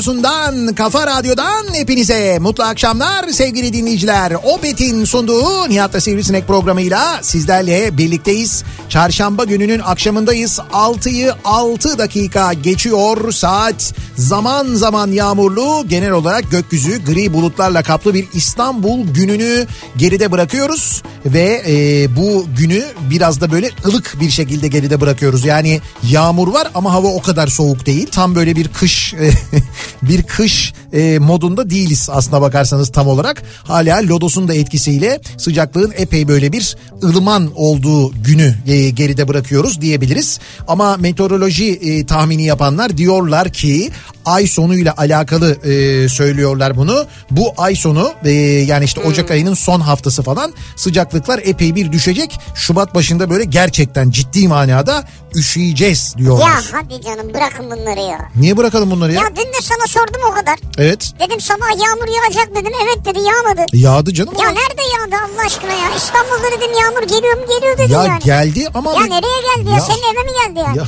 Radyosundan, 0.00 0.74
kafa 0.74 1.06
radyodan 1.06 1.74
hepinize 1.74 2.38
mutlu 2.38 2.64
akşamlar 2.64 3.28
sevgili 3.28 3.72
dinleyiciler. 3.72 4.32
Opet'in 4.44 5.04
sunduğu 5.04 5.68
Nihat'la 5.68 6.00
Sivrisinek 6.00 6.46
programıyla 6.46 7.18
sizlerle 7.22 7.98
birlikteyiz. 7.98 8.64
Çarşamba 8.88 9.44
gününün 9.44 9.78
akşamındayız. 9.78 10.58
6'yı 10.72 11.34
6 11.44 11.98
dakika 11.98 12.52
geçiyor 12.52 13.32
saat. 13.32 13.94
Zaman 14.20 14.74
zaman 14.74 15.12
yağmurlu, 15.12 15.84
genel 15.88 16.10
olarak 16.10 16.50
gökyüzü 16.50 17.04
gri 17.04 17.32
bulutlarla 17.32 17.82
kaplı 17.82 18.14
bir 18.14 18.28
İstanbul 18.32 19.06
gününü 19.14 19.66
geride 19.96 20.32
bırakıyoruz. 20.32 21.02
Ve 21.26 21.62
e, 21.68 22.06
bu 22.16 22.46
günü 22.58 22.84
biraz 23.10 23.40
da 23.40 23.52
böyle 23.52 23.70
ılık 23.86 24.16
bir 24.20 24.30
şekilde 24.30 24.68
geride 24.68 25.00
bırakıyoruz. 25.00 25.44
Yani 25.44 25.80
yağmur 26.02 26.48
var 26.48 26.68
ama 26.74 26.92
hava 26.92 27.08
o 27.08 27.22
kadar 27.22 27.46
soğuk 27.46 27.86
değil. 27.86 28.08
Tam 28.12 28.34
böyle 28.34 28.56
bir 28.56 28.68
kış 28.68 29.14
e, 29.14 29.30
bir 30.02 30.22
kış 30.22 30.72
e, 30.92 31.18
modunda 31.18 31.70
değiliz 31.70 32.08
aslına 32.12 32.40
bakarsanız 32.40 32.88
tam 32.88 33.08
olarak. 33.08 33.42
Hala 33.64 34.02
lodosun 34.08 34.48
da 34.48 34.54
etkisiyle 34.54 35.20
sıcaklığın 35.36 35.92
epey 35.96 36.28
böyle 36.28 36.52
bir 36.52 36.76
ılıman 37.04 37.50
olduğu 37.54 38.12
günü 38.22 38.54
e, 38.66 38.90
geride 38.90 39.28
bırakıyoruz 39.28 39.80
diyebiliriz. 39.80 40.38
Ama 40.68 40.96
meteoroloji 40.96 41.72
e, 41.72 42.06
tahmini 42.06 42.42
yapanlar 42.42 42.96
diyorlar 42.96 43.52
ki 43.52 43.90
ay 44.30 44.46
sonuyla 44.46 44.94
alakalı 44.96 45.52
e, 45.52 46.08
söylüyorlar 46.08 46.76
bunu. 46.76 47.06
Bu 47.30 47.54
ay 47.58 47.74
sonu 47.76 48.12
e, 48.24 48.30
yani 48.32 48.84
işte 48.84 49.00
Ocak 49.00 49.30
ayının 49.30 49.54
son 49.54 49.80
haftası 49.80 50.22
falan 50.22 50.52
sıcaklıklar 50.76 51.40
epey 51.44 51.74
bir 51.74 51.92
düşecek. 51.92 52.38
Şubat 52.54 52.94
başında 52.94 53.30
böyle 53.30 53.44
gerçekten 53.44 54.10
ciddi 54.10 54.48
manada 54.48 55.04
üşüyeceğiz 55.34 56.14
diyorlar. 56.18 56.46
ya 56.46 56.54
hadi 56.72 57.00
canım 57.02 57.34
bırakın 57.34 57.66
bunları 57.70 58.00
ya. 58.00 58.18
Niye 58.36 58.56
bırakalım 58.56 58.90
bunları 58.90 59.12
ya? 59.12 59.22
Ya 59.22 59.28
dün 59.36 59.42
de 59.42 59.60
sana 59.62 59.86
sordum 59.86 60.20
o 60.30 60.34
kadar. 60.34 60.58
Evet. 60.78 61.12
Dedim 61.20 61.40
sabah 61.40 61.70
yağmur 61.70 62.08
yağacak 62.22 62.54
dedim. 62.56 62.72
Evet 62.84 63.04
dedi 63.04 63.18
yağmadı. 63.18 63.66
Yağdı 63.72 64.14
canım. 64.14 64.34
Ya 64.42 64.48
nerede 64.50 64.82
yağdı 64.94 65.22
Allah 65.24 65.46
aşkına 65.46 65.72
ya? 65.72 65.96
İstanbul'da 65.96 66.50
dedim 66.58 66.70
yağmur 66.82 67.02
geliyor 67.02 67.34
mu 67.36 67.42
geliyor 67.56 67.78
dedim 67.78 67.94
Ya 67.94 68.04
yani. 68.04 68.20
geldi 68.24 68.68
ama... 68.74 68.92
Ya 68.92 69.00
nereye 69.00 69.40
geldi 69.56 69.68
ya? 69.70 69.74
Ya- 69.76 69.80
Senin 69.80 70.14
eve 70.14 70.22
mi 70.24 70.30
geldi 70.46 70.58
yani? 70.66 70.78
Ya, 70.78 70.84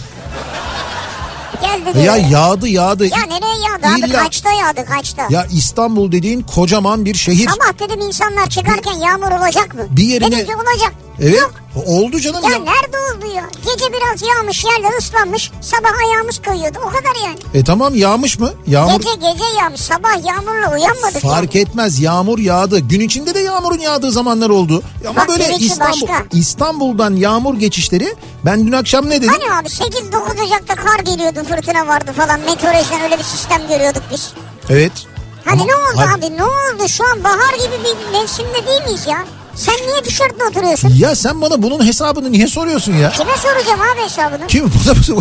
Geldi 1.63 1.87
dedi. 1.95 2.05
ya 2.07 2.17
yağdı 2.17 2.69
yağdı. 2.69 3.05
Ya 3.05 3.19
nereye 3.29 3.63
yağdı 3.73 3.87
abi? 3.95 4.11
İlla- 4.11 4.23
Kaçta 4.23 4.53
yağdı 4.53 4.85
kaçta? 4.85 5.27
Ya 5.31 5.47
İstanbul 5.53 6.13
dediğin 6.13 6.43
kocaman 6.43 7.05
bir 7.05 7.15
şehir. 7.15 7.49
Sabah 7.49 7.79
dedim 7.79 8.01
insanlar 8.01 8.47
çıkarken 8.49 8.93
yağmur 8.93 9.33
olacak 9.41 9.75
mı? 9.75 9.81
Bir 9.91 10.03
yerine- 10.05 10.31
Dedim 10.31 10.47
ki 10.47 10.53
olacak. 10.57 10.93
Evet. 11.21 11.39
Yok. 11.41 11.53
Oldu 11.87 12.21
canım 12.21 12.45
Ya 12.45 12.51
ya. 12.51 12.59
nerede 12.59 12.97
oldu 12.99 13.35
ya? 13.37 13.45
Gece 13.65 13.93
biraz 13.93 14.23
yağmış 14.23 14.65
yerler 14.65 14.99
ıslanmış. 14.99 15.51
Sabah 15.61 15.91
ayağımız 16.07 16.43
kayıyordu. 16.43 16.79
O 16.83 16.87
kadar 16.89 17.27
yani. 17.27 17.39
E 17.55 17.65
tamam 17.65 17.95
yağmış 17.95 18.39
mı? 18.39 18.51
Yağmur 18.67 18.93
Gece 19.01 19.15
gece 19.15 19.45
yağmış. 19.63 19.81
Sabah 19.81 20.27
yağmurla 20.27 20.71
uyanmadık 20.77 21.23
fark 21.23 21.55
yani. 21.55 21.63
etmez. 21.69 22.01
Yağmur 22.01 22.39
yağdı. 22.39 22.79
Gün 22.79 23.01
içinde 23.01 23.35
de 23.35 23.39
yağmurun 23.39 23.79
yağdığı 23.79 24.13
zamanlar 24.13 24.51
oldu. 24.51 24.83
Ama 25.09 25.17
Bak, 25.21 25.29
böyle 25.29 25.57
İstanbul 25.57 26.01
başka. 26.09 26.25
İstanbul'dan 26.33 27.17
yağmur 27.17 27.55
geçişleri 27.55 28.15
ben 28.45 28.67
dün 28.67 28.73
akşam 28.73 29.11
ne 29.11 29.23
dedim? 29.23 29.29
Hani 29.41 29.61
abi 29.61 29.69
8-9 29.69 30.47
Ocak'ta 30.47 30.75
kar 30.75 30.99
geliyordu 30.99 31.41
fırtına 31.49 31.87
vardı 31.87 32.13
falan. 32.17 32.41
Meteorolojiden 32.41 33.01
öyle 33.03 33.19
bir 33.19 33.25
sistem 33.25 33.69
görüyorduk 33.69 34.03
biz. 34.13 34.33
Evet. 34.71 34.93
Hani 35.45 35.61
Ama- 35.63 35.71
ne 35.71 35.77
oldu 35.77 36.09
Hadi- 36.11 36.27
abi 36.27 36.37
ne 36.37 36.45
oldu? 36.45 36.89
Şu 36.89 37.05
an 37.05 37.25
bahar 37.25 37.55
gibi 37.55 37.75
bir 37.85 38.19
mevsimde 38.19 38.67
değil 38.67 38.83
miyiz 38.85 39.07
ya? 39.07 39.25
Sen 39.57 39.75
niye 39.75 40.05
dışarıda 40.05 40.45
oturuyorsun? 40.45 40.93
Ya 40.99 41.15
sen 41.15 41.41
bana 41.41 41.63
bunun 41.63 41.87
hesabını 41.87 42.33
niye 42.33 42.47
soruyorsun 42.47 42.93
ya? 42.93 43.11
Kime 43.11 43.37
soracağım 43.37 43.81
abi 43.95 44.01
hesabını? 44.03 44.47
Kim? 44.47 44.65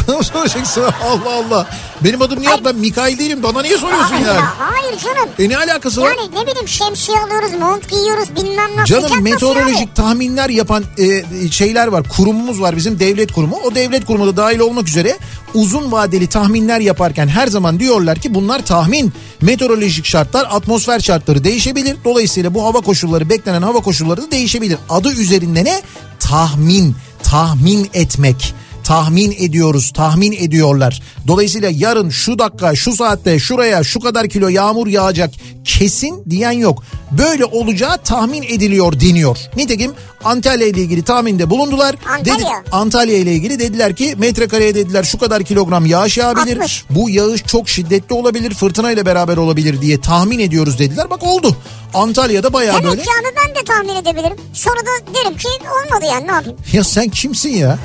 Bana 0.08 0.18
mı 0.18 0.24
soracaksın? 0.24 0.84
Allah 0.84 1.34
Allah. 1.36 1.68
Benim 2.03 2.22
adım 2.22 2.42
Nihat 2.42 2.66
ben 2.66 2.75
Mikail 2.75 3.18
değilim. 3.18 3.44
Bana 3.44 3.62
niye 3.62 3.78
soruyorsun 3.78 4.16
Aa, 4.16 4.19
ya? 4.19 4.34
ya 4.34 4.53
hayır 4.59 5.00
canım. 5.00 5.30
E 5.40 5.50
ne 5.50 5.58
alakası 5.58 6.02
var? 6.02 6.08
Yani 6.18 6.36
ne 6.36 6.47
bileyim 6.47 6.68
şemsiye 6.68 7.18
alıyoruz, 7.19 7.53
mont 7.59 7.90
giyiyoruz 7.90 8.36
bilmem 8.36 8.69
ne. 8.78 8.86
Canım 8.86 9.22
meteorolojik 9.22 9.80
yani? 9.80 9.94
tahminler 9.96 10.50
yapan 10.50 10.84
e, 10.98 11.24
şeyler 11.52 11.88
var. 11.88 12.03
Kurumumuz 12.09 12.62
var 12.62 12.75
bizim 12.75 13.00
devlet 13.00 13.31
kurumu. 13.31 13.59
O 13.63 13.75
devlet 13.75 14.06
kurumu 14.06 14.28
da 14.28 14.38
dahil 14.38 14.59
olmak 14.59 14.88
üzere 14.88 15.18
uzun 15.53 15.91
vadeli 15.91 16.28
tahminler 16.28 16.79
yaparken 16.79 17.28
her 17.28 17.47
zaman 17.47 17.79
diyorlar 17.79 18.19
ki 18.19 18.34
bunlar 18.34 18.66
tahmin. 18.66 19.13
Meteorolojik 19.41 20.06
şartlar, 20.06 20.47
atmosfer 20.51 21.00
şartları 21.00 21.44
değişebilir. 21.44 21.97
Dolayısıyla 22.06 22.53
bu 22.53 22.63
hava 22.63 22.81
koşulları, 22.81 23.29
beklenen 23.29 23.62
hava 23.62 23.79
koşulları 23.79 24.22
da 24.22 24.31
değişebilir. 24.31 24.78
Adı 24.89 25.13
üzerinde 25.13 25.63
ne? 25.63 25.81
Tahmin, 26.19 26.95
tahmin 27.23 27.89
etmek 27.94 28.53
tahmin 28.91 29.31
ediyoruz, 29.31 29.91
tahmin 29.94 30.31
ediyorlar. 30.31 31.02
Dolayısıyla 31.28 31.69
yarın 31.74 32.09
şu 32.09 32.40
dakika, 32.40 32.75
şu 32.75 32.96
saatte, 32.96 33.40
şuraya 33.40 33.84
şu 33.84 34.00
kadar 34.00 34.29
kilo 34.29 34.47
yağmur 34.47 34.88
yağacak 34.88 35.31
kesin 35.66 36.24
diyen 36.29 36.52
yok. 36.52 36.84
Böyle 37.12 37.46
olacağı 37.46 37.97
tahmin 37.97 38.44
ediliyor 38.44 39.00
deniyor. 39.00 39.38
Nitekim 39.56 39.94
Antalya 40.24 40.68
ile 40.68 40.81
ilgili 40.81 41.03
tahminde 41.03 41.50
bulundular. 41.50 41.96
Antalya. 42.09 42.63
Antalya 42.72 43.18
ile 43.18 43.34
ilgili 43.34 43.59
dediler 43.59 43.95
ki 43.95 44.16
metrekareye 44.18 44.75
dediler 44.75 45.04
şu 45.04 45.19
kadar 45.19 45.44
kilogram 45.44 45.86
yağış 45.86 46.18
yağabilir. 46.18 46.56
60. 46.56 46.83
Bu 46.89 47.10
yağış 47.10 47.44
çok 47.44 47.69
şiddetli 47.69 48.16
olabilir, 48.16 48.54
fırtına 48.54 48.92
ile 48.92 49.06
beraber 49.06 49.38
olabilir 49.38 49.81
diye 49.81 50.01
tahmin 50.01 50.39
ediyoruz 50.39 50.80
dediler. 50.80 51.10
Bak 51.10 51.24
oldu. 51.24 51.56
Antalya'da 51.94 52.54
bayağı 52.54 52.77
Demek 52.77 52.89
böyle. 52.92 53.01
ki 53.01 53.10
abi 53.21 53.36
ben 53.48 53.56
de 53.56 53.66
tahmin 53.66 53.95
edebilirim. 53.95 54.38
Sonra 54.54 54.80
da 54.80 55.13
derim 55.16 55.38
ki 55.38 55.48
olmadı 55.62 56.06
yani 56.10 56.27
ne 56.27 56.31
yapayım? 56.31 56.57
Ya 56.74 56.83
sen 56.83 57.10
kimsin 57.10 57.50
ya? 57.50 57.80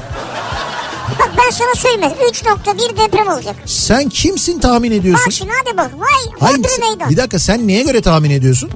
Bak 1.20 1.31
ben 1.38 1.50
sana 1.50 1.75
söyleyeyim. 1.75 2.14
3.1 2.32 2.97
deprem 2.97 3.29
olacak. 3.29 3.56
Sen 3.67 4.08
kimsin 4.08 4.61
tahmin 4.61 4.93
ediyorsun? 4.93 5.26
Bak 5.26 5.32
şimdi 5.32 5.53
hadi 5.64 5.76
bak. 5.76 5.91
Vay 5.99 6.32
Hayır, 6.41 6.58
meydan. 6.81 7.11
bir 7.11 7.17
dakika 7.17 7.38
sen 7.38 7.69
neye 7.69 7.82
göre 7.82 8.00
tahmin 8.00 8.31
ediyorsun? 8.31 8.70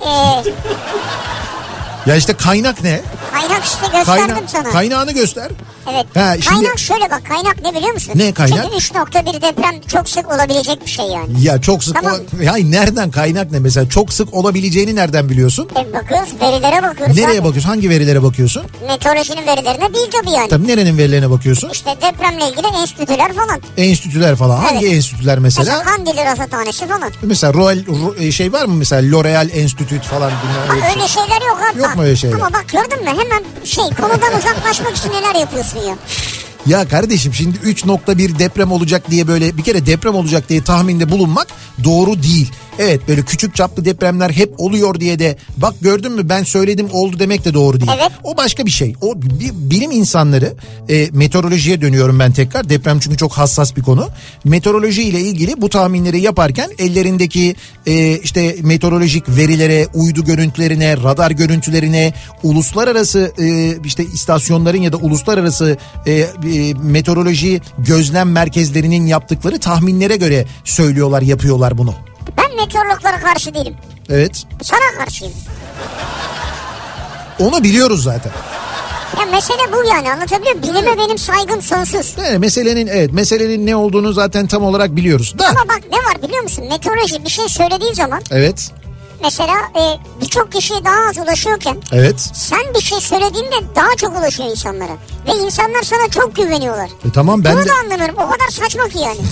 Ee, 0.00 0.08
Ya 2.06 2.16
işte 2.16 2.32
kaynak 2.32 2.82
ne? 2.82 3.00
Kaynak 3.32 3.64
işte 3.64 3.86
gösterdim 3.98 4.36
sana. 4.46 4.70
Kaynağını 4.70 5.12
göster. 5.12 5.48
Evet. 5.90 6.06
Ha, 6.14 6.34
şimdi- 6.34 6.44
Kaynak 6.48 6.78
şöyle 6.78 7.10
bak 7.10 7.22
kaynak 7.28 7.62
ne 7.64 7.74
biliyor 7.74 7.92
musun? 7.92 8.12
Ne 8.16 8.32
kaynak? 8.32 8.62
Çünkü 8.64 8.76
3.1 8.76 9.42
deprem 9.42 9.80
çok 9.92 10.08
sık 10.08 10.32
olabilecek 10.32 10.86
bir 10.86 10.90
şey 10.90 11.04
yani. 11.06 11.42
Ya 11.42 11.60
çok 11.60 11.84
sık 11.84 11.94
Tamam. 11.94 12.12
o- 12.38 12.42
ya 12.42 12.54
nereden 12.56 13.10
kaynak 13.10 13.50
ne 13.52 13.58
mesela 13.58 13.88
çok 13.88 14.12
sık 14.12 14.34
olabileceğini 14.34 14.96
nereden 14.96 15.28
biliyorsun? 15.28 15.68
E 15.72 15.92
bakıyoruz 15.92 16.28
verilere 16.40 16.82
bakıyoruz. 16.82 17.16
Nereye 17.16 17.38
abi. 17.40 17.44
bakıyorsun? 17.44 17.68
Hangi 17.68 17.90
verilere 17.90 18.22
bakıyorsun? 18.22 18.62
Meteorolojinin 18.86 19.46
verilerine 19.46 19.94
değil 19.94 20.10
tabii 20.12 20.30
yani. 20.30 20.48
Tabii 20.48 20.68
nerenin 20.68 20.98
verilerine 20.98 21.30
bakıyorsun? 21.30 21.70
İşte 21.70 21.90
depremle 22.02 22.48
ilgili 22.48 22.66
enstitüler 22.66 23.32
falan. 23.32 23.60
Enstitüler 23.76 24.36
falan. 24.36 24.56
Hangi 24.56 24.86
Evet. 24.86 24.94
enstitüler 24.96 25.38
mesela? 25.38 25.78
Mesela 25.78 25.96
Kandilli 25.96 26.24
Rasathanesi 26.24 26.86
falan. 26.88 27.10
Mesela 27.22 27.52
Royal 27.54 27.78
Ro- 27.78 28.22
e, 28.24 28.32
şey 28.32 28.52
var 28.52 28.64
mı 28.64 28.74
mesela 28.74 29.10
L'Oreal 29.16 29.48
Enstitüt 29.54 30.02
falan 30.04 30.30
bilmem 30.42 30.82
öyle 30.84 30.94
şey. 31.00 31.08
Şeyler 31.08 31.40
yok 31.48 31.58
abi. 31.72 31.78
Yok 31.82 31.96
mu 31.96 32.02
öyle 32.02 32.16
şeyler? 32.16 32.36
Ama 32.36 32.52
bak 32.52 32.64
gördün 32.72 33.04
mü 33.04 33.10
hemen 33.10 33.44
şey 33.64 33.84
konudan 33.84 34.38
uzaklaşmak 34.38 34.96
için 34.96 35.10
neler 35.12 35.34
yapıyorsun 35.40 35.71
ya. 35.80 35.96
Ya 36.66 36.88
kardeşim 36.88 37.34
şimdi 37.34 37.58
3.1 37.58 38.38
deprem 38.38 38.72
olacak 38.72 39.10
diye 39.10 39.28
böyle 39.28 39.56
bir 39.56 39.62
kere 39.62 39.86
deprem 39.86 40.14
olacak 40.14 40.48
diye 40.48 40.64
tahminde 40.64 41.10
bulunmak 41.10 41.46
doğru 41.84 42.22
değil. 42.22 42.52
Evet 42.78 43.00
böyle 43.08 43.22
küçük 43.22 43.54
çaplı 43.54 43.84
depremler 43.84 44.30
hep 44.30 44.60
oluyor 44.60 45.00
diye 45.00 45.18
de 45.18 45.36
bak 45.56 45.74
gördün 45.80 46.12
mü 46.12 46.28
ben 46.28 46.42
söyledim 46.42 46.88
oldu 46.92 47.18
demek 47.18 47.44
de 47.44 47.54
doğru 47.54 47.80
değil. 47.80 47.92
Evet. 47.96 48.10
O 48.24 48.36
başka 48.36 48.66
bir 48.66 48.70
şey. 48.70 48.94
O 49.00 49.22
bi- 49.22 49.70
bilim 49.70 49.90
insanları 49.90 50.54
e, 50.88 51.08
meteorolojiye 51.12 51.80
dönüyorum 51.80 52.18
ben 52.18 52.32
tekrar. 52.32 52.68
Deprem 52.68 53.00
çünkü 53.00 53.16
çok 53.16 53.32
hassas 53.32 53.76
bir 53.76 53.82
konu. 53.82 54.08
Meteoroloji 54.44 55.02
ile 55.02 55.20
ilgili 55.20 55.60
bu 55.60 55.68
tahminleri 55.68 56.20
yaparken 56.20 56.70
ellerindeki 56.78 57.56
e, 57.86 58.18
işte 58.18 58.56
meteorolojik 58.62 59.28
verilere, 59.28 59.86
uydu 59.94 60.24
görüntülerine, 60.24 60.96
radar 60.96 61.30
görüntülerine, 61.30 62.12
uluslararası 62.42 63.32
e, 63.38 63.76
işte 63.86 64.04
istasyonların 64.04 64.82
ya 64.82 64.92
da 64.92 64.96
uluslararası 64.96 65.76
e, 66.06 66.12
e, 66.12 66.26
meteoroloji 66.82 67.60
gözlem 67.78 68.32
merkezlerinin 68.32 69.06
yaptıkları 69.06 69.58
tahminlere 69.60 70.16
göre 70.16 70.46
söylüyorlar, 70.64 71.22
yapıyorlar 71.22 71.78
bunu. 71.78 71.94
Ben 72.36 72.56
meteorologlara 72.56 73.20
karşı 73.20 73.54
değilim. 73.54 73.76
Evet. 74.10 74.44
Sana 74.62 75.04
karşıyım. 75.04 75.32
Onu 77.38 77.62
biliyoruz 77.64 78.02
zaten. 78.02 78.32
Ya 79.20 79.26
mesele 79.26 79.72
bu 79.72 79.88
yani 79.88 80.12
anlatabiliyor 80.12 80.54
muyum? 80.56 80.74
Bilime 80.74 80.98
benim 80.98 81.18
saygım 81.18 81.62
sonsuz. 81.62 82.14
Yani 82.18 82.38
meselenin 82.38 82.86
evet 82.86 83.12
meselenin 83.12 83.66
ne 83.66 83.76
olduğunu 83.76 84.12
zaten 84.12 84.46
tam 84.46 84.64
olarak 84.64 84.96
biliyoruz. 84.96 85.38
Da 85.38 85.48
Ama 85.48 85.60
bak 85.68 85.80
ne 85.90 85.96
var 85.96 86.22
biliyor 86.28 86.42
musun? 86.42 86.64
Meteoroloji 86.68 87.24
bir 87.24 87.30
şey 87.30 87.48
söylediği 87.48 87.94
zaman 87.94 88.22
evet. 88.30 88.70
mesela 89.22 89.54
e, 89.54 89.82
birçok 90.24 90.52
kişiye 90.52 90.84
daha 90.84 91.08
az 91.10 91.18
ulaşıyorken 91.18 91.76
Evet. 91.92 92.20
sen 92.34 92.74
bir 92.74 92.80
şey 92.80 93.00
söylediğinde 93.00 93.56
daha 93.76 93.96
çok 93.96 94.18
ulaşıyor 94.18 94.50
insanlara. 94.50 94.92
Ve 95.26 95.32
insanlar 95.44 95.82
sana 95.82 96.08
çok 96.10 96.36
güveniyorlar. 96.36 96.86
E 97.08 97.12
tamam 97.14 97.44
ben 97.44 97.54
Bunu 97.56 97.64
de 97.64 97.68
da 97.68 97.72
anlamıyorum. 97.84 98.14
O 98.18 98.30
kadar 98.30 98.48
saçma 98.50 98.88
ki 98.88 98.98
yani. 98.98 99.20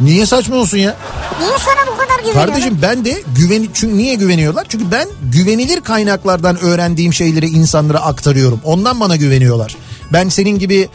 niye 0.00 0.26
saçma 0.26 0.56
olsun 0.56 0.78
ya? 0.78 0.96
Niye 1.40 1.50
sana 1.58 1.86
bu 1.86 1.96
kadar 1.98 2.18
güveniyorlar? 2.18 2.46
Kardeşim 2.46 2.78
ben 2.82 3.04
de 3.04 3.22
güven 3.36 3.68
çünkü 3.74 3.96
niye 3.96 4.14
güveniyorlar? 4.14 4.66
Çünkü 4.68 4.90
ben 4.90 5.08
güvenilir 5.32 5.80
kaynaklardan 5.80 6.60
öğrendiğim 6.60 7.12
şeyleri 7.14 7.46
insanlara 7.46 8.00
aktarıyorum. 8.00 8.60
Ondan 8.64 9.00
bana 9.00 9.16
güveniyorlar. 9.16 9.76
Ben 10.12 10.28
senin 10.28 10.58
gibi 10.58 10.88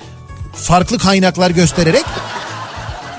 farklı 0.56 0.98
kaynaklar 0.98 1.52
göstererek 1.52 2.06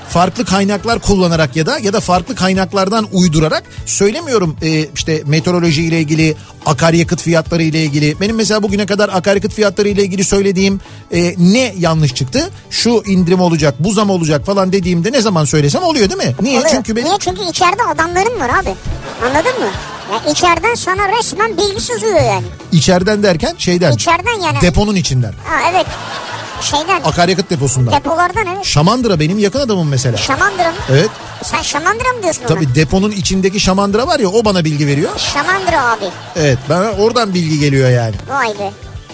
farklı 0.09 0.45
kaynaklar 0.45 0.99
kullanarak 0.99 1.55
ya 1.55 1.65
da 1.65 1.79
ya 1.79 1.93
da 1.93 1.99
farklı 1.99 2.35
kaynaklardan 2.35 3.07
uydurarak 3.11 3.63
söylemiyorum 3.85 4.57
e, 4.61 4.85
işte 4.95 5.23
meteoroloji 5.25 5.83
ile 5.83 5.99
ilgili 5.99 6.35
akaryakıt 6.65 7.21
fiyatları 7.21 7.63
ile 7.63 7.83
ilgili 7.83 8.19
benim 8.21 8.35
mesela 8.35 8.63
bugüne 8.63 8.85
kadar 8.85 9.09
akaryakıt 9.09 9.53
fiyatları 9.53 9.89
ile 9.89 10.03
ilgili 10.03 10.23
söylediğim 10.23 10.79
e, 11.11 11.35
ne 11.37 11.73
yanlış 11.77 12.13
çıktı 12.13 12.49
şu 12.69 13.03
indirim 13.05 13.39
olacak 13.41 13.75
bu 13.79 13.91
zam 13.93 14.09
olacak 14.09 14.45
falan 14.45 14.71
dediğimde 14.71 15.11
ne 15.11 15.21
zaman 15.21 15.45
söylesem 15.45 15.83
oluyor 15.83 16.09
değil 16.09 16.29
mi? 16.29 16.35
Niye? 16.41 16.57
Oluyor. 16.57 16.71
Çünkü 16.71 16.95
benim 16.95 17.07
Niye? 17.07 17.17
Çünkü 17.19 17.41
içeride 17.49 17.83
adamların 17.93 18.39
var 18.39 18.49
abi. 18.49 18.75
Anladın 19.25 19.59
mı? 19.59 19.69
Ya 20.11 20.31
içeriden 20.31 20.75
sana 20.75 21.17
resmen 21.17 21.57
bilgi 21.57 21.81
sızıyor 21.81 22.21
yani. 22.21 22.45
içeriden 22.71 23.23
derken 23.23 23.53
şeyden 23.57 23.91
İçeriden 23.91 24.41
yani. 24.45 24.61
deponun 24.61 24.95
içinden 24.95 25.33
Ha 25.45 25.71
evet. 25.71 25.85
Şeyden. 26.61 27.01
akaryakıt 27.03 27.49
deposundan. 27.49 27.93
Depolardan 27.93 28.45
evet. 28.55 28.65
Şamandıra 28.65 29.19
benim 29.19 29.39
yakın 29.39 29.59
adamım 29.59 29.87
mesela. 29.87 30.17
Şamandıra 30.17 30.69
mı? 30.71 30.77
Evet. 30.91 31.09
Sen 31.43 31.61
Şamandıra 31.61 32.13
mı 32.17 32.23
diyorsun 32.23 32.41
ona? 32.41 32.47
Tabii 32.47 32.75
deponun 32.75 33.11
içindeki 33.11 33.59
şamandıra 33.59 34.07
var 34.07 34.19
ya 34.19 34.29
o 34.29 34.45
bana 34.45 34.65
bilgi 34.65 34.87
veriyor. 34.87 35.11
Şamandıra 35.17 35.91
abi. 35.91 36.05
Evet 36.35 36.57
bana 36.69 36.91
oradan 36.91 37.33
bilgi 37.33 37.59
geliyor 37.59 37.89
yani. 37.89 38.15
Vay 38.29 38.47
be. 38.47 38.71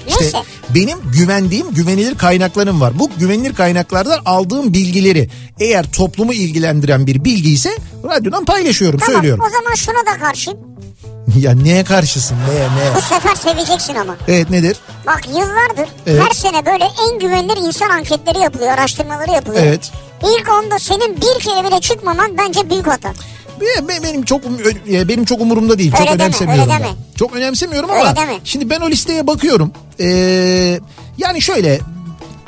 İşte 0.08 0.24
Neyse. 0.24 0.38
benim 0.70 0.98
güvendiğim 1.14 1.72
güvenilir 1.74 2.18
kaynaklarım 2.18 2.82
var. 2.82 3.00
Bu 3.00 3.10
güvenilir 3.18 3.54
kaynaklardan 3.56 4.20
aldığım 4.26 4.74
bilgileri 4.74 5.30
eğer 5.60 5.92
toplumu 5.92 6.34
ilgilendiren 6.34 7.08
bir 7.08 7.24
bilgi 7.26 7.54
ise 7.54 7.70
radyodan 8.04 8.46
paylaşıyorum 8.46 9.00
Tamam 9.00 9.14
söylüyorum. 9.16 9.44
o 9.48 9.50
zaman 9.50 9.76
şuna 9.76 10.14
da 10.14 10.20
karşıyım. 10.26 10.60
Ya 11.40 11.52
neye 11.56 11.84
karşısın 11.84 12.38
neye 12.50 12.68
Bu 12.70 12.80
neye? 12.96 13.02
sefer 13.02 13.36
seveceksin 13.36 13.96
ama. 13.96 14.16
Evet 14.28 14.50
nedir? 14.50 14.78
Bak 15.08 15.22
yıllardır 15.28 15.94
Evet. 16.08 16.24
her 16.24 16.32
sene 16.34 16.66
böyle 16.66 16.84
en 17.10 17.20
güvenilir 17.20 17.58
insan 17.68 17.90
anketleri 17.90 18.40
yapılıyor, 18.40 18.72
araştırmaları 18.72 19.32
yapılıyor. 19.32 19.64
Evet. 19.66 19.92
İlk 20.24 20.50
onda 20.50 20.80
senin 20.80 21.16
bir 21.22 21.40
kere 21.44 21.68
bile 21.68 21.80
çıkmaman 21.82 22.38
bence 22.38 22.70
büyük 22.70 22.88
hata. 22.88 23.14
Be- 23.62 23.88
be- 23.88 24.04
Benim 24.04 24.24
çok 24.24 24.44
um- 24.44 25.08
benim 25.08 25.26
çok 25.26 25.42
umurumda 25.42 25.78
değil. 25.80 25.92
Öyle 25.94 25.98
çok 25.98 26.08
deme, 26.14 26.24
önemsemiyorum. 26.24 26.64
öyle 26.64 26.74
ben. 26.74 26.80
deme. 26.84 26.96
Çok 27.16 27.36
önemsemiyorum 27.36 27.90
Öyle 27.90 28.02
ama 28.02 28.16
deme. 28.16 28.34
şimdi 28.44 28.70
ben 28.70 28.80
o 28.82 28.90
listeye 28.90 29.28
bakıyorum. 29.28 29.72
Ee, 30.00 30.80
yani 31.18 31.42
şöyle 31.42 31.80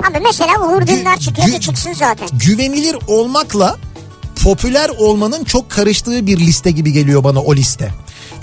Abi 0.09 0.19
mesela 0.23 0.59
Uğur 0.67 0.87
Dündar 0.87 1.17
çıkıyor 1.17 1.47
gü- 1.47 1.59
çıksın 1.59 1.93
zaten. 1.93 2.27
güvenilir 2.45 2.97
olmakla 3.07 3.77
popüler 4.43 4.89
olmanın 4.89 5.43
çok 5.43 5.69
karıştığı 5.69 6.27
bir 6.27 6.37
liste 6.39 6.71
gibi 6.71 6.91
geliyor 6.93 7.23
bana 7.23 7.39
o 7.41 7.55
liste. 7.55 7.91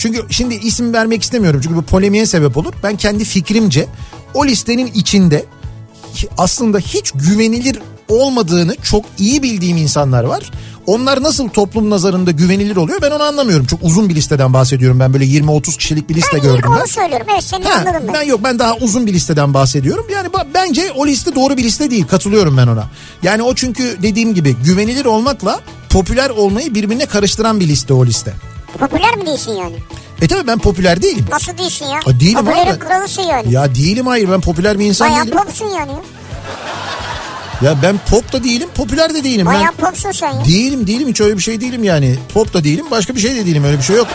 Çünkü 0.03 0.27
şimdi 0.31 0.55
isim 0.55 0.93
vermek 0.93 1.23
istemiyorum 1.23 1.61
çünkü 1.65 1.77
bu 1.77 1.83
polemiğe 1.83 2.27
sebep 2.27 2.57
olur. 2.57 2.73
Ben 2.83 2.97
kendi 2.97 3.25
fikrimce 3.25 3.87
o 4.35 4.47
listenin 4.47 4.87
içinde 4.87 5.45
aslında 6.39 6.79
hiç 6.79 7.11
güvenilir 7.15 7.79
olmadığını 8.09 8.77
çok 8.83 9.05
iyi 9.19 9.43
bildiğim 9.43 9.77
insanlar 9.77 10.25
var. 10.25 10.51
Onlar 10.87 11.23
nasıl 11.23 11.49
toplum 11.49 11.91
nazarında 11.91 12.31
güvenilir 12.31 12.77
oluyor 12.77 13.03
ben 13.03 13.11
onu 13.11 13.23
anlamıyorum. 13.23 13.67
Çok 13.67 13.83
uzun 13.83 14.09
bir 14.09 14.15
listeden 14.15 14.53
bahsediyorum 14.53 15.01
ben 15.01 15.13
böyle 15.13 15.25
20-30 15.25 15.79
kişilik 15.79 16.09
bir 16.09 16.15
liste 16.15 16.37
Ben 16.37 16.43
gördüm 16.43 16.71
ben. 16.77 16.81
onu 16.81 16.89
söylüyorum. 16.89 17.27
Evet 17.33 17.45
seni 17.45 17.65
Ha, 17.65 17.81
anladım 17.81 18.03
ben. 18.07 18.15
ben 18.15 18.23
yok 18.23 18.41
ben 18.45 18.59
daha 18.59 18.77
uzun 18.77 19.07
bir 19.07 19.13
listeden 19.13 19.55
bahsediyorum. 19.55 20.07
Yani 20.15 20.29
bence 20.55 20.93
o 20.97 21.07
liste 21.07 21.35
doğru 21.35 21.57
bir 21.57 21.65
liste 21.65 21.91
değil. 21.91 22.07
Katılıyorum 22.07 22.57
ben 22.57 22.67
ona. 22.67 22.85
Yani 23.23 23.43
o 23.43 23.55
çünkü 23.55 23.97
dediğim 24.03 24.35
gibi 24.35 24.57
güvenilir 24.65 25.05
olmakla 25.05 25.61
popüler 25.91 26.31
olmayı 26.31 26.75
birbirine 26.75 27.07
karıştıran 27.07 27.61
bir 27.61 27.69
liste 27.69 27.95
o 27.95 28.07
liste. 28.07 28.35
Popüler 28.79 29.17
mi 29.17 29.27
değilsin 29.27 29.53
yani? 29.53 29.77
E 30.23 30.29
tabii 30.29 30.47
ben 30.47 30.59
popüler 30.59 31.03
değilim. 31.03 31.27
Nasıl 31.31 31.59
değilsin 31.59 31.87
ya? 31.87 32.01
Ha, 32.05 32.21
değilim 32.21 32.45
Popülerin 32.45 32.71
abi. 32.71 32.79
kralısın 32.79 33.23
yani. 33.23 33.53
Ya 33.55 33.75
değilim 33.75 34.07
hayır 34.07 34.31
ben 34.31 34.41
popüler 34.41 34.79
bir 34.79 34.85
insan 34.87 35.11
Bayağı 35.11 35.27
değilim. 35.27 35.37
popsun 35.39 35.67
yani. 35.69 35.93
Ya 37.63 37.77
ben 37.83 37.99
pop 38.11 38.33
da 38.33 38.45
değilim 38.45 38.69
popüler 38.75 39.15
de 39.15 39.25
değilim. 39.25 39.47
Bayağı 39.47 39.65
ben 39.65 39.87
popsun 39.87 40.13
sen 40.13 40.33
ya. 40.33 40.45
değilim 40.45 40.87
değilim 40.87 41.09
hiç 41.09 41.21
öyle 41.21 41.37
bir 41.37 41.43
şey 41.43 41.61
değilim 41.61 41.85
yani. 41.85 42.19
Pop 42.35 42.55
da 42.55 42.65
değilim 42.65 42.87
başka 42.91 43.15
bir 43.15 43.21
şey 43.21 43.37
de 43.37 43.47
değilim 43.47 43.65
öyle 43.65 43.79
bir 43.79 43.83
şey 43.83 43.97
yok. 43.97 44.09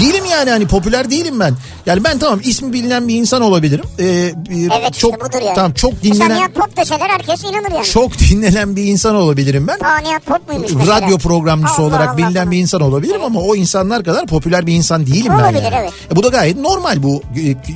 Değilim 0.00 0.24
yani 0.30 0.50
hani 0.50 0.66
popüler 0.66 1.10
değilim 1.10 1.40
ben. 1.40 1.54
Yani 1.86 2.04
ben 2.04 2.18
tamam 2.18 2.40
ismi 2.44 2.72
bilinen 2.72 3.08
bir 3.08 3.14
insan 3.14 3.42
olabilirim. 3.42 3.84
Ee, 3.98 4.32
bir- 4.50 4.70
Evet 4.80 4.94
çok, 4.94 5.12
işte 5.14 5.20
budur 5.24 5.42
yani. 5.46 5.54
Tamam 5.54 5.72
çok 5.72 5.92
Mesela 5.92 6.14
dinlenen 6.14 6.38
Nihat 6.38 6.54
Pop 6.54 6.76
deseler 6.76 7.08
herkes 7.10 7.44
inanır 7.44 7.70
yani. 7.74 7.84
çok 7.84 8.18
dinlenen 8.18 8.76
bir 8.76 8.84
insan 8.84 9.14
olabilirim 9.16 9.66
ben. 9.68 9.78
Aa 9.86 9.98
Nihat 9.98 10.26
Pop 10.26 10.48
muymuş 10.48 10.72
mesela? 10.72 11.00
Radyo 11.00 11.18
programcısı 11.18 11.74
Allah 11.82 11.86
olarak 11.88 12.08
Allah 12.08 12.16
bilinen 12.16 12.32
falan. 12.34 12.50
bir 12.50 12.58
insan 12.58 12.80
olabilirim 12.80 13.24
ama 13.24 13.40
o 13.40 13.56
insanlar 13.56 14.04
kadar 14.04 14.26
popüler 14.26 14.66
bir 14.66 14.72
insan 14.74 15.06
değilim 15.06 15.32
ben 15.38 15.42
Olabilir, 15.44 15.62
yani. 15.62 15.74
evet. 15.74 15.92
E 16.12 16.16
bu 16.16 16.22
da 16.22 16.28
gayet 16.28 16.56
normal 16.56 17.02
bu 17.02 17.22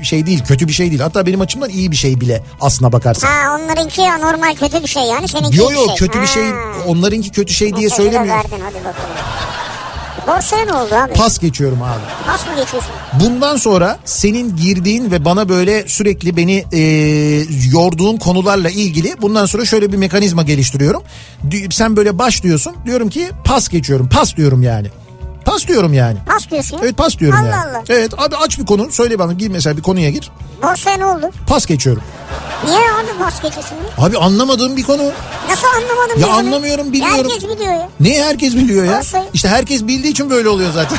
e, 0.00 0.04
şey 0.04 0.26
değil 0.26 0.44
kötü 0.44 0.68
bir 0.68 0.72
şey 0.72 0.90
değil. 0.90 1.00
Hatta 1.00 1.26
benim 1.26 1.40
açımdan 1.40 1.70
iyi 1.70 1.90
bir 1.90 1.96
şey 1.96 2.20
bile 2.20 2.42
aslına 2.60 2.92
bakarsan. 2.92 3.28
Ha 3.28 3.56
onlarınki 3.56 4.02
anormal 4.02 4.54
kötü 4.54 4.82
bir 4.82 4.88
şey 4.88 5.02
yani 5.02 5.28
seninki 5.28 5.58
Yo 5.58 5.70
yo 5.70 5.82
bir 5.82 5.86
şey. 5.86 5.96
kötü 5.96 6.22
bir 6.22 6.26
şey 6.26 6.44
Ha. 6.44 6.56
onlarınki 6.86 7.30
kötü 7.30 7.54
şey 7.54 7.76
diye 7.76 7.90
söylemiyorum. 7.90 8.28
verdin 8.30 8.64
hadi 8.64 8.74
bakalım. 8.74 9.55
Borsaya 10.26 10.64
ne 10.64 10.72
oldu 10.72 10.94
abi? 10.94 11.12
Pas 11.12 11.38
geçiyorum 11.38 11.82
abi. 11.82 12.00
Pas 12.26 12.46
mı 12.46 12.52
geçiyorsun? 12.56 12.90
Bundan 13.20 13.56
sonra 13.56 13.98
senin 14.04 14.56
girdiğin 14.56 15.10
ve 15.10 15.24
bana 15.24 15.48
böyle 15.48 15.88
sürekli 15.88 16.36
beni 16.36 16.64
e, 16.72 16.80
yorduğun 17.72 18.16
konularla 18.16 18.70
ilgili 18.70 19.14
bundan 19.22 19.46
sonra 19.46 19.64
şöyle 19.64 19.92
bir 19.92 19.96
mekanizma 19.96 20.42
geliştiriyorum. 20.42 21.02
Sen 21.70 21.96
böyle 21.96 22.18
başlıyorsun 22.18 22.76
diyorum 22.86 23.10
ki 23.10 23.28
pas 23.44 23.68
geçiyorum 23.68 24.08
pas 24.08 24.36
diyorum 24.36 24.62
yani. 24.62 24.88
Pas 25.46 25.66
diyorum 25.68 25.92
yani. 25.94 26.18
Pas 26.26 26.50
diyorsun. 26.50 26.78
Evet 26.82 26.96
pas 26.96 27.18
diyorum 27.18 27.38
Allah 27.40 27.48
yani. 27.48 27.70
Allah. 27.70 27.82
Evet 27.88 28.12
abi 28.18 28.36
aç 28.36 28.58
bir 28.58 28.66
konu 28.66 28.92
söyle 28.92 29.18
bana 29.18 29.32
gir 29.32 29.48
mesela 29.48 29.76
bir 29.76 29.82
konuya 29.82 30.10
gir. 30.10 30.30
Borsaya 30.62 30.96
ne 30.96 31.06
oldu? 31.06 31.30
Pas 31.46 31.66
geçiyorum. 31.66 32.02
Niye 32.64 32.78
abi 32.78 33.18
pas 33.24 33.42
geçiyorsun? 33.42 33.76
Abi 33.98 34.18
anlamadığım 34.18 34.76
bir 34.76 34.82
konu. 34.82 35.02
Nasıl 35.50 35.66
anlamadım 35.68 36.20
Ya 36.20 36.28
anlamıyorum, 36.28 36.92
bilmiyorum. 36.92 37.26
Herkes 37.30 37.50
biliyor 37.50 37.74
ya. 37.74 37.88
Niye 38.00 38.24
herkes 38.24 38.54
biliyor 38.56 38.84
ya? 38.84 38.98
Borsayı. 38.98 39.24
İşte 39.34 39.48
herkes 39.48 39.82
bildiği 39.86 40.10
için 40.10 40.30
böyle 40.30 40.48
oluyor 40.48 40.72
zaten. 40.72 40.98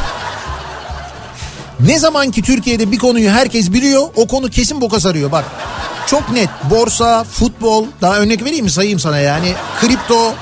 Ne 1.80 2.00
zaman 2.00 2.32
ki 2.32 2.42
Türkiye'de 2.42 2.92
bir 2.92 2.98
konuyu 2.98 3.30
herkes 3.32 3.74
biliyor 3.74 4.04
o 4.16 4.27
konu 4.27 4.50
kesin 4.50 4.82
boka 4.82 5.00
sarıyor 5.00 5.32
bak. 5.32 5.46
Çok 6.08 6.30
net 6.30 6.50
borsa, 6.63 7.24
futbol 7.24 7.86
daha 8.01 8.18
örnek 8.18 8.44
vereyim 8.46 8.66
mi 8.66 8.72
sayayım 8.72 9.00
sana 9.00 9.20
yani 9.20 9.54
kripto. 9.82 10.34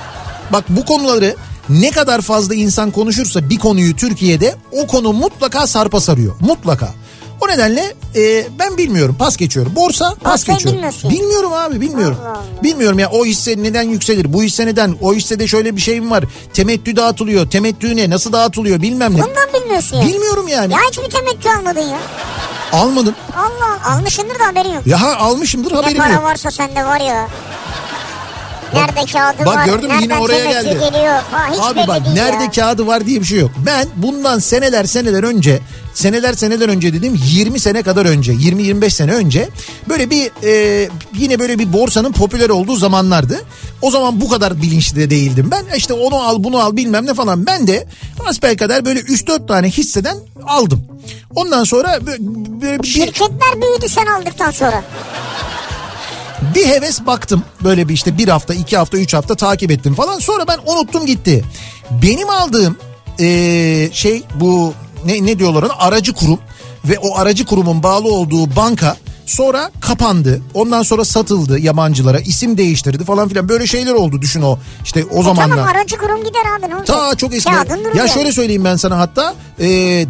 Bak 0.53 0.63
bu 0.69 0.85
konuları 0.85 1.35
ne 1.69 1.91
kadar 1.91 2.21
fazla 2.21 2.55
insan 2.55 2.91
konuşursa 2.91 3.49
bir 3.49 3.59
konuyu 3.59 3.95
Türkiye'de 3.95 4.55
o 4.71 4.87
konu 4.87 5.13
mutlaka 5.13 5.67
sarpa 5.67 5.99
sarıyor. 6.01 6.35
Mutlaka. 6.39 6.89
O 7.41 7.47
nedenle 7.47 7.93
e, 8.15 8.47
ben 8.59 8.77
bilmiyorum 8.77 9.15
pas 9.19 9.37
geçiyorum. 9.37 9.75
Borsa 9.75 10.15
pas 10.23 10.31
Borsayı 10.41 10.57
geçiyorum. 10.57 10.77
bilmiyorsun. 10.77 11.09
Bilmiyorum 11.11 11.53
abi 11.53 11.81
bilmiyorum. 11.81 12.17
Allah 12.21 12.29
Allah. 12.29 12.63
Bilmiyorum 12.63 12.99
ya 12.99 13.09
o 13.09 13.25
hisse 13.25 13.55
neden 13.63 13.81
yükselir 13.83 14.33
bu 14.33 14.43
hisse 14.43 14.65
neden 14.65 14.95
o 15.01 15.13
hissede 15.13 15.47
şöyle 15.47 15.75
bir 15.75 15.81
şey 15.81 16.01
mi 16.01 16.11
var 16.11 16.23
temettü 16.53 16.95
dağıtılıyor 16.95 17.49
temettü 17.49 17.95
ne 17.95 18.09
nasıl 18.09 18.33
dağıtılıyor 18.33 18.81
bilmem 18.81 19.13
ne. 19.17 19.23
Bundan 19.23 19.49
bilmiyorsun 19.61 19.97
ya. 19.97 20.05
Bilmiyorum 20.07 20.47
yani 20.47 20.73
Ya 20.73 20.79
hiç 20.89 20.97
bir 20.99 21.09
temettü 21.09 21.49
almadın 21.49 21.81
ya. 21.89 21.97
almadım. 22.73 23.15
Allah 23.37 23.93
almışsındır 23.95 24.39
da 24.39 24.47
haberin 24.47 24.73
yok. 24.73 24.87
Ya 24.87 25.01
ha, 25.01 25.15
almışımdır 25.15 25.71
Ne 25.71 25.75
haberim 25.75 25.97
para 25.97 26.13
yok. 26.13 26.23
varsa 26.23 26.51
sende 26.51 26.85
var 26.85 26.99
ya. 27.01 27.27
Nerede 28.73 29.11
kağıdı 29.11 29.45
bak 29.45 29.55
var? 29.55 29.65
gördün 29.65 29.91
mü 29.95 30.01
yine 30.01 30.17
oraya 30.17 30.51
geldi. 30.51 30.69
geliyor? 30.69 31.15
Ha, 31.31 31.49
hiç 31.51 31.59
Abi 31.59 31.87
bak 31.87 32.01
nerede 32.13 32.43
ya. 32.43 32.51
kağıdı 32.51 32.87
var 32.87 33.05
diye 33.05 33.19
bir 33.19 33.25
şey 33.25 33.39
yok. 33.39 33.51
Ben 33.65 33.87
bundan 33.95 34.39
seneler 34.39 34.85
seneler 34.85 35.23
önce 35.23 35.59
seneler 35.93 36.33
seneler 36.33 36.69
önce 36.69 36.93
dedim 36.93 37.19
20 37.27 37.59
sene 37.59 37.83
kadar 37.83 38.05
önce 38.05 38.33
20-25 38.33 38.89
sene 38.89 39.13
önce 39.13 39.49
böyle 39.89 40.09
bir 40.09 40.31
e, 40.43 40.89
yine 41.13 41.39
böyle 41.39 41.59
bir 41.59 41.73
borsanın 41.73 42.11
popüler 42.11 42.49
olduğu 42.49 42.75
zamanlardı. 42.75 43.41
O 43.81 43.91
zaman 43.91 44.21
bu 44.21 44.29
kadar 44.29 44.61
bilinçli 44.61 44.95
de 44.99 45.09
değildim 45.09 45.51
ben. 45.51 45.75
İşte 45.75 45.93
onu 45.93 46.15
al 46.15 46.43
bunu 46.43 46.59
al 46.59 46.75
bilmem 46.75 47.05
ne 47.05 47.13
falan. 47.13 47.45
Ben 47.45 47.67
de 47.67 47.87
kadar 48.57 48.85
böyle 48.85 48.99
3-4 48.99 49.47
tane 49.47 49.69
hisseden 49.69 50.17
aldım. 50.47 50.85
Ondan 51.35 51.63
sonra 51.63 51.87
bö- 51.95 52.61
böyle 52.61 52.83
bir, 52.83 52.87
Şirketler 52.87 53.61
büyüdü 53.61 53.89
sen 53.89 54.05
aldıktan 54.05 54.51
sonra. 54.51 54.83
Bir 56.55 56.65
heves 56.67 57.05
baktım. 57.05 57.43
Böyle 57.63 57.89
bir 57.89 57.93
işte 57.93 58.17
bir 58.17 58.27
hafta, 58.27 58.53
iki 58.53 58.77
hafta, 58.77 58.97
üç 58.97 59.13
hafta 59.13 59.35
takip 59.35 59.71
ettim 59.71 59.95
falan. 59.95 60.19
Sonra 60.19 60.47
ben 60.47 60.59
unuttum 60.65 61.05
gitti. 61.05 61.43
Benim 61.91 62.29
aldığım 62.29 62.77
eee, 63.19 63.89
şey 63.93 64.23
bu 64.35 64.73
ne, 65.05 65.25
ne 65.25 65.39
diyorlar 65.39 65.63
ona 65.63 65.73
aracı 65.77 66.13
kurum 66.13 66.39
ve 66.85 66.99
o 66.99 67.17
aracı 67.17 67.45
kurumun 67.45 67.83
bağlı 67.83 68.13
olduğu 68.13 68.55
banka 68.55 68.97
sonra 69.25 69.71
kapandı. 69.79 70.41
Ondan 70.53 70.83
sonra 70.83 71.05
satıldı 71.05 71.59
yabancılara, 71.59 72.19
isim 72.19 72.57
değiştirdi 72.57 73.03
falan 73.03 73.29
filan. 73.29 73.49
Böyle 73.49 73.67
şeyler 73.67 73.93
oldu 73.93 74.21
düşün 74.21 74.41
o 74.41 74.59
işte 74.83 75.05
o 75.11 75.19
E 75.19 75.23
zamanlar. 75.23 75.57
tamam 75.57 75.67
aracı 75.75 75.97
kurum 75.97 76.23
gider 76.23 76.41
abi 76.59 76.69
ne 76.69 76.75
olacak? 76.75 76.87
Ta 76.97 77.15
çok 77.15 77.33
eski. 77.33 77.51
Duruyor. 77.51 77.95
Ya 77.95 78.07
şöyle 78.07 78.31
söyleyeyim 78.31 78.63
ben 78.65 78.75
sana 78.75 78.97
hatta 78.97 79.35
e, 79.59 79.65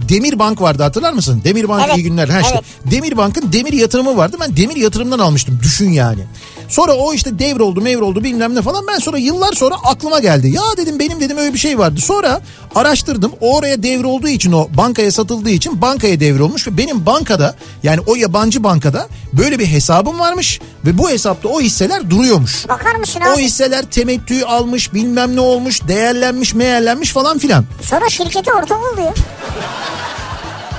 Demir 0.10 0.39
Bank 0.39 0.62
vardı 0.62 0.84
hatırlar 0.84 1.13
mısın? 1.13 1.41
Demir 1.43 1.69
Bank 1.69 1.84
Evet, 1.88 1.98
iyi 1.98 2.03
günler. 2.03 2.27
Ha 2.29 2.41
işte 2.41 2.62
Demir 2.91 3.17
Bank'ın 3.17 3.53
demir 3.53 3.74
yatırımı 3.74 4.17
vardı. 4.17 4.38
Ben 4.41 4.57
demir 4.57 4.75
yatırımdan 4.75 5.19
almıştım 5.19 5.60
düşün 5.63 5.89
yani. 5.89 6.22
Sonra 6.69 6.93
o 6.93 7.13
işte 7.13 7.39
devroldu 7.39 7.81
mevroldu 7.81 8.24
bilmem 8.24 8.55
ne 8.55 8.62
falan. 8.62 8.86
Ben 8.88 9.00
sonra 9.00 9.17
yıllar 9.17 9.53
sonra 9.53 9.75
aklıma 9.86 10.19
geldi. 10.19 10.48
Ya 10.50 10.62
dedim 10.77 11.00
benim 11.00 11.19
dedim 11.19 11.38
öyle 11.38 11.53
bir 11.53 11.60
şey 11.60 11.79
vardı. 11.79 12.00
Sonra 12.01 12.41
araştırdım. 12.75 13.31
O 13.41 13.55
oraya 13.57 13.84
devrolduğu 13.84 14.27
için 14.27 14.51
o 14.51 14.67
bankaya 14.77 15.12
satıldığı 15.12 15.50
için 15.50 15.81
bankaya 15.81 16.19
devrolmuş. 16.19 16.67
Ve 16.67 16.77
benim 16.77 17.05
bankada 17.05 17.55
yani 17.84 18.00
o 18.07 18.15
yabancı 18.15 18.63
bankada 18.63 19.07
böyle 19.34 19.60
bir 19.60 19.65
hesabım 19.65 20.19
varmış. 20.19 20.60
Ve 20.86 20.98
bu 20.98 21.10
hesapta 21.10 21.50
o 21.50 21.62
hisseler 21.62 22.10
duruyormuş. 22.10 22.69
Bakar 22.69 22.95
mısın 22.95 23.22
O 23.29 23.34
abi? 23.34 23.41
hisseler 23.41 23.86
temettü 23.86 24.43
almış 24.43 24.93
bilmem 24.93 25.36
ne 25.36 25.39
olmuş 25.39 25.88
değerlenmiş 25.88 26.53
meğerlenmiş 26.53 27.12
falan 27.12 27.38
filan. 27.38 27.65
Sonra 27.81 28.10
şirkete 28.10 28.53
ortak 28.53 28.77
oldu 28.93 29.01
ya. 29.01 29.13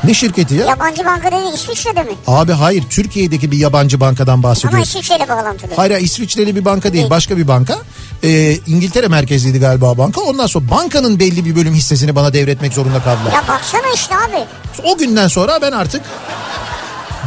Ne 0.07 0.15
şirketi 0.15 0.55
ya? 0.55 0.67
Yabancı 0.67 1.05
banka 1.05 1.33
dedi 1.33 1.55
İsviçre'de 1.55 2.03
mi? 2.03 2.11
Abi 2.27 2.53
hayır 2.53 2.85
Türkiye'deki 2.91 3.51
bir 3.51 3.59
yabancı 3.59 4.01
bankadan 4.01 4.33
Ama 4.33 4.43
bahsediyoruz. 4.43 4.89
İsviçre'yle 4.89 5.29
bağlantılı. 5.29 5.71
Hayır 5.77 5.93
hayır, 5.93 6.05
İsviçreli 6.05 6.57
bir 6.57 6.65
banka 6.65 6.83
değil 6.93 6.95
Değil. 7.03 7.11
başka 7.11 7.37
bir 7.37 7.49
banka. 7.49 7.79
Ee, 8.25 8.59
İngiltere 8.67 9.09
merkezliydi 9.09 9.61
galiba 9.61 9.99
banka. 9.99 10.21
Ondan 10.21 10.47
sonra 10.47 10.71
bankanın 10.71 11.19
belli 11.21 11.45
bir 11.45 11.57
bölüm 11.57 11.75
hissesini 11.75 12.17
bana 12.17 12.33
devretmek 12.33 12.73
zorunda 12.73 13.03
kaldılar. 13.03 13.33
Ya 13.33 13.43
baksana 13.49 13.93
işte 13.95 14.15
abi. 14.17 14.45
O 14.85 14.99
günden 14.99 15.29
sonra 15.29 15.59
ben 15.63 15.73
artık 15.73 16.03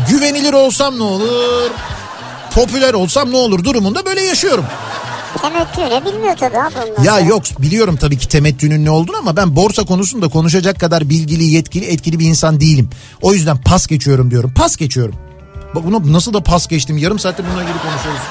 güvenilir 0.10 0.54
olsam 0.54 1.00
ne 1.00 1.04
olur, 1.04 1.72
popüler 2.56 2.94
olsam 2.94 3.32
ne 3.32 3.38
olur 3.38 3.64
durumunda 3.64 4.06
böyle 4.06 4.22
yaşıyorum. 4.22 4.66
Temettü 5.42 5.82
ne 5.82 6.06
bilmiyor 6.06 6.38
tabii 6.38 6.58
abi 6.58 6.74
ondan 6.90 7.04
Ya 7.04 7.12
sonra. 7.12 7.26
yok 7.26 7.44
biliyorum 7.60 7.96
tabii 7.96 8.18
ki 8.18 8.28
temettünün 8.28 8.86
ne 8.86 8.92
olduğunu 8.92 9.18
ama 9.18 9.36
ben 9.36 9.56
borsa 9.56 9.84
konusunda 9.86 10.28
konuşacak 10.28 10.80
kadar 10.80 11.10
bilgili, 11.10 11.44
yetkili, 11.44 11.86
etkili 11.86 12.20
bir 12.20 12.26
insan 12.26 12.60
değilim. 12.60 12.90
O 13.22 13.34
yüzden 13.34 13.58
pas 13.58 13.88
geçiyorum 13.88 14.32
diyorum. 14.32 14.54
Pas 14.56 14.78
geçiyorum. 14.78 15.16
Bak 15.76 15.84
bunu 15.86 16.14
nasıl 16.14 16.34
da 16.34 16.44
pas 16.44 16.68
geçtim. 16.68 16.98
Yarım 16.98 17.20
saattir 17.20 17.46
bununla 17.50 17.64
ilgili 17.64 17.78
konuşuyoruz. 17.82 18.22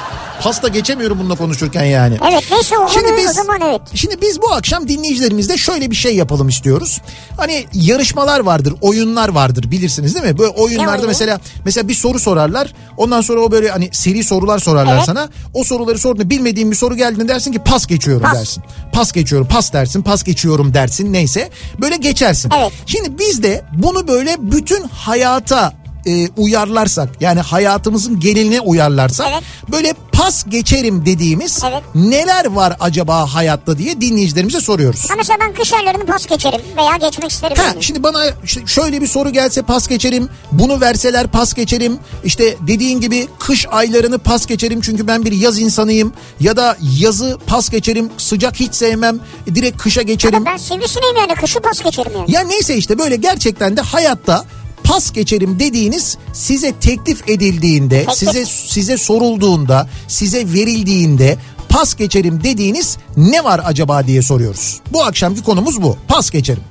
Pas 0.42 0.62
da 0.62 0.68
geçemiyorum 0.68 1.18
bununla 1.18 1.34
konuşurken 1.34 1.84
yani. 1.84 2.16
Evet 2.30 2.44
neyse 2.50 2.78
o 2.78 2.88
Şimdi 2.88 3.06
konuyu 3.06 3.24
o 3.24 3.28
biz, 3.28 3.36
zaman 3.36 3.60
evet. 3.64 3.80
şimdi 3.94 4.20
biz 4.22 4.42
bu 4.42 4.52
akşam 4.52 4.88
dinleyicilerimizle 4.88 5.56
şöyle 5.56 5.90
bir 5.90 5.96
şey 5.96 6.16
yapalım 6.16 6.48
istiyoruz. 6.48 7.00
Hani 7.36 7.66
yarışmalar 7.72 8.40
vardır, 8.40 8.74
oyunlar 8.80 9.28
vardır 9.28 9.70
bilirsiniz 9.70 10.14
değil 10.14 10.26
mi? 10.26 10.38
Böyle 10.38 10.50
oyunlarda 10.50 11.06
mesela 11.06 11.40
mesela 11.64 11.88
bir 11.88 11.94
soru 11.94 12.18
sorarlar. 12.18 12.74
Ondan 12.96 13.20
sonra 13.20 13.40
o 13.40 13.50
böyle 13.50 13.70
hani 13.70 13.88
seri 13.92 14.24
sorular 14.24 14.58
sorarlar 14.58 14.96
Evet. 14.96 15.04
sana. 15.06 15.28
O 15.54 15.64
soruları 15.64 15.98
sorduğunda 15.98 16.30
bilmediğin 16.30 16.70
bir 16.70 16.76
soru 16.76 16.96
geldiğinde 16.96 17.28
dersin 17.28 17.52
ki 17.52 17.58
pas 17.58 17.86
geçiyorum 17.86 18.22
Pas. 18.22 18.34
dersin. 18.34 18.62
Pas 18.92 19.12
geçiyorum, 19.12 19.48
pas 19.48 19.72
dersin, 19.72 20.02
pas 20.02 20.24
geçiyorum 20.24 20.74
dersin 20.74 21.12
neyse. 21.12 21.50
Böyle 21.80 21.96
geçersin. 21.96 22.50
Evet. 22.58 22.72
Şimdi 22.86 23.18
biz 23.18 23.42
de 23.42 23.64
bunu 23.72 24.08
böyle 24.08 24.36
bütün 24.38 24.82
hayata 24.88 25.72
e, 26.06 26.28
uyarlarsak 26.36 27.08
yani 27.20 27.40
hayatımızın 27.40 28.20
geneline 28.20 28.60
uyarlarsak 28.60 29.26
Evet. 29.32 29.42
böyle 29.72 29.94
pas 30.12 30.44
geçerim 30.48 31.06
dediğimiz 31.06 31.62
Evet. 31.70 31.82
neler 31.94 32.44
var 32.46 32.76
acaba 32.80 33.34
hayatta 33.34 33.78
diye 33.78 34.00
dinleyicilerimize 34.00 34.60
soruyoruz. 34.60 35.10
Ha 35.10 35.14
mesela 35.16 35.38
ben 35.40 35.52
kış 35.52 35.72
aylarını 35.72 36.06
pas 36.06 36.26
geçerim 36.26 36.60
veya 36.76 36.96
geçmek 36.96 37.30
isterim. 37.30 37.56
Ha, 37.56 37.62
yani. 37.62 37.82
şimdi 37.82 38.02
bana 38.02 38.24
işte 38.44 38.66
şöyle 38.66 39.00
bir 39.00 39.06
soru 39.06 39.30
gelse 39.30 39.62
pas 39.62 39.88
geçerim. 39.88 40.28
Bunu 40.52 40.80
verseler 40.80 41.26
pas 41.26 41.54
geçerim. 41.54 41.98
İşte 42.24 42.56
dediğin 42.60 43.00
gibi 43.00 43.28
kış 43.38 43.66
aylarını 43.70 44.18
pas 44.18 44.46
geçerim 44.46 44.80
çünkü 44.80 45.06
ben 45.06 45.24
bir 45.24 45.32
yaz 45.32 45.58
insanıyım. 45.58 46.12
Ya 46.40 46.56
da 46.56 46.76
yazı 46.98 47.38
pas 47.46 47.68
geçerim. 47.70 48.10
Sıcak 48.18 48.60
hiç 48.60 48.74
sevmem. 48.74 49.20
Direkt 49.54 49.78
kışa 49.82 50.02
geçerim. 50.02 50.44
Ben 50.44 50.56
sivrisineğim 50.56 51.16
yani 51.16 51.34
kışı 51.34 51.60
pas 51.60 51.82
geçerim 51.82 52.12
yani. 52.16 52.32
Ya 52.32 52.40
neyse 52.40 52.76
işte 52.76 52.98
böyle 52.98 53.16
gerçekten 53.16 53.76
de 53.76 53.80
hayatta 53.80 54.44
pas 54.84 55.12
geçerim 55.12 55.58
dediğiniz 55.58 56.18
size 56.32 56.72
teklif 56.72 57.28
edildiğinde, 57.28 58.06
size 58.14 58.44
size 58.46 58.98
sorulduğunda, 58.98 59.88
size 60.08 60.52
verildiğinde 60.52 61.36
pas 61.68 61.94
geçerim 61.94 62.44
dediğiniz 62.44 62.98
ne 63.16 63.44
var 63.44 63.60
acaba 63.64 64.06
diye 64.06 64.22
soruyoruz. 64.22 64.80
Bu 64.92 65.04
akşamki 65.04 65.42
konumuz 65.42 65.82
bu. 65.82 65.96
Pas 66.08 66.30
geçerim. 66.30 66.62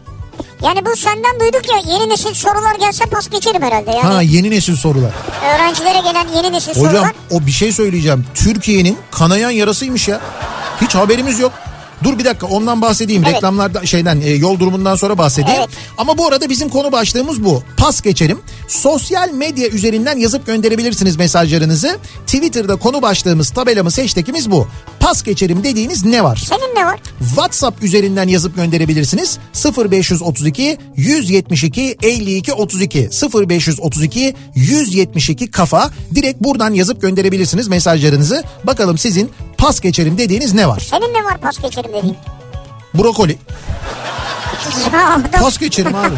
Yani 0.64 0.86
bu 0.86 0.96
senden 0.96 1.40
duyduk 1.40 1.62
ya 1.72 1.94
yeni 1.94 2.10
nesil 2.10 2.34
sorular 2.34 2.76
gelse 2.80 3.06
pas 3.06 3.30
geçerim 3.30 3.62
herhalde 3.62 3.92
yani. 3.92 4.02
Ha 4.02 4.22
yeni 4.22 4.52
nesil 4.52 4.76
sorular. 4.76 5.12
Öğrencilere 5.56 6.00
gelen 6.00 6.28
yeni 6.36 6.52
nesil 6.52 6.72
Hocam 6.72 6.92
sorular. 6.92 7.14
o 7.32 7.46
bir 7.46 7.52
şey 7.52 7.72
söyleyeceğim. 7.72 8.26
Türkiye'nin 8.36 8.98
kanayan 9.12 9.50
yarasıymış 9.50 10.08
ya. 10.08 10.22
Hiç 10.82 10.96
haberimiz 10.96 11.40
yok. 11.40 11.52
Dur 12.04 12.20
bir 12.20 12.26
dakika 12.26 12.48
ondan 12.48 12.82
bahsedeyim. 12.82 13.24
Evet. 13.26 13.36
Reklamlarda 13.36 13.86
şeyden 13.86 14.22
e, 14.22 14.30
yol 14.30 14.60
durumundan 14.60 14.96
sonra 14.96 15.18
bahsedeyim. 15.18 15.60
Evet. 15.60 15.70
Ama 15.98 16.18
bu 16.18 16.28
arada 16.28 16.50
bizim 16.50 16.70
konu 16.70 16.92
başlığımız 16.92 17.44
bu. 17.44 17.64
Pas 17.78 18.02
geçelim. 18.02 18.40
Sosyal 18.68 19.32
medya 19.32 19.68
üzerinden 19.68 20.18
yazıp 20.18 20.46
gönderebilirsiniz 20.46 21.16
mesajlarınızı. 21.16 21.98
Twitter'da 22.26 22.76
konu 22.76 23.02
başlığımız, 23.02 23.50
tabelamız, 23.50 23.98
hashtagimiz 23.98 24.52
bu. 24.52 24.68
Pas 25.00 25.24
geçelim 25.24 25.64
dediğiniz 25.64 26.06
ne 26.06 26.24
var? 26.24 26.46
Senin 26.50 26.76
ne 26.76 26.86
var? 26.86 27.00
WhatsApp 27.20 27.84
üzerinden 27.84 28.28
yazıp 28.28 28.56
gönderebilirsiniz. 28.56 29.40
0532 29.78 30.78
172 30.96 31.98
52 32.04 32.54
32 32.54 33.10
0532 33.50 34.36
172 34.56 35.52
kafa 35.52 35.90
direkt 36.16 36.44
buradan 36.44 36.74
yazıp 36.74 37.02
gönderebilirsiniz 37.02 37.68
mesajlarınızı. 37.68 38.44
Bakalım 38.64 38.98
sizin 38.98 39.32
pas 39.58 39.80
geçelim 39.80 40.18
dediğiniz 40.18 40.54
ne 40.54 40.68
var? 40.68 40.88
Senin 40.90 41.14
ne 41.14 41.24
var 41.24 41.38
pas 41.38 41.58
geçerim 41.62 41.92
dediğin? 41.94 42.18
Brokoli. 42.94 43.38
Pas 45.32 45.58
geçerim 45.58 45.96
abi. 45.96 46.16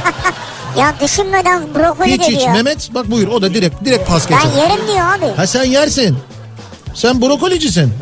Ya 0.78 0.94
düşünmeden 1.02 1.76
brokoli 1.76 2.12
hiç 2.12 2.28
hiç. 2.28 2.46
Mehmet 2.46 2.90
bak 2.94 3.12
buyur 3.12 3.28
o 3.28 3.42
da 3.42 3.54
direkt 3.54 3.86
direkt 3.86 4.10
pas 4.10 4.30
Ben 4.30 4.38
geçerim. 4.38 4.58
yerim 4.58 4.88
diyor 4.88 5.06
abi. 5.18 5.36
Ha 5.38 5.48
sen 5.48 5.64
yersin. 5.64 6.18
Sen 6.94 7.22
brokolicisin. 7.22 7.94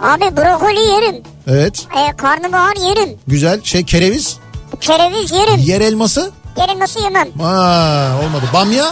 Abi 0.00 0.36
brokoli 0.36 0.80
yerim. 0.80 1.22
Evet 1.46 1.86
E, 1.96 2.16
karnabahar 2.16 2.76
yerim. 2.76 3.18
güzel 3.26 3.62
şey 3.62 3.84
kereviz. 3.84 4.36
Kereviz 4.80 5.32
yerim. 5.32 5.58
Yer 5.58 5.80
elması. 5.80 6.30
Yerim 6.56 6.78
nasıl 6.80 7.02
yemem? 7.02 7.28
Ha 7.40 8.10
olmadı. 8.24 8.44
Bamya. 8.54 8.84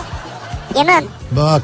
Yemem. 0.77 1.05
Bak 1.33 1.63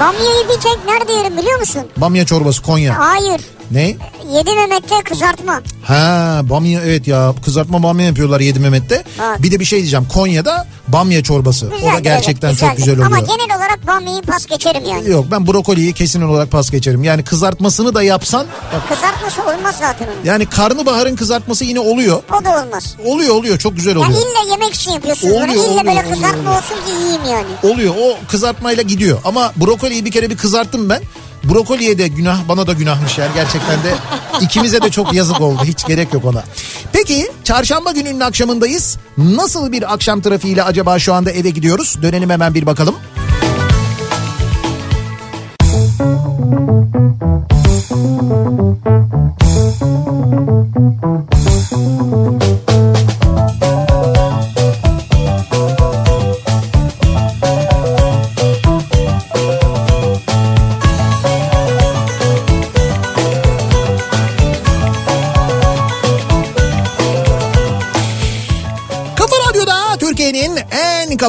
Bamyayı 0.00 0.48
bir 0.48 0.60
tek 0.60 0.78
nerede 0.86 1.12
yerim 1.12 1.38
biliyor 1.38 1.58
musun? 1.60 1.82
bamya 1.96 2.26
çorbası 2.26 2.62
Konya. 2.62 2.98
Hayır. 2.98 3.40
Ne? 3.70 3.96
Yedi 4.34 4.50
Mehmet'te 4.54 4.94
kızartma. 5.04 5.60
Ha 5.82 6.40
bamya 6.42 6.80
evet 6.84 7.08
ya 7.08 7.34
kızartma 7.44 7.82
bamya 7.82 8.06
yapıyorlar 8.06 8.40
Yedi 8.40 8.58
Mehmet'te. 8.60 8.94
Evet. 8.94 9.42
Bir 9.42 9.50
de 9.50 9.60
bir 9.60 9.64
şey 9.64 9.78
diyeceğim 9.78 10.06
Konya'da 10.14 10.66
bamya 10.88 11.22
çorbası. 11.22 11.66
o 11.66 11.70
da 11.70 11.76
Güzeldir, 11.76 12.02
gerçekten 12.02 12.48
evet, 12.48 12.58
çok 12.58 12.76
güzeldir. 12.76 12.92
güzel 12.96 13.06
oluyor. 13.06 13.18
Ama 13.28 13.36
genel 13.36 13.56
olarak 13.56 13.86
bamyayı 13.86 14.22
pas 14.22 14.46
geçerim 14.46 14.82
yani. 14.90 15.10
Yok 15.10 15.26
ben 15.30 15.46
brokoliyi 15.46 15.92
kesin 15.92 16.22
olarak 16.22 16.50
pas 16.50 16.70
geçerim. 16.70 17.04
Yani 17.04 17.24
kızartmasını 17.24 17.94
da 17.94 18.02
yapsan 18.02 18.46
bak, 18.74 18.88
Kızartması 18.88 19.42
olmaz 19.42 19.76
zaten 19.80 20.06
onun. 20.06 20.24
yani 20.24 20.46
karnabaharın 20.46 21.16
kızartması 21.16 21.64
yine 21.64 21.80
oluyor. 21.80 22.22
O 22.40 22.44
da 22.44 22.50
olmaz. 22.64 22.96
Oluyor 23.04 23.34
oluyor 23.34 23.58
çok 23.58 23.76
güzel 23.76 23.96
oluyor. 23.96 24.10
illa 24.12 24.50
yemek 24.50 24.74
için 24.74 24.90
yapıyorsunuz 24.90 25.34
bunu. 25.34 25.44
Oluyor, 25.44 25.64
İlla 25.64 25.70
oluyor, 25.72 25.86
böyle 25.86 26.02
kızartma 26.14 26.40
oluyor. 26.40 26.56
olsun 26.56 26.74
ki 26.74 26.92
yiyeyim 27.00 27.22
yani. 27.30 27.72
Oluyor 27.74 27.94
o 28.00 28.16
kızartmayla 28.28 28.82
gidiyor. 28.82 29.18
Ama 29.24 29.52
brokoliyi 29.56 30.04
bir 30.04 30.10
kere 30.10 30.30
bir 30.30 30.36
kızarttım 30.36 30.88
ben. 30.88 31.02
Brokoliye 31.50 31.98
de 31.98 32.08
günah 32.08 32.48
bana 32.48 32.66
da 32.66 32.72
günahmış 32.72 33.18
yani 33.18 33.30
gerçekten 33.34 33.82
de 33.82 33.94
ikimize 34.40 34.82
de 34.82 34.90
çok 34.90 35.12
yazık 35.12 35.40
oldu 35.40 35.60
hiç 35.64 35.86
gerek 35.86 36.12
yok 36.14 36.24
ona. 36.24 36.44
Peki 36.92 37.30
çarşamba 37.44 37.92
gününün 37.92 38.20
akşamındayız. 38.20 38.98
Nasıl 39.18 39.72
bir 39.72 39.92
akşam 39.92 40.20
trafiğiyle 40.20 40.62
acaba 40.62 40.98
şu 40.98 41.14
anda 41.14 41.30
eve 41.30 41.50
gidiyoruz? 41.50 41.96
Dönelim 42.02 42.30
hemen 42.30 42.54
bir 42.54 42.66
bakalım. 42.66 42.94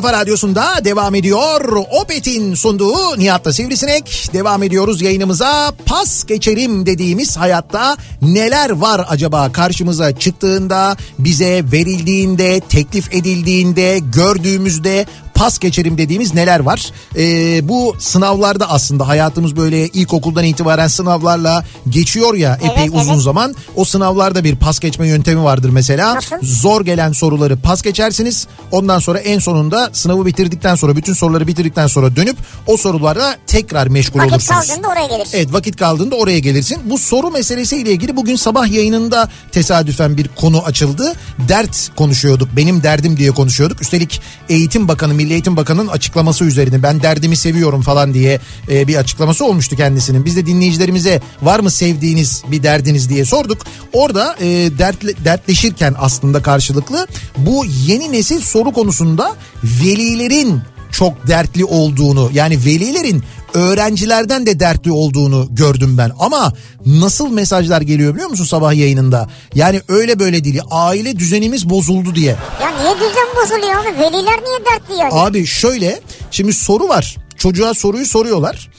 Kafa 0.02 0.14
radyosunda 0.14 0.86
devam 0.86 1.16
ediyor. 1.16 1.86
Opet'in 2.02 2.56
sunduğu 2.56 3.20
Nihat'la 3.20 3.54
Sivrisinek. 3.54 4.30
Devam 4.34 4.64
ediyoruz 4.64 5.02
yayınımıza. 5.02 5.74
Pas 5.86 6.24
geçerim 6.24 6.86
dediğimiz 6.86 7.38
hayatta 7.38 7.98
neler 8.22 8.70
var 8.70 9.06
acaba 9.10 9.52
karşımıza 9.52 10.20
çıktığında, 10.20 10.98
bize 11.20 11.64
verildiğinde, 11.72 12.60
teklif 12.60 13.14
edildiğinde, 13.14 14.00
gördüğümüzde 14.14 15.06
pas 15.38 15.60
geçerim 15.60 15.98
dediğimiz 15.98 16.34
neler 16.34 16.60
var? 16.60 16.92
Ee, 17.18 17.68
bu 17.70 17.96
sınavlarda 18.00 18.70
aslında 18.70 19.08
hayatımız 19.08 19.56
böyle 19.56 19.88
ilkokuldan 19.88 20.44
itibaren 20.44 20.88
sınavlarla 20.88 21.66
geçiyor 21.90 22.34
ya 22.34 22.56
epey 22.56 22.84
Evet, 22.84 23.02
uzun 23.02 23.14
evet. 23.14 23.24
zaman. 23.24 23.56
O 23.76 23.86
sınavlarda 23.86 24.44
bir 24.44 24.56
pas 24.56 24.80
geçme 24.80 25.08
yöntemi 25.08 25.44
vardır 25.44 25.70
mesela. 25.70 26.16
Nasıl? 26.16 26.36
Zor 26.42 26.86
gelen 26.86 27.12
soruları 27.12 27.58
pas 27.58 27.82
geçersiniz. 27.82 28.48
Ondan 28.72 29.00
sonra 29.00 29.20
en 29.20 29.40
sonunda 29.40 29.90
sınavı 29.94 30.26
bitirdikten 30.26 30.76
sonra 30.76 30.96
bütün 30.96 31.14
soruları 31.14 31.48
bitirdikten 31.48 31.88
sonra 31.88 32.16
dönüp 32.16 32.38
o 32.68 32.78
sorularla 32.78 33.36
tekrar 33.48 33.88
meşgul 33.88 34.20
Vakit 34.20 34.32
olursunuz. 34.34 34.68
kaldığında 34.68 34.88
oraya 34.88 35.08
gelirsin. 35.08 35.38
Evet 35.38 35.54
vakit 35.54 35.76
kaldığında 35.76 36.16
oraya 36.16 36.40
gelirsin. 36.40 36.78
Bu 36.86 36.98
soru 36.98 37.32
meselesiyle 37.32 37.92
ilgili 37.92 38.16
bugün 38.16 38.36
sabah 38.36 38.68
yayınında 38.68 39.30
tesadüfen 39.52 40.18
bir 40.18 40.28
konu 40.28 40.64
açıldı. 40.64 41.14
Dert 41.48 41.90
konuşuyorduk. 41.96 42.50
Benim 42.56 42.84
derdim 42.84 43.18
diye 43.18 43.32
konuşuyorduk. 43.32 43.82
Üstelik 43.82 44.22
Eğitim 44.50 44.88
Bakanı, 44.88 45.14
Milli 45.28 45.34
Eğitim 45.34 45.58
Bakanı'nın 45.58 45.88
açıklaması 45.88 46.46
üzerine 46.46 46.84
ben 46.84 47.02
derdimi 47.02 47.38
seviyorum 47.38 47.82
falan 47.82 48.14
diye 48.14 48.40
e, 48.70 48.88
bir 48.88 48.96
açıklaması 48.96 49.46
olmuştu 49.46 49.76
kendisinin. 49.76 50.26
Biz 50.26 50.36
de 50.36 50.46
dinleyicilerimize 50.46 51.22
var 51.42 51.60
mı 51.60 51.72
sevdiğiniz 51.72 52.44
bir 52.52 52.64
derdiniz 52.64 53.10
diye 53.10 53.26
sorduk. 53.26 53.66
Orada 53.94 54.36
e, 54.40 54.46
dertle, 54.78 55.26
dertleşirken 55.26 55.96
aslında 55.98 56.42
karşılıklı 56.42 57.08
bu 57.38 57.66
yeni 57.66 58.12
nesil 58.12 58.42
soru 58.42 58.72
konusunda 58.72 59.36
velilerin 59.64 60.62
çok 60.98 61.28
dertli 61.28 61.66
olduğunu 61.66 62.30
yani 62.34 62.66
velilerin 62.66 63.24
öğrencilerden 63.54 64.46
de 64.46 64.60
dertli 64.60 64.92
olduğunu 64.92 65.48
gördüm 65.50 65.98
ben. 65.98 66.12
Ama 66.20 66.54
nasıl 66.86 67.32
mesajlar 67.32 67.82
geliyor 67.82 68.14
biliyor 68.14 68.30
musun 68.30 68.46
sabah 68.46 68.74
yayınında? 68.74 69.30
Yani 69.56 69.82
öyle 69.88 70.20
böyle 70.20 70.44
değil. 70.44 70.62
Aile 70.72 71.20
düzenimiz 71.20 71.70
bozuldu 71.70 72.16
diye. 72.16 72.36
Ya 72.62 72.70
niye 72.82 72.96
düzen 72.96 73.28
bozuluyor 73.42 73.80
abi? 73.82 74.00
Veliler 74.00 74.40
niye 74.44 74.60
dertli 74.72 74.94
yani? 75.00 75.14
Abi 75.14 75.46
şöyle 75.46 76.00
şimdi 76.32 76.54
soru 76.54 76.88
var. 76.88 77.16
Çocuğa 77.38 77.74
soruyu 77.74 78.06
soruyorlar. 78.06 78.70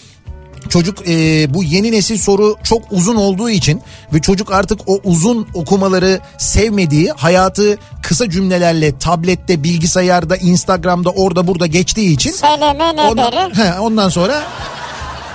Çocuk 0.68 1.08
e, 1.08 1.46
bu 1.54 1.64
yeni 1.64 1.92
nesil 1.92 2.18
soru 2.18 2.56
çok 2.62 2.82
uzun 2.90 3.16
olduğu 3.16 3.50
için 3.50 3.82
ve 4.12 4.20
çocuk 4.20 4.52
artık 4.52 4.80
o 4.87 5.00
uzun 5.04 5.49
okumaları 5.54 6.21
sevmediği 6.38 7.10
hayatı 7.16 7.78
kısa 8.02 8.30
cümlelerle 8.30 8.99
tablette, 8.99 9.62
bilgisayarda, 9.62 10.36
Instagram'da 10.36 11.10
orada 11.10 11.47
burada 11.47 11.66
geçtiği 11.66 12.12
için 12.12 12.30
SLM 12.30 12.97
ne 12.97 13.02
ondan, 13.02 13.32
deri? 13.32 13.54
he, 13.62 13.80
ondan 13.80 14.08
sonra 14.08 14.43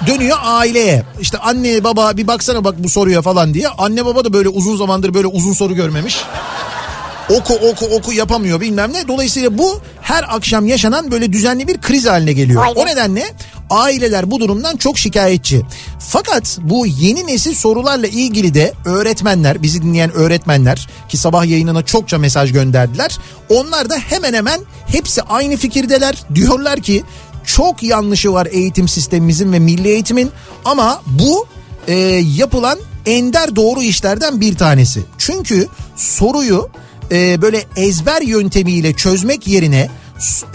dönüyor 0.08 0.38
aileye. 0.44 1.04
İşte 1.20 1.38
anne 1.38 1.84
baba 1.84 2.18
bir 2.18 2.28
baksana 2.28 2.64
bak 2.64 2.76
bu 2.78 2.90
soruya 2.90 3.22
falan 3.22 3.54
diye. 3.54 3.68
Anne 3.68 4.06
baba 4.06 4.26
da 4.26 4.34
böyle 4.34 4.50
uzun 4.50 4.78
zamandır 4.78 5.14
böyle 5.14 5.28
uzun 5.28 5.54
soru 5.54 5.76
görmemiş. 5.76 6.24
Oku 7.30 7.54
oku 7.54 7.86
oku 7.86 8.14
yapamıyor 8.14 8.62
bilmem 8.62 8.94
ne. 8.94 9.08
Dolayısıyla 9.08 9.58
bu 9.58 9.82
her 10.02 10.36
akşam 10.36 10.68
yaşanan 10.68 11.12
böyle 11.12 11.34
düzenli 11.34 11.68
bir 11.68 11.82
kriz 11.82 12.06
haline 12.06 12.34
geliyor. 12.34 12.66
Be. 12.66 12.70
O 12.70 12.86
nedenle 12.86 13.24
aileler 13.70 14.32
bu 14.32 14.40
durumdan 14.40 14.78
çok 14.78 14.98
şikayetçi. 14.98 15.62
Fakat 16.00 16.58
bu 16.62 16.86
yeni 16.86 17.28
nesil 17.28 17.54
sorularla 17.54 18.08
ilgili 18.08 18.54
de 18.54 18.74
öğretmenler, 18.86 19.64
bizi 19.64 19.82
dinleyen 19.82 20.12
öğretmenler 20.12 20.88
ki 21.10 21.18
sabah 21.18 21.46
yayınına 21.46 21.86
çokça 21.86 22.18
mesaj 22.18 22.52
gönderdiler. 22.52 23.18
Onlar 23.50 23.90
da 23.90 23.96
hemen 23.96 24.34
hemen 24.34 24.62
hepsi 24.88 25.22
aynı 25.22 25.58
fikirdeler. 25.58 26.24
Diyorlar 26.36 26.80
ki 26.80 27.04
çok 27.46 27.84
yanlışı 27.84 28.34
var 28.34 28.48
eğitim 28.52 28.88
sistemimizin 28.88 29.54
ve 29.54 29.60
milli 29.60 29.88
eğitimin 29.88 30.32
ama 30.66 31.02
bu 31.06 31.48
e, 31.88 31.94
yapılan 32.38 32.80
ender 33.06 33.56
doğru 33.56 33.82
işlerden 33.82 34.42
bir 34.42 34.56
tanesi. 34.56 35.02
Çünkü 35.18 35.68
soruyu 35.96 36.70
e, 37.12 37.42
böyle 37.42 37.64
ezber 37.76 38.22
yöntemiyle 38.22 38.94
çözmek 38.94 39.48
yerine 39.48 39.90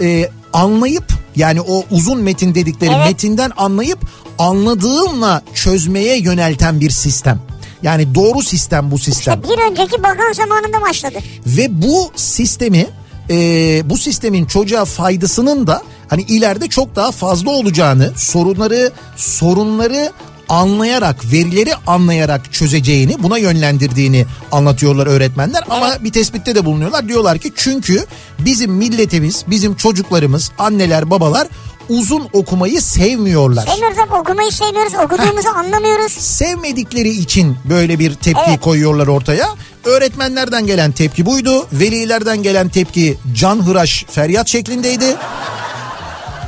e, 0.01 0.29
anlayıp 0.53 1.13
yani 1.35 1.61
o 1.61 1.83
uzun 1.91 2.21
metin 2.21 2.55
dedikleri 2.55 2.91
Evet. 2.95 3.07
metinden 3.07 3.51
anlayıp 3.57 3.99
anladığınla 4.37 5.41
çözmeye 5.53 6.19
yönelten 6.19 6.79
bir 6.79 6.89
sistem. 6.89 7.39
Yani 7.83 8.15
doğru 8.15 8.41
sistem 8.41 8.91
bu 8.91 8.99
sistem. 8.99 9.43
Bir 9.43 9.71
önceki 9.71 10.03
bakan 10.03 10.33
zamanında 10.33 10.81
başladı. 10.81 11.19
Ve 11.45 11.81
bu 11.81 12.11
sistemi 12.15 12.87
e, 13.29 13.35
bu 13.89 13.97
sistemin 13.97 14.45
çocuğa 14.45 14.85
faydasının 14.85 15.67
da 15.67 15.83
hani 16.07 16.21
ileride 16.21 16.67
çok 16.67 16.95
daha 16.95 17.11
fazla 17.11 17.51
olacağını 17.51 18.11
sorunları 18.15 18.91
sorunları 19.15 20.11
anlayarak 20.49 21.31
verileri 21.31 21.73
anlayarak 21.87 22.53
çözeceğini 22.53 23.23
buna 23.23 23.37
yönlendirdiğini 23.37 24.25
anlatıyorlar 24.51 25.07
öğretmenler 25.07 25.63
ama 25.69 26.03
bir 26.03 26.11
tespitte 26.11 26.55
de 26.55 26.65
bulunuyorlar 26.65 27.07
diyorlar 27.07 27.37
ki 27.37 27.53
çünkü 27.55 28.05
bizim 28.39 28.71
milletimiz 28.71 29.43
bizim 29.47 29.75
çocuklarımız 29.75 30.51
anneler 30.57 31.09
babalar 31.09 31.47
uzun 31.89 32.27
okumayı 32.33 32.81
sevmiyorlar. 32.81 33.65
Sevmiyoruz 33.67 33.97
abi 33.97 34.13
okumayı 34.13 34.51
sevmiyoruz. 34.51 34.93
Okuduğumuzu 34.93 35.49
anlamıyoruz. 35.49 36.11
sevmedikleri 36.11 37.09
için 37.09 37.57
böyle 37.69 37.99
bir 37.99 38.13
tepki 38.13 38.41
Evet. 38.47 38.61
koyuyorlar 38.61 39.07
ortaya. 39.07 39.47
Öğretmenlerden 39.85 40.65
gelen 40.65 40.91
tepki 40.91 41.25
buydu. 41.25 41.67
Velilerden 41.73 42.43
gelen 42.43 42.69
tepki 42.69 43.17
can 43.35 43.65
hıraş 43.65 44.05
feryat 44.09 44.47
şeklindeydi. 44.47 45.15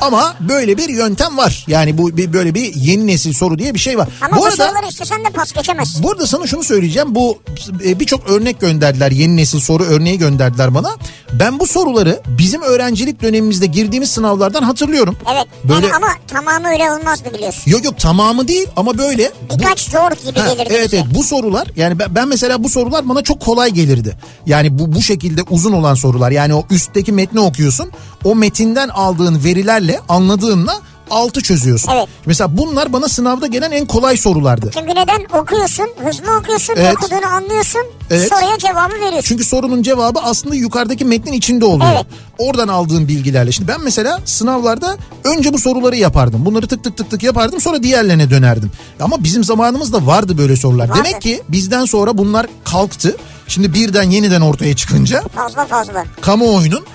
Ama 0.01 0.35
böyle 0.39 0.77
bir 0.77 0.89
yöntem 0.89 1.37
var. 1.37 1.65
Yani 1.67 1.97
bu 1.97 2.17
bir, 2.17 2.33
böyle 2.33 2.53
bir 2.55 2.73
yeni 2.75 3.07
nesil 3.07 3.33
soru 3.33 3.57
diye 3.59 3.73
bir 3.73 3.79
şey 3.79 3.97
var. 3.97 4.09
Ama 4.21 4.37
bu, 4.37 4.41
bu 4.41 4.45
arada 4.45 4.55
soruları 4.55 4.87
istesen 4.89 5.25
de 5.25 5.29
pas 5.29 5.51
geçemezsin. 5.51 6.03
bu 6.03 6.11
arada 6.11 6.27
sana 6.27 6.47
şunu 6.47 6.63
söyleyeceğim. 6.63 7.15
Bu 7.15 7.39
e, 7.85 7.99
birçok 7.99 8.29
örnek 8.29 8.59
gönderdiler. 8.61 9.11
Yeni 9.11 9.37
nesil 9.37 9.59
soru 9.59 9.83
örneği 9.83 10.17
gönderdiler 10.17 10.73
bana. 10.75 10.89
Ben 11.33 11.59
bu 11.59 11.67
soruları 11.67 12.21
bizim 12.27 12.61
öğrencilik 12.61 13.21
dönemimizde 13.21 13.65
girdiğimiz 13.65 14.09
sınavlardan 14.11 14.63
hatırlıyorum. 14.63 15.17
Evet. 15.33 15.45
Böyle 15.63 15.85
Yani 15.85 15.95
ama 15.95 16.07
tamamı 16.27 16.67
öyle 16.67 16.91
olmazdı 16.91 17.33
biliyorsun. 17.33 17.71
Yok 17.71 17.85
yok 17.85 17.99
tamamı 17.99 18.47
değil 18.47 18.67
ama 18.75 18.97
böyle 18.97 19.31
bu- 19.49 19.59
Birkaç 19.59 19.79
zor 19.79 20.11
gibi 20.29 20.39
Ha, 20.39 20.53
gelirdi. 20.53 20.73
evet 20.75 20.85
bize. 20.85 20.97
evet 20.97 21.05
bu 21.15 21.23
sorular 21.23 21.67
yani 21.75 21.99
ben, 21.99 22.15
ben 22.15 22.27
mesela 22.27 22.63
bu 22.63 22.69
sorular 22.69 23.09
bana 23.09 23.21
çok 23.21 23.39
kolay 23.39 23.71
gelirdi. 23.71 24.17
Yani 24.45 24.79
bu 24.79 24.95
bu 24.95 25.01
şekilde 25.01 25.41
uzun 25.49 25.71
olan 25.71 25.93
sorular 25.93 26.31
yani 26.31 26.53
o 26.53 26.65
üstteki 26.69 27.11
metni 27.11 27.39
okuyorsun. 27.39 27.91
O 28.23 28.35
metinden 28.35 28.89
aldığın 28.89 29.43
verilerle 29.43 29.90
anladığınla 30.09 30.81
altı 31.11 31.41
çözüyorsun. 31.43 31.91
Evet. 31.91 32.07
Mesela 32.25 32.57
bunlar 32.57 32.93
bana 32.93 33.07
sınavda 33.07 33.47
gelen 33.47 33.71
en 33.71 33.85
kolay 33.85 34.17
sorulardı. 34.17 34.71
Çünkü 34.73 34.95
neden 34.95 35.39
okuyorsun, 35.41 35.87
hızlı 36.05 36.37
okuyorsun, 36.37 36.73
Evet. 36.77 36.95
okuduğunu 36.97 37.27
anlıyorsun, 37.27 37.81
Evet. 38.11 38.29
soruya 38.29 38.57
cevabı 38.57 38.93
veriyorsun. 38.93 39.21
Çünkü 39.21 39.43
sorunun 39.43 39.83
cevabı 39.83 40.19
aslında 40.19 40.55
yukarıdaki 40.55 41.05
metnin 41.05 41.33
içinde 41.33 41.65
oluyor. 41.65 41.91
Evet. 41.95 42.05
Oradan 42.37 42.67
aldığın 42.67 43.07
bilgilerle. 43.07 43.51
Şimdi 43.51 43.67
ben 43.67 43.81
mesela 43.83 44.19
sınavlarda 44.25 44.97
önce 45.23 45.53
bu 45.53 45.59
soruları 45.59 45.95
yapardım. 45.95 46.45
Bunları 46.45 46.67
tık 46.67 46.83
tık 46.83 46.97
tık 46.97 47.09
tık 47.11 47.23
yapardım 47.23 47.61
sonra 47.61 47.83
diğerlerine 47.83 48.29
dönerdim. 48.29 48.71
Ama 48.99 49.23
bizim 49.23 49.43
zamanımızda 49.43 50.05
vardı 50.07 50.37
böyle 50.37 50.55
sorular. 50.55 50.89
Vardı. 50.89 50.99
Demek 51.05 51.21
ki 51.21 51.41
bizden 51.49 51.85
sonra 51.85 52.17
bunlar 52.17 52.47
kalktı. 52.63 53.17
Şimdi 53.47 53.73
birden 53.73 54.03
yeniden 54.09 54.41
ortaya 54.41 54.75
çıkınca 54.75 55.21
Fazla 55.35 55.65
fazla. 55.65 56.05
kamuoyunun 56.21 56.85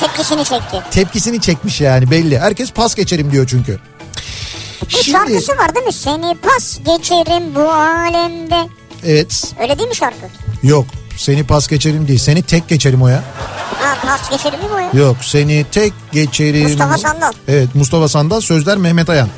Tepkisini 0.00 0.44
çekti. 0.44 0.82
Tepkisini 0.90 1.40
çekmiş 1.40 1.80
yani 1.80 2.10
belli. 2.10 2.38
Herkes 2.38 2.70
pas 2.70 2.94
geçerim 2.94 3.32
diyor 3.32 3.46
çünkü. 3.50 3.78
Bir 4.88 5.02
şarkısı 5.12 5.52
var 5.52 5.74
değil 5.74 5.86
mi? 5.86 5.92
Seni 5.92 6.34
pas 6.34 6.78
geçerim 6.78 7.54
bu 7.54 7.60
alemde. 7.72 8.68
Evet 9.06 9.54
Öyle 9.60 9.78
değil 9.78 9.88
mi 9.88 9.96
şarkı? 9.96 10.16
yok 10.62 10.86
seni 11.16 11.44
pas 11.46 11.66
geçerim 11.68 12.08
değil 12.08 12.18
seni 12.18 12.42
tek 12.42 12.68
geçerim 12.68 13.02
o 13.02 13.08
ya. 13.08 13.22
Ha 13.80 13.96
pas 14.06 14.30
geçerim 14.30 14.58
mi 14.60 14.66
bu 14.74 14.80
ya? 14.98 15.04
Yok 15.04 15.16
seni 15.22 15.66
tek 15.72 15.92
geçerim. 16.12 16.62
Mustafa 16.68 16.98
Sandal. 16.98 17.32
Evet 17.48 17.74
Mustafa 17.74 18.08
Sandal 18.08 18.40
sözler 18.40 18.76
Mehmet 18.78 19.10
Ayan. 19.10 19.28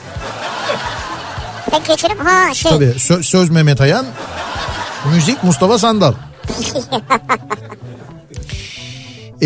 Tek 1.70 1.86
geçerim. 1.86 2.18
Ha 2.18 2.54
şey. 2.54 2.70
Tabii 2.72 2.84
sö- 2.84 3.22
söz 3.22 3.50
Mehmet 3.50 3.80
Ayan 3.80 4.06
müzik 5.14 5.44
Mustafa 5.44 5.78
Sandal. 5.78 6.12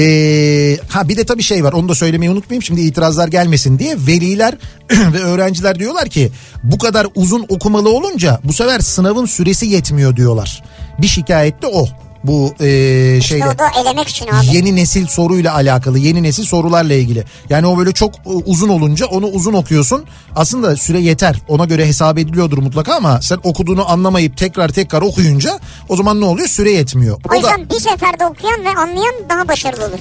Ee, 0.01 0.79
ha 0.89 1.09
bir 1.09 1.17
de 1.17 1.25
tabii 1.25 1.43
şey 1.43 1.65
var 1.65 1.73
onu 1.73 1.89
da 1.89 1.95
söylemeyi 1.95 2.31
unutmayayım 2.31 2.63
şimdi 2.63 2.81
itirazlar 2.81 3.29
gelmesin 3.29 3.79
diye 3.79 3.97
veliler 4.07 4.55
ve 4.91 5.19
öğrenciler 5.19 5.79
diyorlar 5.79 6.09
ki 6.09 6.31
bu 6.63 6.79
kadar 6.79 7.07
uzun 7.15 7.47
okumalı 7.49 7.91
olunca 7.91 8.41
bu 8.45 8.53
sefer 8.53 8.81
sınavın 8.81 9.27
süresi 9.27 9.67
yetmiyor 9.67 10.17
diyorlar. 10.17 10.63
Bir 10.99 11.07
şikayet 11.07 11.63
de 11.63 11.67
o. 11.67 11.89
Bu 12.25 12.53
İşte 12.53 13.21
şeyle 13.21 13.47
o 13.49 13.59
da 13.59 13.71
elemek 13.81 14.09
için 14.09 14.27
abi. 14.27 14.47
yeni 14.57 14.77
nesil 14.77 15.07
soruyla 15.07 15.55
alakalı 15.55 15.99
yeni 15.99 16.23
nesil 16.23 16.45
sorularla 16.45 16.95
ilgili. 16.95 17.25
Yani 17.51 17.67
o 17.67 17.79
böyle 17.79 17.93
çok 17.93 18.15
e, 18.15 18.21
uzun 18.47 18.69
olunca 18.69 19.07
onu 19.07 19.27
uzun 19.27 19.53
okuyorsun. 19.55 20.05
Aslında 20.37 20.77
süre 20.77 21.01
yeter 21.01 21.37
ona 21.49 21.65
göre 21.65 21.87
hesap 21.87 22.19
ediliyordur 22.19 22.59
mutlaka 22.59 22.95
ama 22.95 23.23
sen 23.23 23.39
okuduğunu 23.45 23.91
anlamayıp 23.91 24.37
tekrar 24.37 24.69
tekrar 24.69 25.03
okuyunca 25.03 25.59
o 25.89 25.97
zaman 25.97 26.21
ne 26.21 26.25
oluyor 26.25 26.49
süre 26.49 26.71
yetmiyor. 26.71 27.17
O 27.17 27.29
O 27.29 27.33
da 27.33 27.37
yüzden 27.37 27.69
bir 27.71 27.81
seferde 27.81 28.27
okuyan 28.27 28.65
ve 28.65 28.69
anlayan 28.81 29.15
daha 29.29 29.49
başarılı 29.49 29.85
olur. 29.87 29.99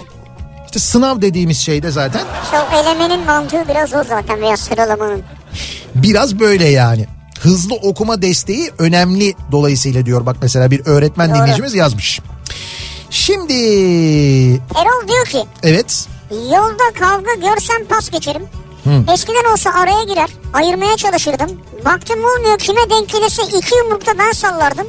işte 0.66 0.80
sınav 0.80 1.22
dediğimiz 1.22 1.58
şeyde 1.60 1.92
zaten 1.92 2.22
İşte 2.44 2.58
o 2.60 2.76
elemenin 2.80 3.26
mantığı 3.26 3.64
biraz 3.70 3.94
o 3.94 4.04
zaten 4.10 4.42
veya 4.42 4.58
sıralamanın. 4.58 5.22
biraz 5.96 6.40
böyle 6.40 6.66
yani. 6.68 7.06
Hızlı 7.40 7.76
okuma 7.76 8.22
desteği 8.22 8.72
önemli 8.78 9.36
dolayısıyla 9.52 10.06
diyor 10.06 10.26
bak 10.26 10.38
mesela 10.42 10.72
bir 10.72 10.86
öğretmen 10.86 11.30
Doğru. 11.30 11.38
dinleyicimiz 11.38 11.74
yazmış. 11.76 12.20
Şimdi 13.10 13.54
Erol 14.54 15.08
diyor 15.08 15.26
ki 15.26 15.44
evet 15.64 16.08
yolda 16.32 17.00
kavga 17.00 17.34
görsem 17.34 17.86
pas 17.90 18.10
geçerim. 18.10 18.44
Eskiden 19.14 19.52
olsa 19.54 19.70
araya 19.70 20.04
girer 20.04 20.30
ayırmaya 20.54 20.98
çalışırdım. 20.98 21.50
Baktım 21.86 22.20
olmuyor 22.20 22.58
kime 22.60 22.90
denk 22.90 23.10
gelirse 23.10 23.44
iki 23.44 23.76
yumrukta 23.76 24.18
ben 24.18 24.32
sallardım. 24.32 24.88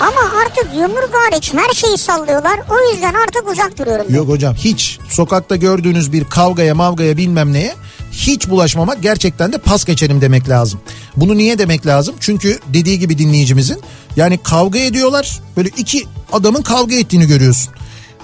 Ama 0.00 0.40
artık 0.44 0.74
yumruk 0.74 1.10
hariç 1.12 1.54
her 1.54 1.74
şeyi 1.74 1.98
sallıyorlar. 1.98 2.60
O 2.70 2.92
yüzden 2.92 3.14
artık 3.14 3.50
uzak 3.52 3.78
duruyorum. 3.78 4.14
Yok 4.14 4.28
hocam 4.28 4.54
hiç 4.54 4.98
sokakta 5.08 5.56
gördüğünüz 5.56 6.12
bir 6.12 6.24
kavgaya 6.24 6.74
mavgaya 6.74 7.16
bilmem 7.16 7.52
neye 7.52 7.74
hiç 8.16 8.48
bulaşmamak 8.48 9.02
gerçekten 9.02 9.52
de 9.52 9.58
pas 9.58 9.84
geçerim 9.84 10.20
demek 10.20 10.48
lazım. 10.48 10.80
Bunu 11.16 11.36
niye 11.36 11.58
demek 11.58 11.86
lazım? 11.86 12.14
Çünkü 12.20 12.58
dediği 12.68 12.98
gibi 12.98 13.18
dinleyicimizin 13.18 13.80
yani 14.16 14.38
kavga 14.38 14.78
ediyorlar 14.78 15.40
böyle 15.56 15.68
iki 15.76 16.04
adamın 16.32 16.62
kavga 16.62 16.94
ettiğini 16.94 17.26
görüyorsun. 17.26 17.72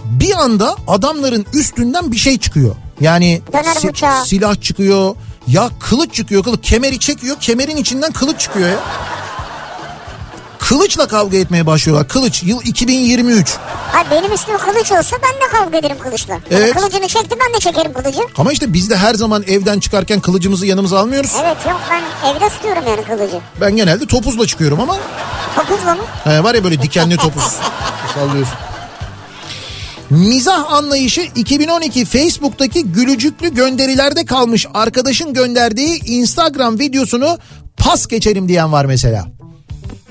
Bir 0.05 0.43
anda 0.43 0.77
adamların 0.89 1.47
üstünden 1.55 2.13
bir 2.13 2.17
şey 2.17 2.39
çıkıyor. 2.39 2.77
Yani 3.01 3.43
bıçağı. 3.89 4.27
silah 4.27 4.61
çıkıyor 4.61 5.15
ya 5.47 5.71
kılıç 5.81 6.15
çıkıyor 6.15 6.43
kılıç 6.45 6.61
kemeri 6.63 6.99
çekiyor 6.99 7.37
kemerin 7.41 7.77
içinden 7.77 8.13
kılıç 8.13 8.41
çıkıyor 8.41 8.69
ya. 8.69 8.81
Kılıçla 10.69 11.09
kavga 11.09 11.37
etmeye 11.39 11.67
başlıyorlar. 11.67 12.09
Kılıç 12.09 12.43
yıl 12.43 12.61
2023. 12.65 13.57
Ay 13.95 14.11
benim 14.11 14.33
üstüme 14.33 14.59
kılıç 14.59 14.93
olsa 14.93 15.17
ben 15.23 15.33
de 15.49 15.53
kavga 15.53 15.79
ederim 15.79 15.97
kılıçla. 16.03 16.33
Yani 16.33 16.43
Evet. 16.51 16.75
Kılıcını 16.75 17.09
çekti 17.09 17.37
ben 17.47 17.55
de 17.55 17.59
çekerim 17.59 17.93
kılıcı. 17.93 18.21
Ama 18.39 18.53
işte 18.53 18.73
biz 18.73 18.91
de 18.91 18.97
her 18.97 19.15
zaman 19.15 19.43
evden 19.43 19.81
çıkarken 19.81 20.21
kılıcımızı 20.21 20.67
yanımıza 20.67 20.99
almıyoruz. 20.99 21.33
Evet 21.45 21.57
yok 21.67 21.81
ben 21.91 22.31
evde 22.31 22.49
tutuyorum 22.49 22.83
yani 22.89 23.03
kılıcı. 23.05 23.39
Ben 23.61 23.77
genelde 23.77 24.07
topuzla 24.07 24.47
çıkıyorum 24.47 24.81
ama 24.81 24.97
Topuzla 25.57 25.95
mı? 25.95 26.03
he, 26.25 26.43
var 26.45 26.55
ya 26.55 26.65
böyle 26.65 26.83
dikenli 26.83 27.17
topuz. 27.17 27.43
Sallıyorsun. 28.15 28.55
Mizah 30.11 30.73
anlayışı 30.73 31.21
2012 31.21 32.05
Facebook'taki 32.05 32.85
gülücüklü 32.93 33.55
gönderilerde 33.55 34.25
kalmış 34.25 34.67
arkadaşın 34.75 35.35
gönderdiği 35.35 36.05
Instagram 36.05 36.79
videosunu 36.79 37.39
pas 37.77 38.07
geçerim 38.07 38.49
diyen 38.49 38.73
var 38.73 38.85
mesela. 38.85 39.25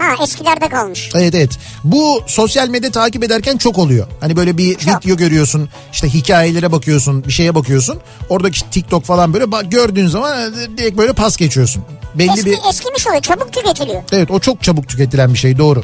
Ha 0.01 0.23
eskilerde 0.23 0.69
kalmış. 0.69 1.09
Evet 1.15 1.35
evet. 1.35 1.51
Bu 1.83 2.23
sosyal 2.27 2.67
medya 2.69 2.91
takip 2.91 3.23
ederken 3.23 3.57
çok 3.57 3.77
oluyor. 3.77 4.07
Hani 4.19 4.35
böyle 4.35 4.57
bir 4.57 4.77
Çok. 4.77 5.05
video 5.05 5.17
görüyorsun, 5.17 5.69
işte 5.93 6.09
hikayelere 6.09 6.71
bakıyorsun, 6.71 7.23
bir 7.23 7.31
şeye 7.31 7.55
bakıyorsun. 7.55 7.99
Oradaki 8.29 8.69
TikTok 8.69 9.03
falan 9.05 9.33
böyle 9.33 9.51
bak- 9.51 9.71
gördüğün 9.71 10.07
zaman 10.07 10.53
e, 10.53 10.77
direkt 10.77 10.97
böyle 10.97 11.13
pas 11.13 11.37
geçiyorsun. 11.37 11.83
Belli 12.15 12.31
Eski, 12.31 12.45
bir 12.45 12.57
eskimiş 12.69 13.07
oluyor 13.07 13.21
çabuk 13.21 13.53
tüketiliyor. 13.53 14.03
Evet 14.11 14.31
o 14.31 14.39
çok 14.39 14.63
çabuk 14.63 14.89
tüketilen 14.89 15.33
bir 15.33 15.39
şey 15.39 15.57
doğru. 15.57 15.83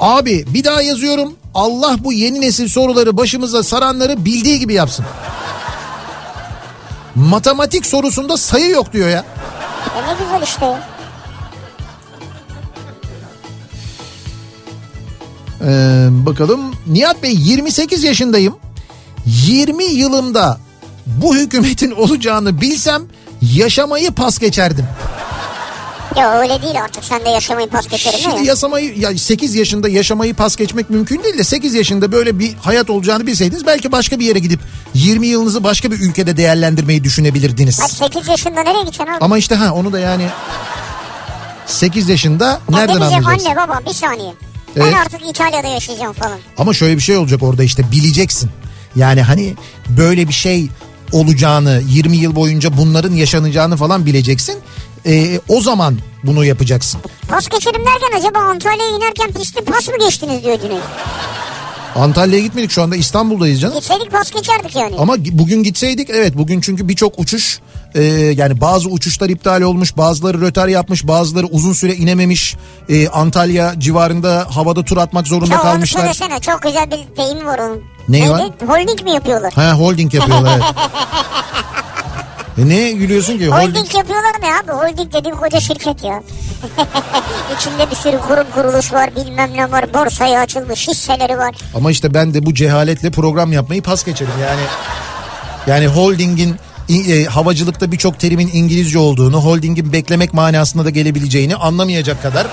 Abi 0.00 0.44
bir 0.54 0.64
daha 0.64 0.82
yazıyorum. 0.82 1.34
Allah 1.54 1.96
bu 2.04 2.12
yeni 2.12 2.40
nesil 2.40 2.68
soruları 2.68 3.16
başımıza 3.16 3.62
saranları 3.62 4.24
bildiği 4.24 4.58
gibi 4.58 4.74
yapsın. 4.74 5.04
Matematik 7.14 7.86
sorusunda 7.86 8.36
sayı 8.36 8.70
yok 8.70 8.92
diyor 8.92 9.08
ya. 9.08 9.24
E 9.96 10.02
ne 10.08 10.24
güzel 10.24 10.42
işte. 10.42 10.91
Ee, 15.66 16.08
bakalım 16.10 16.60
Nihat 16.86 17.22
Bey 17.22 17.34
28 17.38 18.04
yaşındayım. 18.04 18.56
20 19.26 19.84
yılımda 19.84 20.58
bu 21.06 21.36
hükümetin 21.36 21.90
olacağını 21.96 22.60
bilsem 22.60 23.02
yaşamayı 23.54 24.12
pas 24.12 24.38
geçerdim. 24.38 24.86
Ya 26.16 26.40
öyle 26.40 26.62
değil 26.62 26.82
artık 26.82 27.04
sen 27.04 27.24
de 27.24 27.28
yaşamayı 27.28 27.68
pas 27.68 27.88
geçerim 27.88 28.18
Şimdi 28.18 28.36
ya. 28.36 28.42
yasamayı 28.42 28.98
ya 28.98 29.18
8 29.18 29.54
yaşında 29.54 29.88
yaşamayı 29.88 30.34
pas 30.34 30.56
geçmek 30.56 30.90
mümkün 30.90 31.22
değil 31.24 31.38
de 31.38 31.44
8 31.44 31.74
yaşında 31.74 32.12
böyle 32.12 32.38
bir 32.38 32.54
hayat 32.54 32.90
olacağını 32.90 33.26
bilseydiniz 33.26 33.66
belki 33.66 33.92
başka 33.92 34.18
bir 34.18 34.24
yere 34.26 34.38
gidip 34.38 34.60
20 34.94 35.26
yılınızı 35.26 35.64
başka 35.64 35.90
bir 35.90 36.00
ülkede 36.00 36.36
değerlendirmeyi 36.36 37.04
düşünebilirdiniz. 37.04 37.80
Ay 37.80 37.88
8 37.88 38.28
yaşında 38.28 38.62
nereye 38.62 38.80
gideceksin 38.80 39.12
abi? 39.12 39.18
Ama 39.20 39.38
işte 39.38 39.54
ha 39.54 39.74
onu 39.74 39.92
da 39.92 39.98
yani 39.98 40.26
8 41.66 42.08
yaşında 42.08 42.44
Ya 42.46 42.60
nereden 42.68 42.94
anlayacaksın? 42.94 43.30
anne 43.48 43.56
baba 43.56 43.80
bir 43.86 43.94
saniye. 43.94 44.32
Evet. 44.76 44.86
Ben 44.92 44.98
artık 44.98 45.20
İtalya'da 45.30 45.68
yaşayacağım 45.68 46.12
falan. 46.12 46.38
Ama 46.58 46.74
şöyle 46.74 46.96
bir 46.96 47.02
şey 47.02 47.16
olacak 47.16 47.42
orada 47.42 47.64
işte 47.64 47.90
bileceksin. 47.92 48.50
Yani 48.96 49.22
hani 49.22 49.54
böyle 49.88 50.28
bir 50.28 50.32
şey 50.32 50.68
olacağını 51.12 51.82
20 51.88 52.16
yıl 52.16 52.36
boyunca 52.36 52.76
bunların 52.76 53.14
yaşanacağını 53.14 53.76
falan 53.76 54.06
bileceksin. 54.06 54.58
Ee, 55.06 55.40
o 55.48 55.60
zaman 55.60 55.98
bunu 56.24 56.44
yapacaksın. 56.44 57.00
Pas 57.28 57.48
geçerim 57.48 57.82
derken 57.86 58.18
acaba 58.18 58.38
Antalya'ya 58.38 58.96
inerken 58.96 59.32
pistte 59.32 59.60
pas 59.64 59.88
mı 59.88 59.94
geçtiniz 60.00 60.44
diyor 60.44 60.58
Cüneyt. 60.60 60.82
Antalya'ya 61.96 62.44
gitmedik 62.44 62.70
şu 62.70 62.82
anda 62.82 62.96
İstanbul'dayız 62.96 63.60
canım. 63.60 63.74
Gitseydik 63.74 64.12
pas 64.12 64.30
geçerdik 64.30 64.76
yani. 64.76 64.94
Ama 64.98 65.14
bugün 65.18 65.62
gitseydik 65.62 66.10
evet 66.10 66.36
bugün 66.36 66.60
çünkü 66.60 66.88
birçok 66.88 67.18
uçuş 67.18 67.60
e, 67.94 68.02
yani 68.04 68.60
bazı 68.60 68.88
uçuşlar 68.88 69.28
iptal 69.28 69.62
olmuş 69.62 69.96
bazıları 69.96 70.40
rötar 70.40 70.68
yapmış 70.68 71.06
bazıları 71.08 71.46
uzun 71.46 71.72
süre 71.72 71.94
inememiş 71.94 72.56
E, 72.88 73.08
Antalya 73.08 73.74
civarında 73.80 74.46
havada 74.50 74.84
tur 74.84 74.96
atmak 74.96 75.26
zorunda 75.26 75.54
Ya 75.54 75.60
onu 75.60 75.62
kalmışlar. 75.62 76.00
söylesene 76.00 76.40
çok 76.40 76.62
güzel 76.62 76.90
bir 76.90 77.16
deyim 77.16 77.46
var 77.46 77.58
onun. 77.58 77.82
Neyi 78.08 78.22
Neydi? 78.22 78.32
var? 78.32 78.48
Holding 78.66 79.02
mi 79.02 79.10
yapıyorlar? 79.12 79.52
Ha 79.52 79.72
holding 79.72 80.14
yapıyorlar 80.14 80.52
evet. 80.56 80.64
E 82.58 82.68
ne 82.68 82.92
gülüyorsun 82.92 83.38
ki 83.38 83.48
holding? 83.48 83.76
Holding 83.76 83.94
yapıyorlar 83.94 84.32
ne 84.42 84.46
abi? 84.54 84.72
Holding 84.72 85.12
dediğim 85.12 85.36
koca 85.36 85.60
şirket 85.60 86.04
ya. 86.04 86.22
İçinde 87.56 87.90
bir 87.90 87.96
sürü 87.96 88.18
kurum 88.28 88.46
kuruluş 88.54 88.92
var 88.92 89.10
bilmem 89.16 89.50
ne 89.56 89.70
var. 89.70 89.94
Borsaya 89.94 90.40
açılmış 90.40 90.88
hisseleri 90.88 91.38
var. 91.38 91.54
Ama 91.74 91.90
işte 91.90 92.14
ben 92.14 92.34
de 92.34 92.46
bu 92.46 92.54
cehaletle 92.54 93.10
program 93.10 93.52
yapmayı 93.52 93.82
pas 93.82 94.04
geçerim 94.04 94.32
yani. 94.42 94.60
Yani 95.66 95.86
holdingin 95.86 96.56
e, 96.88 97.24
havacılıkta 97.24 97.92
birçok 97.92 98.20
terimin 98.20 98.50
İngilizce 98.52 98.98
olduğunu, 98.98 99.36
holdingin 99.44 99.92
beklemek 99.92 100.34
manasında 100.34 100.84
da 100.84 100.90
gelebileceğini 100.90 101.56
anlamayacak 101.56 102.22
kadar 102.22 102.46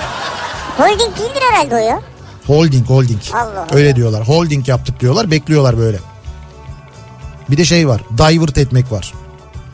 Holding 0.77 1.17
değildir 1.17 1.41
herhalde 1.51 1.75
o 1.75 1.77
ya. 1.77 2.01
Holding 2.47 2.89
holding. 2.89 3.21
Allah 3.33 3.41
Allah. 3.41 3.67
Öyle 3.71 3.95
diyorlar. 3.95 4.27
Holding 4.27 4.67
yaptık 4.67 4.99
diyorlar. 4.99 5.31
Bekliyorlar 5.31 5.77
böyle. 5.77 5.97
Bir 7.49 7.57
de 7.57 7.65
şey 7.65 7.87
var. 7.87 8.01
Divert 8.17 8.57
etmek 8.57 8.91
var. 8.91 9.13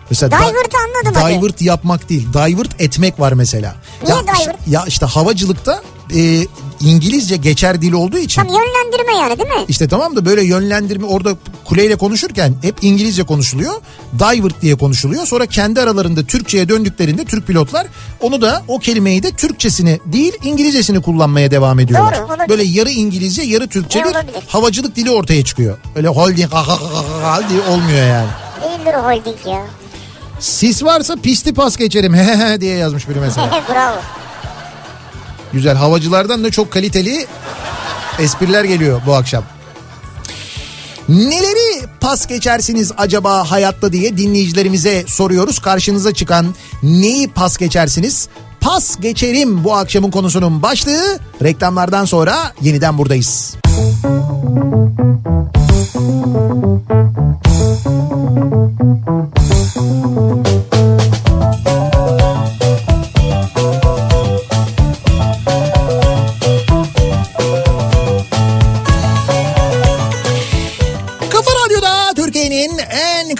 Mesela 0.09 0.31
da- 0.31 0.37
Divert'ı 0.37 0.77
anladım 0.77 1.21
hadi. 1.21 1.39
Divert 1.39 1.61
yapmak 1.61 2.09
değil. 2.09 2.27
Divert 2.33 2.81
etmek 2.81 3.19
var 3.19 3.31
mesela. 3.31 3.75
Niye 4.03 4.15
ya, 4.15 4.23
divert? 4.23 4.67
Ya 4.67 4.83
işte 4.87 5.05
havacılıkta 5.05 5.81
e, 6.15 6.47
İngilizce 6.81 7.35
geçer 7.35 7.81
dil 7.81 7.93
olduğu 7.93 8.17
için. 8.17 8.41
Tam 8.41 8.47
yönlendirme 8.49 9.13
yani 9.21 9.39
değil 9.39 9.49
mi? 9.49 9.65
İşte 9.67 9.87
tamam 9.87 10.15
da 10.15 10.25
böyle 10.25 10.43
yönlendirme 10.43 11.05
orada 11.05 11.37
kuleyle 11.65 11.95
konuşurken 11.95 12.55
hep 12.61 12.75
İngilizce 12.81 13.23
konuşuluyor. 13.23 13.73
Divert 14.19 14.61
diye 14.61 14.75
konuşuluyor. 14.75 15.25
Sonra 15.27 15.45
kendi 15.45 15.81
aralarında 15.81 16.23
Türkçe'ye 16.23 16.69
döndüklerinde 16.69 17.25
Türk 17.25 17.47
pilotlar 17.47 17.87
onu 18.21 18.41
da 18.41 18.63
o 18.67 18.79
kelimeyi 18.79 19.23
de 19.23 19.31
Türkçesini 19.31 19.99
değil 20.05 20.33
İngilizcesini 20.43 21.01
kullanmaya 21.01 21.51
devam 21.51 21.79
ediyorlar. 21.79 22.15
Doğru, 22.17 22.25
olabilir. 22.25 22.49
böyle 22.49 22.63
yarı 22.63 22.89
İngilizce 22.89 23.41
yarı 23.41 23.67
Türkçe 23.67 23.99
E, 23.99 24.03
bir 24.03 24.13
havacılık 24.47 24.95
dili 24.95 25.11
ortaya 25.11 25.43
çıkıyor. 25.45 25.77
Öyle 25.95 26.07
holding 26.07 26.51
diye 27.49 27.61
olmuyor 27.61 28.07
yani. 28.07 28.29
Değildir 28.63 28.93
holding 28.93 29.37
ya. 29.47 29.65
Sis 30.39 30.83
varsa 30.83 31.15
pisti 31.15 31.53
pas 31.53 31.77
geçerim 31.77 32.13
he 32.15 32.61
diye 32.61 32.75
yazmış 32.75 33.09
biri 33.09 33.19
mesela. 33.19 33.63
Bravo. 33.73 33.97
Güzel 35.53 35.75
havacılardan 35.75 36.43
da 36.43 36.51
çok 36.51 36.71
kaliteli 36.71 37.27
espriler 38.19 38.63
geliyor 38.63 39.01
bu 39.05 39.15
akşam. 39.15 39.43
Neleri 41.09 41.85
pas 41.99 42.27
geçersiniz 42.27 42.91
acaba 42.97 43.51
hayatta 43.51 43.93
diye 43.93 44.17
dinleyicilerimize 44.17 45.03
soruyoruz. 45.07 45.59
Karşınıza 45.59 46.13
çıkan 46.13 46.55
neyi 46.83 47.27
pas 47.27 47.57
geçersiniz? 47.57 48.29
Pas 48.61 48.99
geçerim 48.99 49.63
bu 49.63 49.75
akşamın 49.75 50.11
konusunun 50.11 50.61
başlığı. 50.61 51.19
Reklamlardan 51.43 52.05
sonra 52.05 52.53
yeniden 52.61 52.97
buradayız. 52.97 53.55
En 59.37 59.54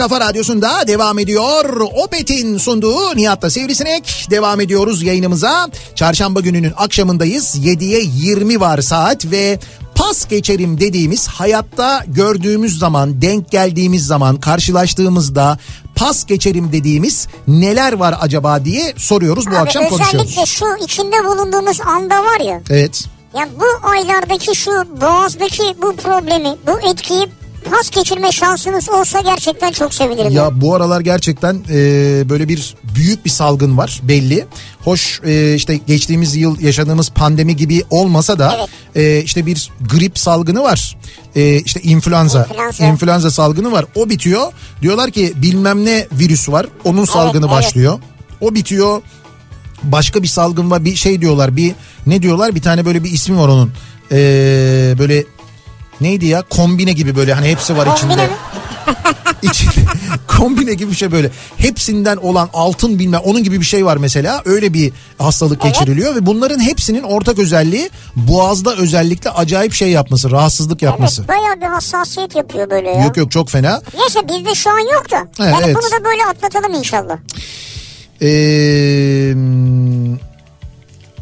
kafa 0.06 0.20
radyosunda 0.20 0.88
devam 0.88 1.20
ediyor. 1.20 1.80
Opet'in 1.80 2.58
sunduğu 2.58 3.16
Nihat'ta 3.16 3.50
Sivrisinek. 3.50 4.28
Devam 4.30 4.62
ediyoruz 4.62 5.04
yayınımıza. 5.04 5.68
Çarşamba 5.96 6.42
gününün 6.42 6.74
akşamındayız. 6.78 7.56
7'ye 7.56 8.02
20 8.04 8.60
var 8.60 8.82
saat 8.82 9.26
ve 9.26 9.60
pas 9.96 10.28
geçerim 10.28 10.80
dediğimiz 10.80 11.28
hayatta 11.28 12.04
gördüğümüz 12.08 12.80
zaman, 12.80 13.22
denk 13.22 13.52
geldiğimiz 13.52 14.06
zaman, 14.06 14.40
karşılaştığımızda 14.40 15.58
pas 15.96 16.26
geçerim 16.26 16.72
dediğimiz 16.72 17.28
neler 17.48 17.94
var 17.94 18.16
acaba 18.22 18.66
diye 18.66 18.94
soruyoruz 18.98 19.46
bu 19.48 19.50
Abi 19.52 19.58
akşam 19.58 19.90
konuşuyoruz. 19.90 20.30
özellikle 20.30 20.46
şu 20.46 20.66
içinde 20.84 21.26
bulunduğumuz 21.26 21.82
anda 21.82 22.24
var 22.24 22.40
ya. 22.40 22.62
Evet. 22.70 23.04
Ya 23.38 23.48
bu 23.60 23.88
aylardaki 23.90 24.56
şu 24.56 24.72
boğazdaki 25.02 25.64
bu 25.82 25.96
problemi, 25.96 26.56
bu 26.68 26.90
etkiyi 26.90 27.28
pas 27.72 27.90
geçirme 27.90 28.32
şansınız 28.32 28.90
olsa 28.90 29.22
gerçekten 29.22 29.72
çok 29.72 29.94
sevinirim. 29.94 30.32
Ya 30.32 30.62
bu 30.62 30.76
aralar 30.76 31.02
gerçekten 31.02 31.64
e, 31.70 31.76
böyle 32.30 32.48
bir 32.48 32.76
büyük 32.96 33.26
bir 33.26 33.30
salgın 33.30 33.78
var 33.78 34.00
belli. 34.04 34.46
Hoş 34.84 35.22
e, 35.26 35.54
işte 35.56 35.80
geçtiğimiz 35.88 36.36
yıl 36.36 36.60
yaşadığımız 36.60 37.10
pandemi 37.10 37.56
gibi 37.56 37.84
olmasa 37.90 38.40
da 38.40 38.68
e, 38.96 39.22
işte 39.22 39.46
bir 39.46 39.72
grip 39.92 40.20
salgını 40.20 40.64
var. 40.64 40.98
E, 41.36 41.58
işte 41.60 41.82
influenza, 41.82 42.44
İnfluenza. 42.44 42.86
influenza 42.86 43.32
salgını 43.32 43.72
var. 43.72 43.86
O 43.96 44.10
bitiyor. 44.10 44.54
Diyorlar 44.82 45.12
ki 45.12 45.34
bilmem 45.36 45.86
ne 45.86 46.08
virüs 46.12 46.50
var. 46.50 46.68
Onun 46.84 47.06
salgını 47.06 47.46
evet. 47.46 47.56
başlıyor. 47.56 48.00
O 48.42 48.56
bitiyor. 48.56 49.02
Başka 49.84 50.24
bir 50.24 50.28
salgın 50.28 50.72
var. 50.72 50.86
Bir 50.86 50.96
şey 50.96 51.22
diyorlar. 51.22 51.58
Bir 51.58 51.76
ne 52.08 52.22
diyorlar? 52.22 52.56
Bir 52.56 52.62
tane 52.62 52.86
böyle 52.86 53.04
bir 53.04 53.12
ismi 53.12 53.38
var 53.38 53.48
onun. 53.48 53.72
E, 54.12 54.16
böyle 55.00 55.24
neydi 56.02 56.26
ya? 56.26 56.42
Kombine 56.50 56.94
gibi 56.94 57.16
böyle 57.16 57.34
hani 57.34 57.48
hepsi 57.48 57.78
var 57.78 57.86
Kombine 57.86 58.14
içinde. 58.14 58.30
İçinde 59.42 59.86
kombine 60.28 60.74
gibi 60.74 60.92
bir 60.92 60.96
şey 60.96 61.12
böyle. 61.12 61.32
Hepsinden 61.58 62.18
olan 62.18 62.50
altın 62.54 63.00
bilmem 63.00 63.22
onun 63.24 63.44
gibi 63.44 63.60
bir 63.60 63.66
şey 63.66 63.86
var 63.86 63.98
mesela. 63.98 64.42
Öyle 64.46 64.74
bir 64.74 64.94
hastalık 65.18 65.62
Evet. 65.66 65.74
geçiriliyor 65.76 66.16
ve 66.16 66.26
bunların 66.26 66.60
hepsinin 66.60 67.04
ortak 67.04 67.40
özelliği 67.40 67.90
boğazda 68.16 68.76
özellikle 68.76 69.30
acayip 69.30 69.74
şey 69.74 69.90
yapması, 69.92 70.32
rahatsızlık 70.32 70.82
yapması. 70.82 71.22
Evet 71.22 71.30
bayağı 71.30 71.62
bir 71.62 71.66
hassasiyet 71.76 72.36
yapıyor 72.36 72.70
böyle 72.70 72.90
ya. 72.90 73.04
Yok 73.04 73.18
yok 73.18 73.32
çok 73.32 73.50
fena. 73.50 73.82
Neyse 73.98 74.20
bizde 74.30 74.56
şu 74.56 74.70
an 74.70 74.80
yok 74.80 75.12
da. 75.12 75.28
Evet, 75.40 75.54
yani 75.62 75.76
bunu 75.76 76.00
da 76.00 76.06
böyle 76.06 76.26
atlatalım 76.26 76.74
inşallah. 76.74 77.18
Ee, 78.22 79.36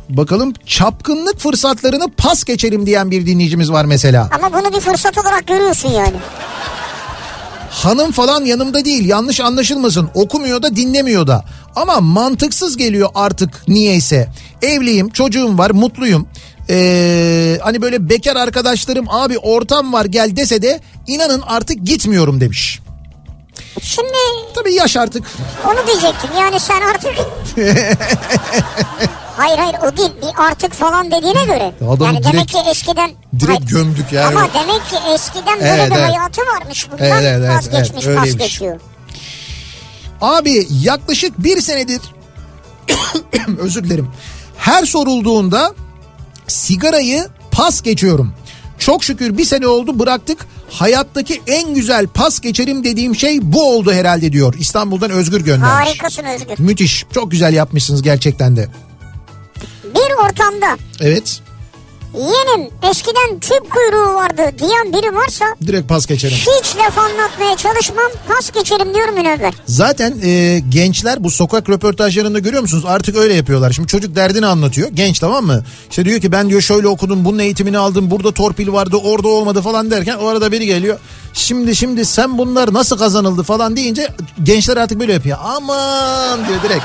bakalım 0.09 0.53
çapkınlık 0.65 1.39
fırsatlarını 1.39 2.11
pas 2.17 2.43
geçelim 2.43 2.85
diyen 2.85 3.11
bir 3.11 3.25
dinleyicimiz 3.25 3.71
var 3.71 3.85
mesela. 3.85 4.29
Ama 4.35 4.53
bunu 4.53 4.73
bir 4.73 4.79
fırsat 4.79 5.17
olarak 5.17 5.47
görüyorsun 5.47 5.89
yani. 5.89 6.15
Hanım 7.69 8.11
falan 8.11 8.45
yanımda 8.45 8.85
değil 8.85 9.05
yanlış 9.09 9.39
anlaşılmasın 9.39 10.09
okumuyor 10.13 10.61
da 10.61 10.75
dinlemiyor 10.75 11.27
da 11.27 11.45
ama 11.75 11.99
mantıksız 12.01 12.77
geliyor 12.77 13.09
artık 13.15 13.67
niyeyse 13.67 14.29
evliyim 14.61 15.09
çocuğum 15.09 15.57
var 15.57 15.71
mutluyum 15.71 16.27
Ee, 16.69 17.57
hani 17.61 17.81
böyle 17.81 18.09
bekar 18.09 18.35
arkadaşlarım 18.35 19.05
abi 19.09 19.37
ortam 19.37 19.93
var 19.93 20.05
gel 20.05 20.35
dese 20.35 20.61
de 20.61 20.79
inanın 21.07 21.41
artık 21.41 21.83
gitmiyorum 21.83 22.41
demiş. 22.41 22.79
Şimdi 23.81 24.13
Tabii 24.55 24.73
yaş 24.73 24.97
artık 24.97 25.23
onu 25.65 25.87
diyecektim 25.87 26.29
yani 26.39 26.59
sen 26.59 26.81
artık... 26.81 27.13
hayır 29.37 29.57
hayır 29.57 29.75
o 29.93 29.97
değil 29.97 30.11
bir 30.21 30.43
artık 30.43 30.73
falan 30.73 31.11
dediğine 31.11 31.45
göre. 31.45 31.73
Adamı 31.89 32.03
yani 32.05 32.23
demek 32.23 32.33
direkt- 32.33 32.51
ki 32.51 32.57
eskiden... 32.71 33.11
direkt 33.39 33.59
Hayır. 33.59 33.69
gömdük 33.71 34.11
yani. 34.11 34.25
Ama 34.37 34.47
demek 34.53 34.89
ki 34.89 34.95
eskiden 35.15 35.59
böyle 35.59 35.69
Evet, 35.69 35.91
bir 35.91 35.95
evet. 35.95 36.09
hayatı 36.15 36.41
varmış 36.41 36.87
bundan 36.91 37.05
Evet, 37.05 37.23
evet, 37.37 37.49
vazgeçmiş 37.49 38.05
evet, 38.05 38.17
pas 38.17 38.25
öyleymiş. 38.27 38.43
geçiyor. 38.53 38.79
Abi 40.21 40.67
yaklaşık 40.81 41.43
bir 41.43 41.61
senedir 41.61 42.01
özür 43.59 43.83
dilerim. 43.83 44.11
Her 44.57 44.85
sorulduğunda 44.85 45.73
sigarayı 46.47 47.27
pas 47.51 47.81
geçiyorum. 47.81 48.33
Çok 48.79 49.03
şükür 49.03 49.37
bir 49.37 49.45
sene 49.45 49.67
oldu 49.67 49.99
bıraktık. 49.99 50.45
Hayattaki 50.69 51.41
en 51.47 51.73
güzel 51.73 52.07
pas 52.07 52.39
geçerim 52.39 52.83
dediğim 52.83 53.15
şey 53.15 53.39
bu 53.41 53.63
oldu 53.75 53.93
herhalde 53.93 54.31
diyor. 54.33 54.53
İstanbul'dan 54.59 55.11
Özgür 55.11 55.41
göndermiş. 55.41 55.87
Harikasın 55.87 56.23
Özgür. 56.23 56.59
Müthiş. 56.59 57.05
Çok 57.13 57.31
güzel 57.31 57.53
yapmışsınız 57.53 58.01
gerçekten 58.01 58.55
de. 58.55 58.67
Bir 60.13 60.29
ortamda 60.29 60.77
Evet. 61.01 61.39
yeğenim 62.13 62.71
eskiden 62.91 63.39
tüp 63.41 63.71
kuyruğu 63.71 64.13
vardı 64.13 64.41
diyen 64.59 64.93
biri 64.93 65.15
varsa 65.15 65.45
Direkt 65.67 65.89
pas 65.89 66.05
geçerim. 66.05 66.37
hiç 66.37 66.75
laf 66.77 66.97
anlatmaya 66.97 67.57
çalışmam 67.57 68.11
pas 68.27 68.51
geçerim 68.51 68.93
diyorum 68.93 69.15
Münevver. 69.15 69.53
Zaten 69.65 70.13
e, 70.23 70.59
gençler 70.69 71.23
bu 71.23 71.31
sokak 71.31 71.69
röportajlarında 71.69 72.39
görüyor 72.39 72.61
musunuz? 72.61 72.83
Artık 72.87 73.15
öyle 73.15 73.33
yapıyorlar. 73.33 73.71
Şimdi 73.71 73.87
çocuk 73.87 74.15
derdini 74.15 74.45
anlatıyor. 74.45 74.89
Genç 74.93 75.19
tamam 75.19 75.45
mı? 75.45 75.63
İşte 75.89 76.05
diyor 76.05 76.21
ki 76.21 76.31
ben 76.31 76.49
diyor 76.49 76.61
şöyle 76.61 76.87
okudum, 76.87 77.25
bunun 77.25 77.39
eğitimini 77.39 77.77
aldım, 77.77 78.11
burada 78.11 78.31
torpil 78.31 78.71
vardı, 78.71 78.97
orada 79.03 79.27
olmadı 79.27 79.61
falan 79.61 79.91
derken 79.91 80.17
o 80.17 80.27
arada 80.27 80.51
biri 80.51 80.65
geliyor. 80.65 80.99
Şimdi 81.33 81.75
şimdi 81.75 82.05
sen 82.05 82.37
bunlar 82.37 82.73
nasıl 82.73 82.97
kazanıldı 82.97 83.43
falan 83.43 83.75
deyince 83.75 84.07
gençler 84.43 84.77
artık 84.77 84.99
böyle 84.99 85.13
yapıyor. 85.13 85.37
Aman 85.43 86.47
diyor 86.47 86.63
direkt. 86.63 86.83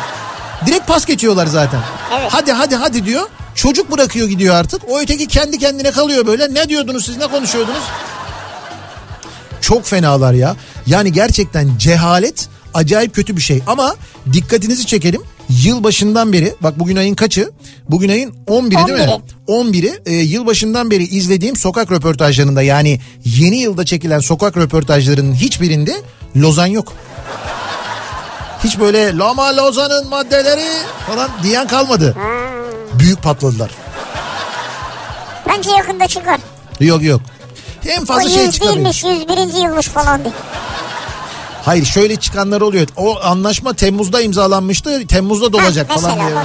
Direkt 0.66 0.86
pas 0.86 1.06
geçiyorlar 1.06 1.46
zaten. 1.46 1.80
Evet. 2.20 2.28
Hadi 2.32 2.52
hadi 2.52 2.76
hadi 2.76 3.04
diyor. 3.04 3.28
Çocuk 3.54 3.92
bırakıyor 3.92 4.28
gidiyor 4.28 4.54
artık. 4.54 4.82
O 4.88 5.00
öteki 5.00 5.26
kendi 5.26 5.58
kendine 5.58 5.90
kalıyor 5.90 6.26
böyle. 6.26 6.54
Ne 6.54 6.68
diyordunuz 6.68 7.06
siz 7.06 7.16
ne 7.16 7.26
konuşuyordunuz? 7.26 7.82
Çok 9.60 9.84
fenalar 9.84 10.32
ya. 10.32 10.56
Yani 10.86 11.12
gerçekten 11.12 11.70
cehalet 11.78 12.48
acayip 12.74 13.14
kötü 13.14 13.36
bir 13.36 13.42
şey. 13.42 13.62
Ama 13.66 13.96
dikkatinizi 14.32 14.86
çekelim. 14.86 15.22
Yılbaşından 15.48 16.32
beri 16.32 16.54
bak 16.60 16.78
bugün 16.78 16.96
ayın 16.96 17.14
kaçı? 17.14 17.50
Bugün 17.90 18.08
ayın 18.08 18.34
11'i 18.46 18.86
değil 18.88 19.08
mi? 19.08 19.14
11'i 19.48 20.00
e, 20.06 20.14
yılbaşından 20.14 20.90
beri 20.90 21.04
izlediğim 21.04 21.56
sokak 21.56 21.92
röportajlarında 21.92 22.62
yani 22.62 23.00
yeni 23.24 23.56
yılda 23.56 23.84
çekilen 23.84 24.18
sokak 24.18 24.56
röportajlarının 24.56 25.34
hiçbirinde 25.34 25.92
Lozan 26.36 26.66
yok. 26.66 26.92
Hiç 28.64 28.78
böyle 28.78 29.16
Lama 29.18 29.56
Lozan'ın 29.56 30.08
maddeleri 30.08 30.66
falan 31.06 31.30
diyen 31.42 31.66
kalmadı. 31.66 32.16
Büyük 32.98 33.22
patladılar. 33.22 33.70
Bence 35.48 35.70
yakında 35.70 36.08
çıkar. 36.08 36.40
Yok 36.80 37.02
yok. 37.02 37.20
En 37.88 38.02
O 38.02 38.04
fazla 38.04 38.28
şey 38.28 38.44
yüz 38.44 38.54
çıkabilir. 38.54 38.74
değilmiş 38.76 39.04
101. 39.04 39.62
yılmış 39.64 39.86
falan 39.88 40.24
diye. 40.24 40.34
Hayır 41.64 41.84
şöyle 41.84 42.16
çıkanlar 42.16 42.60
oluyor. 42.60 42.86
O 42.96 43.20
anlaşma 43.22 43.72
Temmuz'da 43.74 44.20
imzalanmıştı. 44.20 45.06
Temmuz'da 45.06 45.52
dolacak 45.52 45.90
Ha, 45.90 45.98
falan 45.98 46.16
diye. 46.26 46.36
bak. 46.36 46.44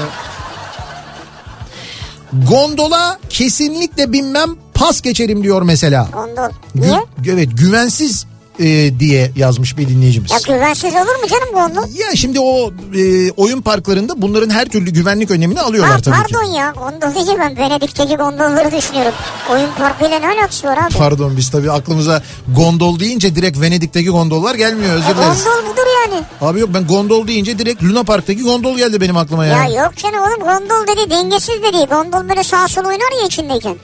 Gondola 2.49 3.17
kesinlikle 3.30 4.12
binmem 4.13 4.49
pas 4.73 5.02
geçerim 5.02 5.43
diyor 5.43 5.62
mesela. 5.62 6.08
Gondol. 6.13 6.41
Gü- 6.41 6.52
Niye? 6.76 7.04
evet 7.34 7.49
güvensiz 7.58 8.26
e, 8.60 9.00
diye 9.00 9.32
yazmış 9.36 9.78
bir 9.78 9.88
dinleyicimiz. 9.88 10.32
Ya 10.32 10.38
güvensiz 10.48 10.94
olur 10.94 11.16
mu 11.22 11.28
canım 11.30 11.54
gondol? 11.54 11.88
Ya 12.00 12.16
şimdi 12.16 12.39
o 12.39 12.72
e, 12.96 13.32
oyun 13.32 13.62
parklarında 13.62 14.22
bunların 14.22 14.50
her 14.50 14.66
türlü 14.66 14.92
güvenlik 14.92 15.32
önlemini 15.32 15.62
alıyorlar 15.62 15.96
Ha, 15.96 16.02
tabii 16.02 16.16
ki. 16.28 16.34
pardon 16.34 16.52
ya 16.54 16.72
gondol 16.78 17.16
diyeceğim 17.16 17.39
ben 17.39 17.58
Venedik'teki 17.58 18.16
gondolları 18.16 18.72
düşünüyorum. 18.78 19.13
Oyun 19.52 19.70
parkıyla 19.78 20.20
ne 20.20 20.28
alakası 20.28 20.68
var 20.68 20.78
abi? 20.78 20.94
Pardon 20.98 21.38
biz 21.38 21.50
tabii 21.52 21.72
aklımıza 21.72 22.24
gondol 22.56 23.00
deyince 23.00 23.36
direkt 23.36 23.62
Venedik'teki 23.62 24.10
gondollar 24.10 24.56
gelmiyor 24.56 24.94
özür 24.96 25.10
E, 25.10 25.16
dileriz. 25.16 25.44
gondol 25.44 25.72
budur 25.72 25.88
yani. 26.06 26.24
Abi 26.42 26.60
yok 26.60 26.70
ben 26.74 26.88
gondol 26.88 27.28
deyince 27.28 27.60
direkt 27.60 27.84
Luna 27.84 28.04
Park'taki 28.04 28.44
gondol 28.44 28.78
geldi 28.78 29.02
benim 29.02 29.18
aklıma 29.18 29.46
ya. 29.46 29.63
Ya 29.68 29.84
yok 29.84 29.98
canım 29.98 30.20
oğlum 30.20 30.39
gondol 30.48 30.88
dedi 30.88 31.10
dengesiz 31.10 31.63
dedi. 31.63 31.78
Gondol 31.89 32.30
böyle 32.30 32.44
sağa 32.44 32.68
sola 32.68 32.88
oynar 32.88 33.20
ya 33.22 33.28
içindeyken. 33.28 33.76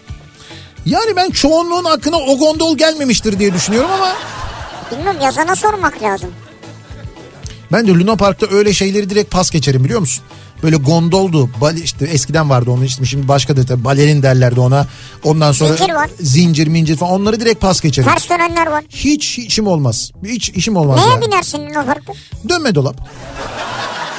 Yani 0.85 1.15
ben 1.15 1.29
çoğunluğun 1.29 1.83
aklına 1.83 2.17
o 2.17 2.37
gondol 2.37 2.77
gelmemiştir 2.77 3.39
diye 3.39 3.53
düşünüyorum 3.53 3.89
ama 3.91 4.11
Bilmiyorum 4.91 5.19
yazana 5.21 5.55
sormak 5.55 6.03
lazım. 6.03 6.29
ben 7.71 7.87
de 7.87 7.91
Luna 7.91 8.15
Park'ta 8.15 8.47
öyle 8.51 8.73
şeyleri 8.73 9.09
direkt 9.09 9.31
pas 9.31 9.49
geçerim 9.49 9.83
biliyor 9.83 9.99
musun? 9.99 10.23
Böyle 10.63 10.75
gondoldu. 10.75 11.49
Bale, 11.61 11.79
işte 11.81 12.05
eskiden 12.05 12.49
vardı 12.49 12.71
onun 12.71 12.83
ismi 12.83 13.07
şimdi 13.07 13.27
başka 13.27 13.57
da 13.57 13.65
tabii 13.65 13.83
balerin 13.83 14.23
derlerdi 14.23 14.59
ona. 14.59 14.87
Ondan 15.23 15.51
sonra 15.51 15.75
Zincir 15.75 15.93
var. 15.93 16.09
zincir 16.19 16.67
mincir 16.67 16.97
falan 16.97 17.13
onları 17.13 17.39
direkt 17.39 17.61
pas 17.61 17.81
geçerim. 17.81 18.09
Ters 18.09 18.29
dönenler 18.29 18.67
var. 18.67 18.83
Hiç 18.89 19.37
işim 19.39 19.67
olmaz. 19.67 20.11
Hiç 20.25 20.49
işim 20.49 20.75
olmaz 20.75 20.99
Neye 20.99 21.09
yani. 21.09 21.25
binersin 21.25 21.57
Luna 21.69 21.85
Park'ta? 21.85 22.13
Dönme 22.49 22.75
dolap. 22.75 22.95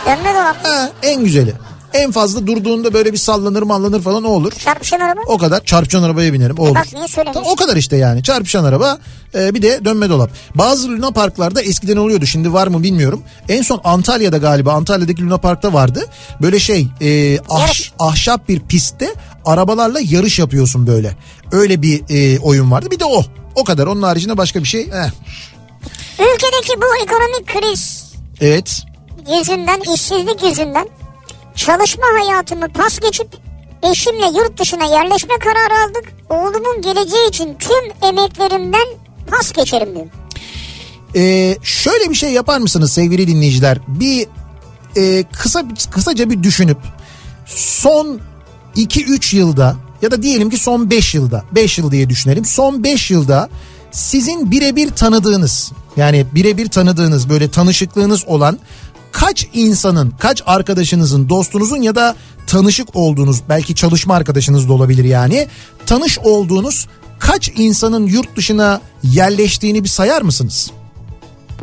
Dönme 0.07 0.35
dolap. 0.35 0.57
Ha, 0.67 0.91
en 1.03 1.25
güzeli. 1.25 1.55
En 1.95 2.11
fazla 2.11 2.47
durduğunda 2.47 2.93
böyle 2.93 3.13
bir 3.13 3.19
sallanır 3.19 3.63
mallanır 3.63 4.03
falan 4.03 4.25
o 4.25 4.29
olur. 4.29 4.53
Çarpışan 4.53 5.01
araba. 5.01 5.21
O 5.27 5.39
kadar 5.39 5.65
çarpışan 5.65 6.03
arabaya 6.03 6.33
binerim 6.33 6.57
o 6.59 6.63
olur. 6.63 6.75
bak 6.75 6.87
niye? 6.93 7.07
O 7.45 7.57
kadar 7.57 7.77
işte 7.77 7.97
yani 7.97 8.23
çarpışan 8.23 8.65
araba 8.65 8.99
e, 9.35 9.55
bir 9.55 9.63
de 9.63 9.85
dönme 9.85 10.11
dolap. 10.11 10.31
Bazı 10.55 10.89
Luna 10.89 11.11
Parklarda 11.11 11.63
eskiden 11.63 11.97
oluyordu 11.97 12.27
şimdi 12.27 12.53
var 12.53 12.67
mı 12.67 12.83
bilmiyorum. 12.83 13.23
En 13.49 13.63
son 13.63 13.81
Antalya'da 13.85 14.39
galiba 14.39 14.73
Antalya'daki 14.73 15.23
Luna 15.23 15.39
Park'ta 15.39 15.73
vardı. 15.73 16.07
Böyle 16.43 16.59
şey 16.61 16.89
e, 17.01 17.37
ahş- 17.37 17.93
ahşap 17.99 18.49
bir 18.49 18.61
pistte 18.61 19.15
arabalarla 19.45 20.01
yarış 20.09 20.39
yapıyorsun 20.39 20.87
böyle. 20.87 21.17
Öyle 21.53 21.83
bir 21.83 22.03
e, 22.09 22.39
oyun 22.39 22.71
vardı 22.71 22.89
bir 22.91 23.01
de 23.01 23.05
o. 23.05 23.23
O 23.55 23.65
kadar 23.65 23.87
onun 23.87 24.03
haricinde 24.03 24.37
başka 24.37 24.61
bir 24.61 24.69
şey. 24.69 24.81
Eh. 24.81 25.11
Ülkedeki 26.19 26.81
bu 26.81 27.03
ekonomik 27.05 27.47
kriz 27.47 28.05
Evet. 28.41 28.83
yüzünden, 29.39 29.81
işsizlik 29.95 30.43
yüzünden 30.43 30.89
çalışma 31.67 32.05
hayatımı 32.21 32.69
pas 32.69 33.01
geçip 33.01 33.29
eşimle 33.83 34.27
yurt 34.39 34.61
dışına 34.61 34.85
yerleşme 34.85 35.35
kararı 35.39 35.85
aldık. 35.85 36.05
Oğlumun 36.31 36.83
geleceği 36.83 37.29
için 37.29 37.57
tüm 37.59 38.09
emeklerimden 38.09 38.87
pas 39.27 39.53
geçerim 39.53 39.95
diyor. 39.95 40.07
Ee, 41.17 41.57
şöyle 41.63 42.11
bir 42.11 42.15
şey 42.15 42.33
yapar 42.33 42.59
mısınız 42.59 42.93
sevgili 42.93 43.29
dinleyiciler? 43.29 43.79
Bir 43.89 44.27
e, 44.97 45.25
kısa 45.33 45.65
kısaca 45.91 46.31
bir 46.31 46.43
düşünüp 46.43 46.79
son 47.47 48.21
2-3 48.77 49.37
yılda 49.37 49.77
ya 50.03 50.11
da 50.11 50.23
diyelim 50.23 50.51
ki 50.51 50.57
son 50.57 50.91
5 50.91 51.15
yılda 51.15 51.45
5 51.53 51.79
yıl 51.79 51.91
diye 51.91 52.11
düşünelim. 52.11 52.45
Son 52.45 52.85
5 52.85 53.11
yılda 53.11 53.49
sizin 53.91 54.51
birebir 54.51 54.91
tanıdığınız 54.91 55.73
yani 55.97 56.27
birebir 56.35 56.69
tanıdığınız 56.69 57.29
böyle 57.29 57.51
tanışıklığınız 57.51 58.25
olan 58.27 58.59
kaç 59.13 59.47
insanın, 59.55 60.11
kaç 60.19 60.43
arkadaşınızın, 60.47 61.29
dostunuzun 61.29 61.83
ya 61.83 61.95
da 61.95 62.17
tanışık 62.47 62.97
olduğunuz 62.97 63.43
belki 63.49 63.75
çalışma 63.75 64.15
arkadaşınız 64.15 64.69
da 64.69 64.73
olabilir 64.73 65.05
yani 65.05 65.49
tanış 65.87 66.19
olduğunuz 66.19 66.89
kaç 67.19 67.49
insanın 67.57 68.07
yurt 68.07 68.37
dışına 68.37 68.81
yerleştiğini 69.03 69.85
bir 69.85 69.89
sayar 69.89 70.23
mısınız? 70.23 70.71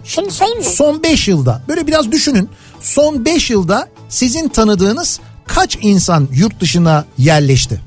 Şimdi 0.04 0.32
sayayım 0.32 0.60
mı? 0.60 0.66
Son 0.66 1.04
5 1.04 1.28
yılda 1.28 1.62
böyle 1.68 1.88
biraz 1.88 2.12
düşünün. 2.12 2.50
Son 2.82 3.26
5 3.26 3.50
yılda 3.50 3.90
sizin 4.10 4.50
tanıdığınız 4.50 5.20
kaç 5.46 5.78
insan 5.82 6.28
yurt 6.34 6.60
dışına 6.60 7.06
yerleşti? 7.18 7.82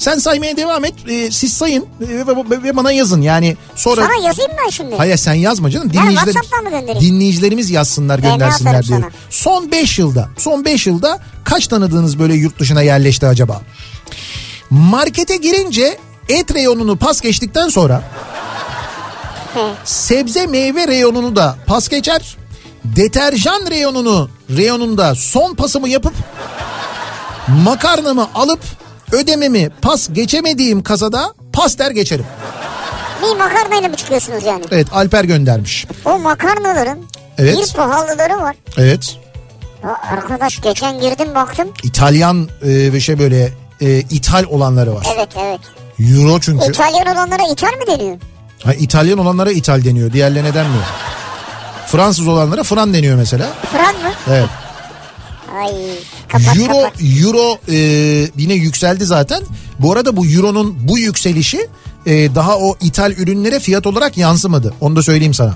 Sen 0.00 0.18
saymaya 0.18 0.56
devam 0.56 0.84
et. 0.84 0.94
Ee, 1.08 1.30
siz 1.30 1.52
sayın 1.52 1.82
e, 1.82 2.08
ve, 2.26 2.62
ve- 2.62 2.76
bana 2.76 2.92
yazın. 2.92 3.20
Yani 3.22 3.56
sonra 3.76 4.02
Sana 4.02 4.26
yazayım 4.26 4.50
ben 4.64 4.70
şimdi. 4.70 4.96
Hayır 4.96 5.16
sen 5.16 5.34
yazma 5.34 5.70
canım. 5.70 5.92
Dinleyiciler, 5.92 6.24
WhatsApp'tan 6.32 6.64
mı 6.64 6.70
göndereyim? 6.70 7.00
dinleyicilerimiz 7.00 7.70
yazsınlar 7.70 8.18
göndersinler 8.18 8.86
diyor. 8.86 9.00
sana. 9.00 9.10
Son 9.30 9.70
5 9.72 9.98
yılda 9.98 10.28
son 10.38 10.64
5 10.64 10.86
yılda 10.86 11.18
kaç 11.44 11.66
tanıdığınız 11.66 12.18
böyle 12.18 12.34
yurt 12.34 12.58
dışına 12.60 12.82
yerleşti 12.82 13.26
acaba? 13.26 13.62
Markete 14.70 15.36
girince 15.36 15.98
et 16.28 16.54
reyonunu 16.54 16.96
pas 16.96 17.20
geçtikten 17.20 17.68
sonra 17.68 18.02
sebze 19.84 20.46
meyve 20.46 20.88
reyonunu 20.88 21.36
da 21.36 21.56
pas 21.66 21.88
geçer. 21.88 22.36
Deterjan 22.84 23.70
reyonunu 23.70 24.30
reyonunda 24.56 25.14
son 25.14 25.54
pasımı 25.54 25.88
yapıp 25.88 26.14
makarnamı 27.48 28.28
alıp 28.34 28.60
ödememi 29.12 29.70
pas 29.82 30.08
geçemediğim 30.12 30.82
kasada 30.82 31.34
pas 31.52 31.78
der 31.78 31.90
geçerim. 31.90 32.26
Bir 33.22 33.36
makarnayla 33.38 33.88
mı 33.88 33.96
çıkıyorsunuz 33.96 34.44
yani? 34.44 34.64
Evet 34.70 34.86
Alper 34.92 35.24
göndermiş. 35.24 35.86
O 36.04 36.18
makarnaların 36.18 36.98
Evet. 37.38 37.56
bir 37.58 37.74
pahalıları 37.76 38.40
var. 38.42 38.56
Evet. 38.78 39.16
Ya 39.84 39.96
arkadaş 40.12 40.60
geçen 40.60 41.00
girdim 41.00 41.34
baktım. 41.34 41.68
İtalyan 41.82 42.48
e, 42.62 42.68
ve 42.92 43.00
şey 43.00 43.18
böyle 43.18 43.52
e, 43.80 43.98
ithal 43.98 44.44
olanları 44.44 44.94
var. 44.94 45.06
Evet 45.16 45.28
evet. 45.40 45.60
Euro 46.00 46.40
çünkü. 46.40 46.66
İtalyan 46.70 47.06
olanlara 47.16 47.42
ithal 47.52 47.72
mi 47.78 47.86
deniyor? 47.86 48.16
Ha, 48.64 48.74
İtalyan 48.74 49.18
olanlara 49.18 49.50
ithal 49.50 49.84
deniyor. 49.84 50.12
Diğerlerine 50.12 50.54
denmiyor. 50.54 50.84
Fransız 51.86 52.28
olanlara 52.28 52.62
fran 52.62 52.94
deniyor 52.94 53.16
mesela. 53.16 53.46
Fran 53.72 53.94
mı? 53.94 54.12
Evet. 54.30 54.48
Ay 55.58 55.72
kapat 56.28 56.56
euro 56.56 56.82
kapat. 56.82 56.92
euro 57.20 57.58
e, 57.68 57.76
yine 58.36 58.54
yükseldi 58.54 59.04
zaten. 59.04 59.42
Bu 59.78 59.92
arada 59.92 60.16
bu 60.16 60.26
euronun 60.26 60.76
bu 60.88 60.98
yükselişi 60.98 61.68
e, 62.06 62.34
daha 62.34 62.58
o 62.58 62.76
ithal 62.80 63.12
ürünlere 63.12 63.60
fiyat 63.60 63.86
olarak 63.86 64.18
yansımadı. 64.18 64.74
Onu 64.80 64.96
da 64.96 65.02
söyleyeyim 65.02 65.34
sana. 65.34 65.54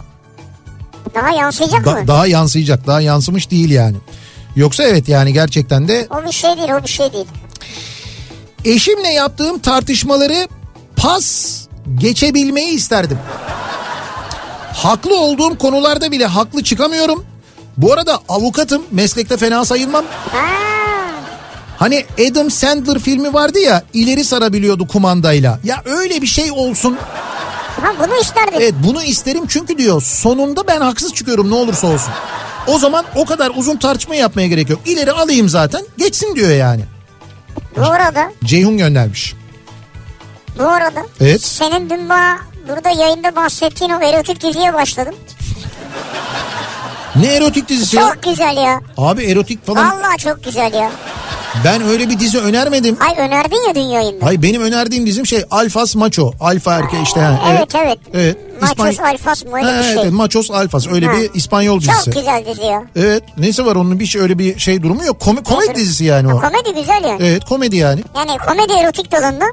Daha 1.15 1.31
yansıyacak 1.31 1.85
Da- 1.85 1.91
mı? 1.93 2.09
daha 2.09 2.27
yansıyacak. 2.27 2.87
Daha 2.87 3.01
yansımış 3.01 3.51
değil 3.51 3.71
yani. 3.71 3.97
Yoksa 4.57 4.83
evet 4.83 5.09
yani 5.09 5.33
gerçekten 5.33 5.89
de 5.89 6.07
O 6.11 6.27
bir 6.27 6.33
şey 6.33 6.57
değil 6.57 6.69
o 6.81 6.83
bir 6.83 6.89
şey 6.89 7.13
değil. 7.13 7.27
eşimle 8.65 9.09
yaptığım 9.09 9.59
tartışmaları 9.59 10.49
pas 10.97 11.55
geçebilmeyi 11.99 12.69
isterdim. 12.75 13.19
Haklı 14.73 15.21
olduğum 15.21 15.59
konularda 15.59 16.13
bile 16.13 16.27
haklı 16.27 16.63
çıkamıyorum. 16.63 17.25
Bu 17.77 17.93
arada 17.93 18.19
avukatım 18.29 18.83
meslekte 18.91 19.37
fena 19.37 19.65
sayılmam. 19.65 20.05
Ha, 20.33 20.39
Hani 21.79 22.05
Adam 22.31 22.51
Sandler 22.51 22.99
filmi 22.99 23.35
vardı 23.35 23.59
ya 23.59 23.83
ileri 23.93 24.25
sarabiliyordu 24.25 24.87
kumandayla. 24.89 25.59
Ya 25.65 25.83
öyle 25.85 26.23
bir 26.23 26.27
şey 26.27 26.51
olsun. 26.53 26.97
ha 27.83 27.93
bunu 27.99 28.17
isterdin. 28.21 28.53
Evet 28.57 28.75
bunu 28.87 29.03
isterim 29.03 29.45
çünkü 29.49 29.79
diyor 29.79 30.03
sonunda 30.03 30.67
ben 30.69 30.81
haksız 30.81 31.15
çıkıyorum 31.15 31.51
ne 31.51 31.55
olursa 31.55 31.87
olsun. 31.87 32.13
O 32.67 32.79
zaman 32.79 33.05
o 33.17 33.25
kadar 33.25 33.53
uzun 33.57 33.77
tartışma 33.77 34.15
yapmaya 34.15 34.49
gerek 34.49 34.71
yok. 34.71 34.81
İleri 34.87 35.13
alayım 35.13 35.49
zaten 35.49 35.83
geçsin 35.99 36.35
diyor 36.37 36.51
yani. 36.51 36.85
Bu 37.77 37.83
arada 37.87 38.33
Ceyhun 38.45 38.79
göndermiş. 38.79 39.35
bu 40.59 40.63
arada 40.69 41.03
Evet. 41.21 41.43
senin 41.43 41.91
dün 41.91 42.09
bana 42.09 42.39
burada 42.69 42.91
yayında 42.91 43.37
bahsettiğin 43.37 43.91
o 43.91 44.01
erotik 44.03 44.43
diziye 44.43 44.75
başladım. 44.75 45.15
Ne 47.17 47.27
erotik 47.35 47.69
dizisi 47.69 47.97
ya? 47.97 48.03
Çok 48.03 48.23
güzel 48.23 48.57
ya. 48.57 48.81
Abi 48.97 49.23
erotik 49.25 49.67
falan 49.67 49.91
Vallahi 50.01 50.19
çok 50.19 50.45
güzel 50.45 50.75
ya. 50.75 50.91
ben 51.65 51.83
öyle 51.83 52.11
bir 52.11 52.19
dizi 52.19 52.39
önermedim. 52.39 52.97
Ay 53.01 53.15
önerdin 53.27 53.69
ya 53.69 53.75
dün 53.75 53.81
yayında. 53.81 54.27
Hayır 54.27 54.43
benim 54.43 54.63
önerdiğim 54.63 55.07
dizim 55.07 55.27
şey 55.27 55.45
Alfas 55.51 55.95
Macho. 55.97 56.33
Alfa 56.41 56.75
erkeği 56.75 57.03
işte. 57.03 57.21
Ha, 57.21 57.41
Evet 57.53 57.75
evet. 57.75 57.99
Evet. 58.15 58.37
Machos 58.61 58.79
İspany- 58.79 59.09
Alfas 59.11 59.45
mı 59.45 59.57
öyle 59.57 59.67
Ha, 59.71 59.79
bir 59.79 59.85
şey. 59.85 59.93
evet, 60.03 60.13
Machos 60.13 60.51
Alfas 60.51 60.87
öyle 60.89 61.07
Ha. 61.07 61.13
bir 61.17 61.31
İspanyol 61.35 61.81
dizisi. 61.81 62.05
Çok 62.05 62.15
güzel 62.15 62.45
dizi 62.47 62.63
ya. 62.67 62.83
Evet 62.97 63.23
neyse 63.39 63.65
var 63.65 63.77
onun 63.77 64.01
bir 64.01 64.07
şey 64.07 64.21
öyle 64.23 64.39
bir 64.39 64.59
şey 64.59 64.83
durumu 64.83 65.05
yok. 65.05 65.21
Komi- 65.21 65.43
komedi 65.45 65.75
dizisi 65.75 66.05
yani 66.05 66.35
o. 66.35 66.41
Komedi 66.41 66.75
güzel 66.75 67.05
ya. 67.05 67.17
Evet 67.21 67.45
komedi 67.45 67.77
yani. 67.77 68.01
Yani 68.17 68.39
komedi 68.49 68.73
erotik 68.73 69.13
dalında. 69.13 69.45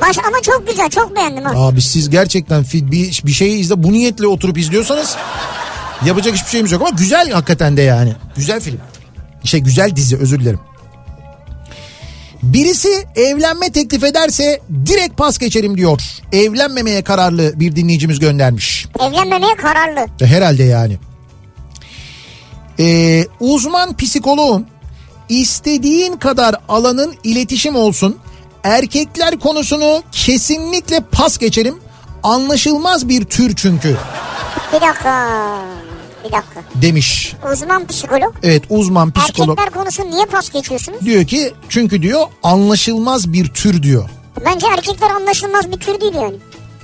Baş 0.00 0.18
ama 0.18 0.36
çok 0.42 0.68
güzel 0.68 0.90
çok 0.90 1.16
beğendim 1.16 1.44
ha. 1.44 1.52
Abi 1.56 1.82
siz 1.82 2.10
gerçekten 2.10 2.64
bir, 2.72 3.22
bir 3.26 3.32
şeyi 3.32 3.58
izle 3.58 3.82
bu 3.82 3.92
niyetle 3.92 4.26
oturup 4.26 4.58
izliyorsanız 4.58 5.16
yapacak 6.06 6.34
hiçbir 6.34 6.50
şeyimiz 6.50 6.72
yok 6.72 6.82
ama 6.82 6.90
güzel 6.90 7.30
hakikaten 7.30 7.76
de 7.76 7.82
yani. 7.82 8.12
Güzel 8.36 8.60
film. 8.60 8.80
Şey 9.44 9.60
güzel 9.60 9.96
dizi 9.96 10.16
özür 10.16 10.40
dilerim. 10.40 10.60
Birisi 12.42 13.06
evlenme 13.16 13.72
teklif 13.72 14.04
ederse 14.04 14.60
direkt 14.86 15.16
pas 15.16 15.38
geçerim 15.38 15.76
diyor. 15.76 16.00
Evlenmemeye 16.32 17.02
kararlı 17.02 17.60
bir 17.60 17.76
dinleyicimiz 17.76 18.18
göndermiş. 18.18 18.86
Evlenmemeye 19.00 19.54
kararlı. 19.56 20.06
Herhalde 20.26 20.64
yani. 20.64 20.98
Ee, 22.78 23.24
uzman 23.40 23.96
psikoloğum 23.96 24.66
istediğin 25.28 26.16
kadar 26.16 26.54
alanın 26.68 27.14
iletişim 27.24 27.76
olsun. 27.76 28.16
Erkekler 28.64 29.38
konusunu 29.38 30.02
kesinlikle 30.12 31.00
pas 31.00 31.38
geçerim. 31.38 31.74
anlaşılmaz 32.22 33.08
bir 33.08 33.24
tür 33.24 33.56
çünkü 33.56 33.96
Bir 34.72 34.80
dakika. 34.80 35.28
Bir 36.24 36.32
dakika. 36.32 36.60
demiş. 36.74 37.34
Uzman 37.52 37.86
psikolog. 37.86 38.34
Evet 38.42 38.62
uzman 38.70 39.12
psikolog 39.12 39.58
Erkekler 39.58 39.82
konusu 39.82 40.10
niye 40.10 40.24
pas 40.26 40.50
geçiyorsunuz? 40.50 41.00
diyor 41.00 41.24
ki 41.26 41.52
çünkü 41.68 42.02
diyor 42.02 42.26
anlaşılmaz 42.42 43.32
bir 43.32 43.48
tür 43.48 43.82
diyor. 43.82 44.08
Bence 44.44 44.66
erkekler 44.76 45.10
anlaşılmaz 45.10 45.70
bir 45.72 45.76
tür 45.76 46.00
değil 46.00 46.14
yani. 46.14 46.34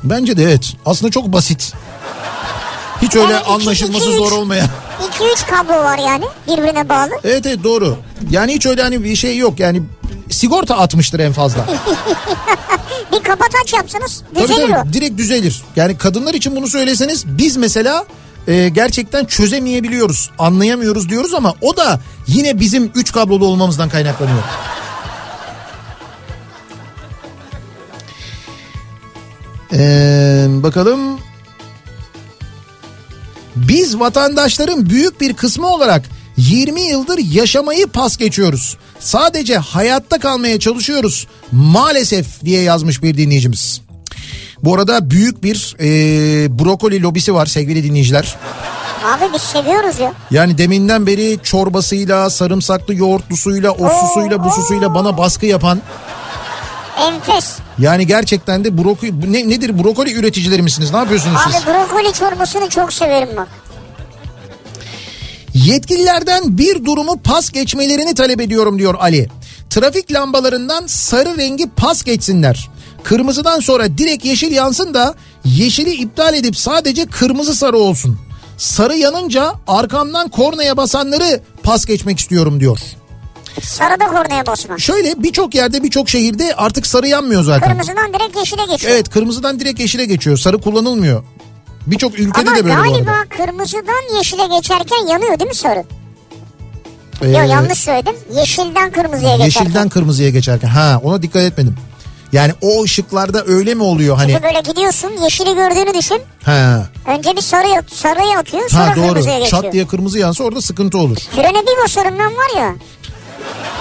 Bence 0.05 0.37
de 0.37 0.43
evet. 0.43 0.73
Aslında 0.87 1.11
çok 1.13 1.33
basit. 1.33 1.73
Hiç 3.03 3.17
öyle 3.17 3.33
Yani 3.33 3.43
iki- 3.43 3.51
anlaşılması 3.53 4.05
iki, 4.05 4.13
üç- 4.13 4.19
zor 4.19 4.33
olmayan. 4.33 4.69
2-3 5.21 5.47
kablo 5.51 5.73
var 5.85 5.99
yani 5.99 6.25
birbirine 6.49 6.89
bağlı. 6.89 7.11
Evet 7.25 7.47
evet 7.47 7.65
doğru. 7.65 7.97
Yani 8.31 8.55
hiç 8.55 8.67
öyle 8.67 8.83
hani 8.83 9.05
bir 9.05 9.17
şey 9.17 9.37
yok 9.39 9.61
yani 9.61 9.83
sigorta 10.33 10.77
atmıştır 10.77 11.21
en 11.21 11.33
fazla. 11.33 11.67
Bir 13.13 13.23
kapataç 13.23 13.73
yapsanız 13.73 14.23
tabii 14.35 14.49
düzelir 14.49 14.69
tabii 14.69 14.89
o. 14.89 14.93
direkt 14.93 15.19
düzelir. 15.19 15.63
Yani 15.77 15.99
kadınlar 15.99 16.35
için 16.35 16.57
bunu 16.57 16.69
söyleseniz 16.69 17.25
biz 17.27 17.57
mesela 17.57 18.05
e, 18.49 18.69
gerçekten 18.69 19.25
çözemeyebiliyoruz. 19.25 20.31
Anlayamıyoruz 20.39 21.09
diyoruz 21.09 21.35
ama 21.35 21.55
o 21.61 21.77
da 21.77 22.01
yine 22.27 22.61
bizim 22.61 22.93
üç 22.95 23.13
kablolu 23.13 23.47
olmamızdan 23.47 23.89
kaynaklanıyor. 23.89 24.43
Ee, 29.73 30.47
bakalım. 30.49 31.19
Biz 33.57 34.01
vatandaşların 34.01 34.91
büyük 34.91 35.21
bir 35.21 35.35
kısmı 35.35 35.67
olarak 35.67 36.03
20 36.37 36.81
yıldır 36.81 37.19
yaşamayı 37.19 37.87
pas 37.87 38.17
geçiyoruz. 38.17 38.77
Sadece 39.03 39.59
hayatta 39.59 40.19
kalmaya 40.19 40.59
çalışıyoruz 40.59 41.27
maalesef 41.53 42.45
diye 42.45 42.63
yazmış 42.63 43.03
bir 43.03 43.17
dinleyicimiz. 43.17 43.81
Bu 44.63 44.75
arada 44.75 45.11
büyük 45.11 45.43
bir 45.43 45.77
e, 45.81 45.85
brokoli 46.59 47.03
lobisi 47.03 47.35
var 47.35 47.47
sevgili 47.47 47.85
dinleyiciler. 47.85 48.37
Abi 49.05 49.25
biz 49.35 49.43
seviyoruz 49.43 50.01
ya. 50.01 50.13
Yani 50.31 50.59
deminden 50.59 51.07
beri 51.07 51.39
çorbasıyla, 51.43 52.31
sarımsaklı 52.31 52.95
yoğurtlusuyla, 52.95 53.71
o 53.71 53.89
susuyla, 53.89 54.45
bu 54.45 54.51
susuyla 54.51 54.95
bana 54.95 55.19
baskı 55.19 55.47
yapan 55.47 55.81
Enfes. 56.99 57.59
yani 57.79 58.07
gerçekten 58.07 58.65
de 58.65 58.79
brokoli 58.79 59.33
ne, 59.33 59.49
nedir 59.49 59.85
brokoli 59.85 60.13
üreticileri 60.15 60.63
misiniz? 60.63 60.91
Ne 60.93 60.97
yapıyorsunuz 60.97 61.41
siz? 61.47 61.57
Abi 61.57 61.67
brokoli 61.67 62.13
çorbasını 62.13 62.69
çok 62.69 62.93
severim 62.93 63.29
bak. 63.37 63.49
Yetkililerden 65.55 66.59
bir 66.59 66.85
durumu 66.85 67.17
pas 67.23 67.51
geçmelerini 67.51 68.15
talep 68.15 68.41
ediyorum 68.41 68.79
diyor 68.79 68.95
Ali. 69.01 69.29
Trafik 69.71 70.13
lambalarından 70.13 70.87
sarı 70.87 71.37
rengi 71.37 71.71
pas 71.77 72.03
geçsinler. 72.05 72.71
Kırmızıdan 73.03 73.61
sonra 73.61 73.99
direkt 73.99 74.25
yeşil 74.25 74.53
yansın 74.53 74.95
da 74.95 75.15
yeşili 75.45 75.91
iptal 75.95 76.35
edip 76.35 76.57
sadece 76.57 77.07
kırmızı 77.07 77.55
sarı 77.55 77.79
olsun. 77.79 78.19
Sarı 78.59 78.97
yanınca 78.97 79.53
arkamdan 79.69 80.29
kornaya 80.29 80.77
basanları 80.77 81.41
pas 81.63 81.85
geçmek 81.85 82.19
istiyorum 82.19 82.61
diyor. 82.61 82.79
Sarıda 83.63 84.07
kornaya 84.07 84.47
basma. 84.47 84.79
Şöyle 84.79 85.23
birçok 85.23 85.55
yerde 85.55 85.83
birçok 85.83 86.09
şehirde 86.09 86.55
artık 86.55 86.87
sarı 86.87 87.09
yanmıyor 87.09 87.43
zaten. 87.43 87.69
Kırmızıdan 87.69 88.13
direkt 88.15 88.37
yeşile 88.37 88.63
geçiyor. 88.71 88.93
Evet 88.95 89.09
kırmızıdan 89.09 89.61
direkt 89.61 89.81
yeşile 89.81 90.05
geçiyor. 90.05 90.37
Sarı 90.37 90.61
kullanılmıyor. 90.61 91.23
Birçok 91.87 92.19
ülkede 92.19 92.51
Ama 92.51 92.59
de 92.59 92.65
böyle 92.65 92.77
bu 92.77 92.83
galiba 92.83 93.11
arada. 93.11 93.29
kırmızıdan 93.29 94.17
yeşile 94.17 94.47
geçerken 94.57 95.07
yanıyor 95.07 95.39
değil 95.39 95.49
mi 95.49 95.55
sarı? 95.55 95.85
Ee, 97.23 97.29
Yok 97.29 97.49
yanlış 97.51 97.79
söyledim. 97.79 98.15
Yeşilden 98.37 98.91
kırmızıya 98.93 99.37
geçerken. 99.37 99.61
Yeşilden 99.65 99.89
kırmızıya 99.89 100.31
geçerken. 100.31 100.69
Ha 100.69 101.01
ona 101.05 101.23
dikkat 101.23 101.43
etmedim. 101.43 101.77
Yani 102.33 102.53
o 102.61 102.83
ışıklarda 102.83 103.45
öyle 103.47 103.75
mi 103.75 103.83
oluyor 103.83 104.17
hani? 104.17 104.33
Şimdi 104.33 104.43
böyle 104.43 104.61
gidiyorsun 104.61 105.11
yeşili 105.23 105.55
gördüğünü 105.55 105.95
düşün. 105.99 106.21
Ha, 106.45 106.87
Önce 107.07 107.37
bir 107.37 107.41
sarı 107.41 107.83
sarıya 107.95 108.39
atıyor 108.39 108.69
sonra 108.71 108.87
ha 108.87 108.95
kırmızıya 108.95 109.15
doğru. 109.35 109.41
geçiyor. 109.43 109.63
Çat 109.63 109.73
diye 109.73 109.87
kırmızı 109.87 110.19
yansa 110.19 110.45
orada 110.45 110.61
sıkıntı 110.61 110.99
olur. 110.99 111.17
Frene 111.17 111.63
bir 111.63 111.85
basarım 111.85 112.15
ben 112.19 112.27
var 112.37 112.61
ya. 112.63 112.75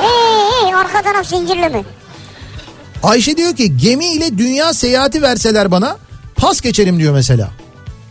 Hey, 0.01 0.65
hey, 0.65 0.73
arka 0.73 1.01
taraf 1.01 1.27
zincirli 1.27 1.69
mi? 1.69 1.83
Ayşe 3.03 3.37
diyor 3.37 3.55
ki 3.55 3.77
gemi 3.77 4.05
ile 4.05 4.37
dünya 4.37 4.73
seyahati 4.73 5.21
verseler 5.21 5.71
bana 5.71 5.97
pas 6.35 6.61
geçerim 6.61 6.99
diyor 6.99 7.13
mesela. 7.13 7.49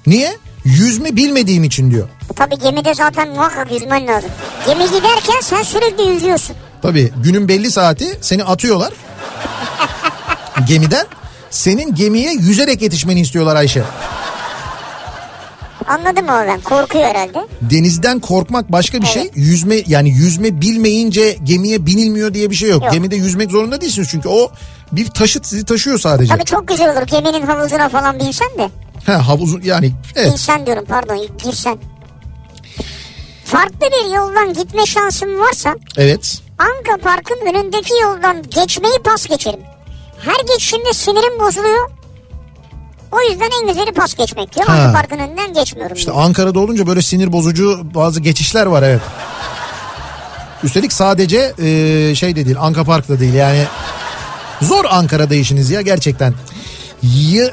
Niye? 0.06 0.36
Yüzme 0.64 1.16
bilmediğim 1.16 1.64
için 1.64 1.90
diyor. 1.90 2.08
Tabii 2.36 2.58
gemide 2.58 2.94
zaten 2.94 3.28
muhakkak 3.28 3.72
yüzmen 3.72 4.06
lazım. 4.06 4.30
Gemi 4.66 4.84
giderken 4.86 5.40
sen 5.42 5.62
sürekli 5.62 6.02
yüzüyorsun. 6.12 6.56
Tabii 6.82 7.12
günün 7.24 7.48
belli 7.48 7.70
saati 7.70 8.18
seni 8.20 8.44
atıyorlar 8.44 8.92
gemiden. 10.68 11.06
Senin 11.50 11.94
gemiye 11.94 12.32
yüzerek 12.32 12.82
yetişmeni 12.82 13.20
istiyorlar 13.20 13.56
Ayşe. 13.56 13.82
Anladın 15.88 16.24
mı 16.24 16.32
oradan? 16.32 16.60
Korkuyor 16.60 17.04
herhalde. 17.04 17.46
Denizden 17.62 18.20
korkmak 18.20 18.72
başka 18.72 19.00
bir 19.02 19.06
şey. 19.06 19.22
Evet. 19.22 19.32
Yüzme 19.34 19.76
yani 19.86 20.10
yüzme 20.10 20.60
bilmeyince 20.60 21.36
gemiye 21.44 21.86
binilmiyor 21.86 22.34
diye 22.34 22.50
bir 22.50 22.54
şey 22.54 22.70
yok. 22.70 22.82
Yok. 22.84 22.92
Gemide 22.92 23.16
yüzmek 23.16 23.50
zorunda 23.50 23.80
değilsiniz 23.80 24.08
çünkü 24.10 24.28
o 24.28 24.50
bir 24.92 25.06
taşıt 25.06 25.46
sizi 25.46 25.64
taşıyor 25.64 25.98
sadece. 25.98 26.34
Tabii 26.34 26.44
çok 26.44 26.68
güzel 26.68 26.92
olur 26.92 27.06
geminin 27.06 27.46
havuzuna 27.46 27.88
falan 27.88 28.18
binsen 28.18 28.48
de. 28.58 28.70
Ha 29.06 29.28
havuzun 29.28 29.60
yani 29.64 29.92
evet. 30.16 30.32
İnsan 30.32 30.66
diyorum 30.66 30.84
pardon 30.88 31.26
girsen. 31.44 31.78
Farklı 33.44 33.80
bir 33.80 34.14
yoldan 34.16 34.52
gitme 34.54 34.86
şansım 34.86 35.38
varsa 35.38 35.76
Evet. 35.96 36.38
Anka 36.58 36.96
Park'ın 37.02 37.46
önündeki 37.46 37.92
yoldan 38.02 38.42
geçmeyi 38.42 38.98
pas 39.04 39.26
geçerim. 39.26 39.60
Her 40.24 40.54
geçişimde 40.54 40.92
sinirim 40.92 41.40
bozuluyor. 41.40 41.90
O 43.12 43.20
yüzden 43.30 43.48
en 43.62 43.68
güzeli 43.68 43.92
pas 43.92 44.14
geçmek 44.14 44.54
diyor. 44.54 44.68
Anka 44.68 44.92
Park'ın 44.92 45.18
önünden 45.18 45.52
geçmiyorum. 45.52 45.96
İşte 45.96 46.12
diyor. 46.12 46.22
Ankara'da 46.22 46.60
olunca 46.60 46.86
böyle 46.86 47.02
sinir 47.02 47.32
bozucu 47.32 47.80
bazı 47.94 48.20
geçişler 48.20 48.66
var 48.66 48.82
evet. 48.82 49.00
Üstelik 50.62 50.92
sadece 50.92 51.54
e, 51.58 52.14
şey 52.14 52.36
de 52.36 52.44
değil 52.44 52.56
Anka 52.60 52.84
Park'ta 52.84 53.20
değil 53.20 53.34
yani 53.34 53.64
zor 54.62 54.84
Ankara'da 54.90 55.34
işiniz 55.34 55.70
ya 55.70 55.80
gerçekten. 55.80 56.34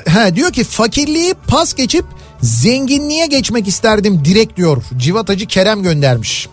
Ha, 0.07 0.35
diyor 0.35 0.51
ki 0.51 0.63
fakirliği 0.63 1.33
pas 1.47 1.73
geçip 1.73 2.05
zenginliğe 2.41 3.25
geçmek 3.25 3.67
isterdim 3.67 4.25
direkt 4.25 4.57
diyor. 4.57 4.83
Civatacı 4.97 5.45
Kerem 5.45 5.83
göndermiş. 5.83 6.49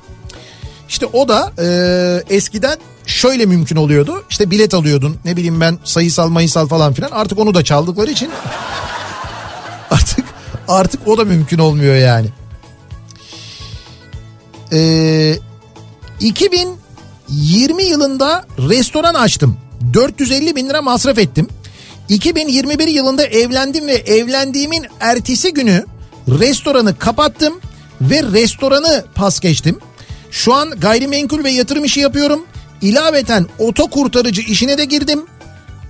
İşte 0.88 1.06
o 1.06 1.28
da 1.28 1.52
e, 1.58 2.34
eskiden 2.34 2.78
şöyle 3.06 3.46
mümkün 3.46 3.76
oluyordu. 3.76 4.24
İşte 4.30 4.50
bilet 4.50 4.74
alıyordun 4.74 5.16
ne 5.24 5.36
bileyim 5.36 5.60
ben 5.60 5.78
sayısal 5.84 6.28
mayısal 6.28 6.68
falan 6.68 6.92
filan 6.92 7.10
artık 7.10 7.38
onu 7.38 7.54
da 7.54 7.64
çaldıkları 7.64 8.10
için 8.10 8.30
artık 9.90 10.24
artık 10.68 11.08
o 11.08 11.18
da 11.18 11.24
mümkün 11.24 11.58
olmuyor 11.58 11.94
yani. 11.94 12.28
Ee, 14.72 15.38
2020 16.20 17.82
yılında 17.82 18.44
restoran 18.58 19.14
açtım. 19.14 19.56
450 19.94 20.56
bin 20.56 20.68
lira 20.68 20.82
masraf 20.82 21.18
ettim. 21.18 21.48
2021 22.08 22.88
yılında 22.88 23.26
evlendim 23.26 23.86
ve 23.86 23.94
evlendiğimin 23.94 24.86
ertesi 25.00 25.54
günü 25.54 25.84
restoranı 26.28 26.98
kapattım 26.98 27.60
ve 28.00 28.22
restoranı 28.22 29.04
pas 29.14 29.40
geçtim. 29.40 29.78
Şu 30.30 30.54
an 30.54 30.70
gayrimenkul 30.70 31.44
ve 31.44 31.50
yatırım 31.50 31.84
işi 31.84 32.00
yapıyorum. 32.00 32.46
İlaveten 32.82 33.46
oto 33.58 33.86
kurtarıcı 33.86 34.42
işine 34.42 34.78
de 34.78 34.84
girdim 34.84 35.24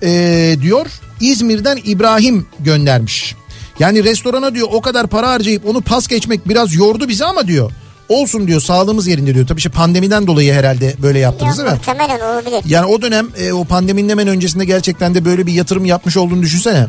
ee, 0.03 0.55
diyor 0.61 0.87
İzmir'den 1.21 1.79
İbrahim 1.85 2.47
göndermiş. 2.59 3.35
Yani 3.79 4.03
restorana 4.03 4.55
diyor 4.55 4.67
o 4.71 4.81
kadar 4.81 5.07
para 5.07 5.29
harcayıp 5.29 5.65
onu 5.65 5.81
pas 5.81 6.07
geçmek 6.07 6.49
biraz 6.49 6.75
yordu 6.75 7.07
bizi 7.07 7.25
ama 7.25 7.47
diyor. 7.47 7.71
Olsun 8.09 8.47
diyor 8.47 8.61
sağlığımız 8.61 9.07
yerinde 9.07 9.35
diyor. 9.35 9.47
Tabii 9.47 9.57
işte 9.57 9.69
pandemiden 9.69 10.27
dolayı 10.27 10.53
herhalde 10.53 10.93
böyle 11.01 11.19
yaptınız 11.19 11.57
Ya, 11.57 11.63
değil 11.65 11.73
mi? 11.75 11.79
muhtemelen 11.87 12.19
olabilir. 12.19 12.61
Yani 12.65 12.85
o 12.85 13.01
dönem 13.01 13.27
e, 13.37 13.53
o 13.53 13.65
pandeminin 13.65 14.09
hemen 14.09 14.27
öncesinde 14.27 14.65
gerçekten 14.65 15.15
de 15.15 15.25
böyle 15.25 15.45
bir 15.47 15.53
yatırım 15.53 15.85
yapmış 15.85 16.17
olduğunu 16.17 16.41
düşünsene. 16.41 16.87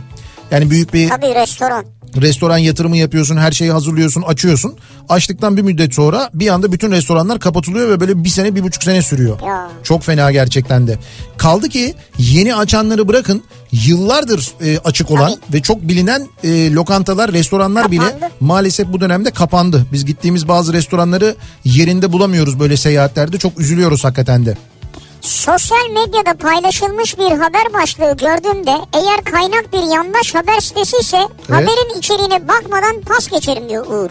Yani 0.51 0.71
büyük 0.71 0.95
bir 0.95 1.09
Tabii 1.09 1.35
restoran. 1.35 1.85
Restoran 2.23 2.59
yatırımı 2.59 2.97
yapıyorsun, 2.97 3.37
her 3.37 3.53
şeyi 3.53 3.71
hazırlıyorsun, 3.73 4.23
açıyorsun. 4.23 4.75
Açtıktan 5.09 5.57
bir 5.57 5.63
müddet 5.63 5.95
sonra 5.95 6.31
bir 6.35 6.49
anda 6.49 6.73
bütün 6.73 6.93
restoranlar 6.93 7.41
kapatılıyor 7.41 7.89
ve 7.89 8.01
böyle 8.01 8.25
bir 8.25 8.29
sene, 8.29 8.55
bir 8.55 8.63
buçuk 8.63 8.83
sene 8.83 9.03
sürüyor. 9.03 9.41
Ya. 9.47 9.69
Çok 9.83 10.03
fena 10.03 10.33
gerçekten 10.33 10.87
de. 10.87 10.99
Kaldı 11.37 11.69
ki 11.69 11.95
yeni 12.19 12.55
açanları 12.55 13.09
bırakın 13.09 13.43
yıllardır 13.73 14.53
e, 14.65 14.79
açık 14.79 15.11
olan 15.11 15.37
ve 15.53 15.63
çok 15.63 15.83
bilinen 15.83 16.29
e, 16.45 16.73
lokantalar, 16.73 17.33
restoranlar 17.33 17.91
bile 17.91 18.01
Kapandı. 18.01 18.33
maalesef 18.41 18.93
bu 18.93 19.01
dönemde 19.01 19.31
kapandı. 19.31 19.87
Biz 19.93 20.05
gittiğimiz 20.05 20.49
bazı 20.49 20.73
restoranları 20.73 21.37
yerinde 21.65 22.13
bulamıyoruz 22.13 22.61
böyle 22.61 22.77
seyahatlerde. 22.77 23.39
Çok 23.39 23.61
üzülüyoruz 23.61 24.05
hakikaten 24.05 24.47
de. 24.47 24.57
Sosyal 25.27 25.91
medyada 25.93 26.35
paylaşılmış 26.35 27.19
bir 27.19 27.31
haber 27.31 27.73
başlığı 27.75 28.17
gördüğümde 28.17 28.71
eğer 28.95 29.25
kaynak 29.25 29.73
bir 29.73 29.95
yandaş 29.95 30.35
haber 30.35 30.61
sitesi 30.61 30.97
ise 30.97 31.19
haberin 31.49 31.99
içeriğine 31.99 32.49
bakmadan 32.49 33.01
pas 33.07 33.29
geçerim 33.29 33.69
diyor 33.69 33.87
Uğur. 33.87 34.11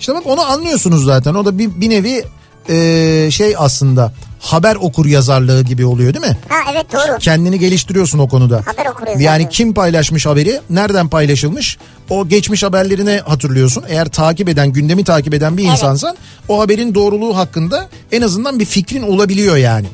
İşte 0.00 0.14
bak 0.14 0.26
onu 0.26 0.40
anlıyorsunuz 0.40 1.04
zaten. 1.04 1.34
O 1.34 1.44
da 1.44 1.58
bir, 1.58 1.80
bir 1.80 1.90
nevi 1.90 2.24
e, 2.68 3.30
şey 3.30 3.54
aslında 3.58 4.12
haber 4.40 4.76
okur 4.76 5.06
yazarlığı 5.06 5.62
gibi 5.62 5.86
oluyor 5.86 6.14
değil 6.14 6.26
mi? 6.26 6.38
Ha 6.48 6.56
evet 6.72 6.86
doğru. 6.92 7.18
Kendini 7.18 7.58
geliştiriyorsun 7.58 8.18
o 8.18 8.28
konuda. 8.28 8.62
Haber 8.66 8.86
okur 8.90 9.06
yazarlığı. 9.06 9.22
Yani 9.22 9.48
kim 9.48 9.74
paylaşmış 9.74 10.26
haberi, 10.26 10.60
nereden 10.70 11.08
paylaşılmış? 11.08 11.78
O 12.10 12.28
geçmiş 12.28 12.62
haberlerini 12.62 13.20
hatırlıyorsun. 13.26 13.84
Eğer 13.88 14.08
takip 14.08 14.48
eden, 14.48 14.68
gündemi 14.72 15.04
takip 15.04 15.34
eden 15.34 15.56
bir 15.56 15.62
Evet. 15.62 15.72
insansan 15.72 16.16
o 16.48 16.60
haberin 16.60 16.94
doğruluğu 16.94 17.36
hakkında 17.36 17.88
en 18.12 18.22
azından 18.22 18.58
bir 18.58 18.64
fikrin 18.64 19.02
olabiliyor 19.02 19.56
yani. 19.56 19.86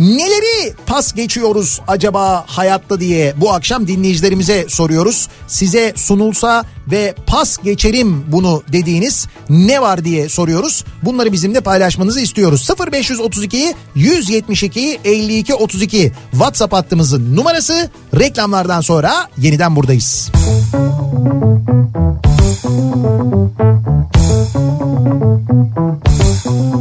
Neleri 0.00 0.74
pas 0.86 1.14
geçiyoruz 1.14 1.80
acaba 1.86 2.44
hayatta 2.46 3.00
diye 3.00 3.34
bu 3.36 3.52
akşam 3.52 3.86
dinleyicilerimize 3.86 4.66
soruyoruz. 4.68 5.28
Size 5.46 5.92
sunulsa 5.96 6.64
ve 6.90 7.14
pas 7.26 7.56
geçerim 7.56 8.24
bunu 8.28 8.62
dediğiniz 8.72 9.26
ne 9.48 9.82
var 9.82 10.04
diye 10.04 10.28
soruyoruz. 10.28 10.84
Bunları 11.02 11.32
bizimle 11.32 11.60
paylaşmanızı 11.60 12.20
istiyoruz. 12.20 12.68
0532 12.92 13.74
172 13.94 15.00
52 15.04 15.54
32 15.54 16.12
WhatsApp 16.30 16.72
hattımızın 16.72 17.36
numarası 17.36 17.90
reklamlardan 18.14 18.80
sonra 18.80 19.28
yeniden 19.38 19.76
buradayız. 19.76 20.30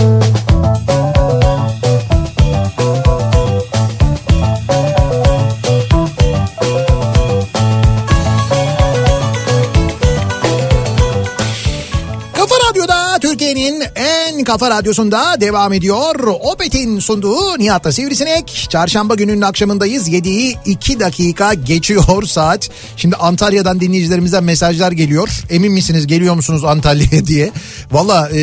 kafa 14.47 14.69
radyosunda 14.69 15.41
devam 15.41 15.73
ediyor. 15.73 16.15
Opet'in 16.41 16.99
sunduğu 16.99 17.59
Nihat'ta 17.59 17.91
Sivrisinek. 17.91 18.67
Çarşamba 18.69 19.15
gününün 19.15 19.41
akşamındayız. 19.41 20.09
7'yi 20.09 20.57
2 20.65 20.99
dakika 20.99 21.53
geçiyor 21.53 22.23
saat. 22.25 22.69
Şimdi 22.97 23.15
Antalya'dan 23.15 23.79
dinleyicilerimizden 23.79 24.43
mesajlar 24.43 24.91
geliyor. 24.91 25.29
Emin 25.49 25.71
misiniz 25.71 26.07
geliyor 26.07 26.35
musunuz 26.35 26.63
Antalya'ya 26.63 27.25
diye. 27.25 27.51
Valla 27.91 28.29
e, 28.29 28.41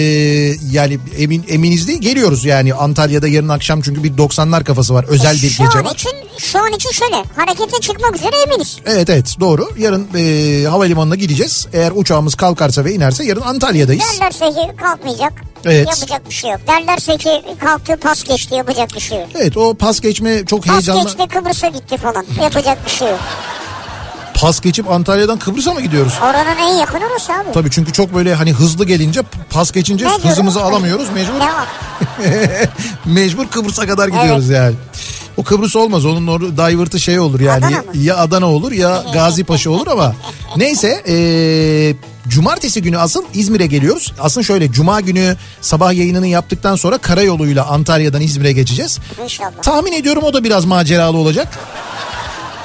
yani 0.70 0.98
emin 1.18 1.44
eminiz 1.48 1.88
değil 1.88 2.00
geliyoruz 2.00 2.44
yani 2.44 2.74
Antalya'da 2.74 3.28
yarın 3.28 3.48
akşam 3.48 3.80
çünkü 3.80 4.04
bir 4.04 4.12
90'lar 4.12 4.64
kafası 4.64 4.94
var. 4.94 5.04
Özel 5.08 5.34
bir 5.34 5.50
şu 5.50 5.64
gece 5.64 5.78
an 5.78 5.84
var. 5.84 5.94
için, 5.94 6.12
şu 6.38 6.58
an 6.58 6.72
için 6.72 6.90
şöyle 6.90 7.16
harekete 7.36 7.80
çıkmak 7.80 8.16
üzere 8.16 8.36
eminiz. 8.46 8.78
Evet 8.86 9.10
evet 9.10 9.36
doğru. 9.40 9.70
Yarın 9.78 10.08
e, 10.14 10.64
havalimanına 10.68 11.14
gideceğiz. 11.14 11.66
Eğer 11.72 11.92
uçağımız 11.94 12.34
kalkarsa 12.34 12.84
ve 12.84 12.94
inerse 12.94 13.24
yarın 13.24 13.40
Antalya'dayız. 13.40 14.04
Derlerse 14.20 14.76
kalkmayacak. 14.76 15.53
Evet. 15.66 15.88
Yapacak 15.88 16.28
bir 16.28 16.34
şey 16.34 16.50
yok. 16.50 16.60
Derlerse 16.66 17.16
ki 17.16 17.42
kalktı 17.60 17.96
pas 17.96 18.24
geçti 18.24 18.54
yapacak 18.54 18.94
bir 18.94 19.00
şey 19.00 19.18
yok. 19.18 19.28
Evet 19.34 19.56
o 19.56 19.74
pas 19.74 20.00
geçme 20.00 20.46
çok 20.46 20.64
Pas 20.64 20.72
heyecanlı. 20.74 21.02
geçti 21.02 21.28
Kıbrıs'a 21.28 21.68
gitti 21.68 21.96
falan. 21.96 22.24
Yapacak 22.42 22.86
bir 22.86 22.90
şey 22.90 23.08
yok. 23.08 23.20
Pas 24.34 24.60
geçip 24.60 24.90
Antalya'dan 24.90 25.38
Kıbrıs'a 25.38 25.72
mı 25.74 25.80
gidiyoruz? 25.80 26.12
Oranın 26.22 26.58
en 26.70 26.74
yakın 26.74 27.00
orası 27.10 27.32
abi. 27.32 27.52
Tabii 27.54 27.70
çünkü 27.70 27.92
çok 27.92 28.14
böyle 28.14 28.34
hani 28.34 28.52
hızlı 28.52 28.84
gelince 28.84 29.20
pas 29.50 29.72
geçince 29.72 30.04
Mecbur. 30.04 30.28
hızımızı 30.30 30.62
alamıyoruz 30.62 31.08
mecbur 31.10 31.34
Devam. 31.34 31.66
mecbur 33.04 33.46
Kıbrıs'a 33.48 33.86
kadar 33.86 34.08
gidiyoruz 34.08 34.48
yani. 34.48 34.74
O 35.36 35.42
Kıbrıs 35.42 35.76
olmaz 35.76 36.04
onun 36.04 36.26
or 36.26 36.40
divertı 36.40 37.00
şey 37.00 37.18
olur 37.18 37.40
yani 37.40 37.66
Adana 37.66 37.76
mı? 37.78 37.84
ya 37.94 38.16
Adana 38.16 38.50
olur 38.52 38.72
ya 38.72 39.04
Gazi 39.12 39.44
Paşa 39.44 39.70
olur 39.70 39.86
ama 39.86 40.14
neyse 40.56 41.02
eee, 41.06 41.96
cumartesi 42.28 42.82
günü 42.82 42.98
asıl 42.98 43.22
İzmir'e 43.34 43.66
geliyoruz. 43.66 44.12
Aslında 44.20 44.44
şöyle 44.44 44.72
cuma 44.72 45.00
günü 45.00 45.36
sabah 45.60 45.92
yayınını 45.92 46.26
yaptıktan 46.26 46.76
sonra 46.76 46.98
karayoluyla 46.98 47.66
Antalya'dan 47.66 48.20
İzmir'e 48.22 48.52
geçeceğiz. 48.52 48.98
İnşallah. 49.24 49.62
Tahmin 49.62 49.92
ediyorum 49.92 50.22
o 50.22 50.34
da 50.34 50.44
biraz 50.44 50.64
maceralı 50.64 51.16
olacak. 51.16 51.58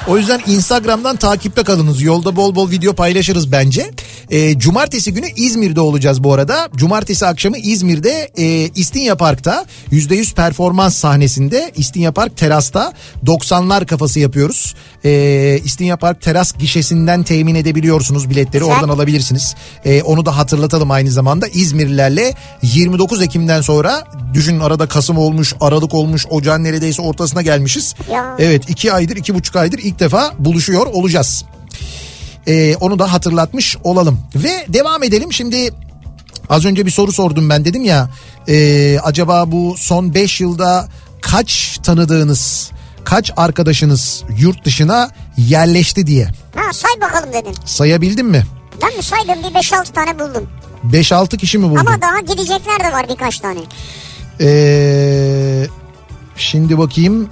O 0.08 0.18
yüzden 0.18 0.40
Instagram'dan 0.46 1.16
takipte 1.16 1.62
kalınız. 1.62 2.02
Yolda 2.02 2.36
bol 2.36 2.54
bol 2.54 2.70
video 2.70 2.92
paylaşırız 2.92 3.52
bence. 3.52 3.90
Ee, 4.30 4.58
Cumartesi 4.58 5.12
günü 5.14 5.26
İzmir'de 5.36 5.80
olacağız 5.80 6.24
bu 6.24 6.34
arada. 6.34 6.68
Cumartesi 6.76 7.26
akşamı 7.26 7.58
İzmir'de 7.58 8.30
e, 8.38 8.68
İstinye 8.74 9.14
Park'ta 9.14 9.64
%100 9.92 10.34
performans 10.34 10.96
sahnesinde 10.96 11.72
İstinye 11.76 12.10
Park 12.10 12.36
terasta 12.36 12.92
90'lar 13.26 13.86
kafası 13.86 14.20
yapıyoruz. 14.20 14.74
Ee, 15.04 15.60
İstinye 15.64 15.96
Park 15.96 16.20
teras 16.22 16.52
gişesinden 16.58 17.22
temin 17.22 17.54
edebiliyorsunuz 17.54 18.30
biletleri 18.30 18.62
Güzel. 18.62 18.76
oradan 18.76 18.88
alabilirsiniz. 18.88 19.54
Ee, 19.84 20.02
onu 20.02 20.26
da 20.26 20.36
hatırlatalım 20.36 20.90
aynı 20.90 21.10
zamanda 21.10 21.46
İzmirlilerle 21.48 22.34
29 22.62 23.22
Ekim'den 23.22 23.60
sonra 23.60 24.04
düşünün 24.34 24.60
arada 24.60 24.86
Kasım 24.86 25.18
olmuş, 25.18 25.54
Aralık 25.60 25.94
olmuş, 25.94 26.26
Ocağın 26.30 26.64
neredeyse 26.64 27.02
ortasına 27.02 27.42
gelmişiz. 27.42 27.94
Ya. 28.12 28.36
Evet 28.38 28.70
iki 28.70 28.92
aydır 28.92 29.16
iki 29.16 29.34
buçuk 29.34 29.56
aydır 29.56 29.78
ilk 29.90 29.98
defa 30.00 30.32
buluşuyor 30.38 30.86
olacağız. 30.86 31.44
Ee, 32.48 32.76
onu 32.76 32.98
da 32.98 33.12
hatırlatmış 33.12 33.76
olalım. 33.84 34.20
Ve 34.34 34.66
devam 34.68 35.02
edelim 35.02 35.32
şimdi 35.32 35.70
az 36.48 36.64
önce 36.64 36.86
bir 36.86 36.90
soru 36.90 37.12
sordum 37.12 37.48
ben 37.50 37.64
dedim 37.64 37.84
ya 37.84 38.10
e, 38.48 38.98
acaba 39.02 39.52
bu 39.52 39.74
son 39.78 40.14
5 40.14 40.40
yılda 40.40 40.88
kaç 41.20 41.78
tanıdığınız 41.82 42.70
kaç 43.04 43.32
arkadaşınız 43.36 44.24
yurt 44.38 44.64
dışına 44.64 45.10
yerleşti 45.36 46.06
diye 46.06 46.28
Ha 46.54 46.72
say 46.72 46.90
bakalım 47.00 47.32
dedin. 47.32 47.54
sayabildin 47.64 48.26
mi? 48.26 48.46
Ben 48.82 48.96
mi 48.96 49.02
saydım 49.02 49.42
bir 49.50 49.58
5-6 49.58 49.92
tane 49.92 50.18
buldum. 50.18 50.48
5-6 50.92 51.36
kişi 51.36 51.58
mi 51.58 51.64
buldun? 51.70 51.76
Ama 51.86 52.02
daha 52.02 52.20
gidecekler 52.20 52.80
de 52.80 52.92
var 52.92 53.06
birkaç 53.08 53.38
tane. 53.38 53.60
Ee, 54.40 55.66
şimdi 56.36 56.78
bakayım 56.78 57.28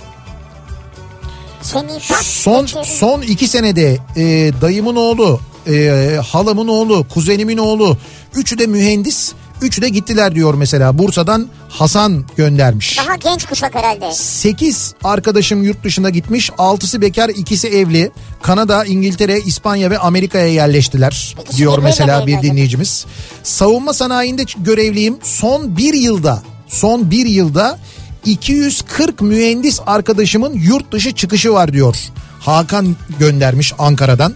Seni 1.62 1.98
pas 2.08 2.26
Son 2.26 2.66
son 2.84 3.22
iki 3.22 3.48
senede 3.48 3.98
e, 4.16 4.52
dayımın 4.60 4.96
oğlu, 4.96 5.40
e, 5.68 6.18
halamın 6.26 6.68
oğlu, 6.68 7.06
kuzenimin 7.08 7.58
oğlu, 7.58 7.96
üçü 8.34 8.58
de 8.58 8.66
mühendis, 8.66 9.32
üçü 9.62 9.82
de 9.82 9.88
gittiler 9.88 10.34
diyor 10.34 10.54
mesela. 10.54 10.98
Bursa'dan 10.98 11.48
Hasan 11.68 12.24
göndermiş. 12.36 12.98
Daha 12.98 13.16
genç 13.16 13.44
kuşak 13.44 13.74
herhalde. 13.74 14.12
8 14.12 14.94
arkadaşım 15.04 15.62
yurt 15.62 15.84
dışına 15.84 16.10
gitmiş. 16.10 16.50
6'sı 16.50 17.00
bekar, 17.00 17.28
ikisi 17.28 17.68
evli. 17.68 18.10
Kanada, 18.42 18.84
İngiltere, 18.84 19.40
İspanya 19.40 19.90
ve 19.90 19.98
Amerika'ya 19.98 20.46
yerleştiler 20.46 21.36
İkisi 21.42 21.58
diyor 21.58 21.78
mesela 21.78 22.26
bir 22.26 22.42
dinleyicimiz. 22.42 23.06
Savunma 23.42 23.92
sanayinde 23.92 24.42
görevliyim. 24.58 25.18
Son 25.22 25.76
bir 25.76 25.94
yılda, 25.94 26.42
son 26.68 27.10
bir 27.10 27.26
yılda 27.26 27.78
240 28.24 29.20
mühendis 29.20 29.80
arkadaşımın 29.86 30.52
yurt 30.54 30.92
dışı 30.92 31.12
çıkışı 31.14 31.52
var 31.52 31.72
diyor. 31.72 31.96
Hakan 32.40 32.96
göndermiş 33.18 33.72
Ankara'dan. 33.78 34.34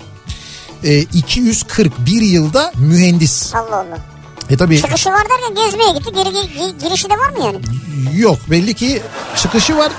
Ee, 0.84 0.98
240 1.00 1.92
bir 2.06 2.22
yılda 2.22 2.72
mühendis. 2.76 3.54
Allah 3.54 3.76
Allah. 3.76 3.98
E 4.50 4.56
tabii 4.56 4.76
Çıkışı 4.82 5.10
var 5.10 5.22
derken 5.30 5.64
gezmeye 5.64 5.92
gitti. 5.98 6.10
Geri, 6.14 6.28
gi- 6.28 6.78
girişi 6.84 7.10
de 7.10 7.14
var 7.14 7.28
mı 7.28 7.38
yani? 7.44 7.58
Yok 8.20 8.38
belli 8.50 8.74
ki 8.74 9.02
çıkışı 9.36 9.76
var 9.76 9.92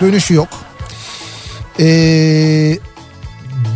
dönüşü 0.00 0.34
yok. 0.34 0.48
Ee, 1.80 2.78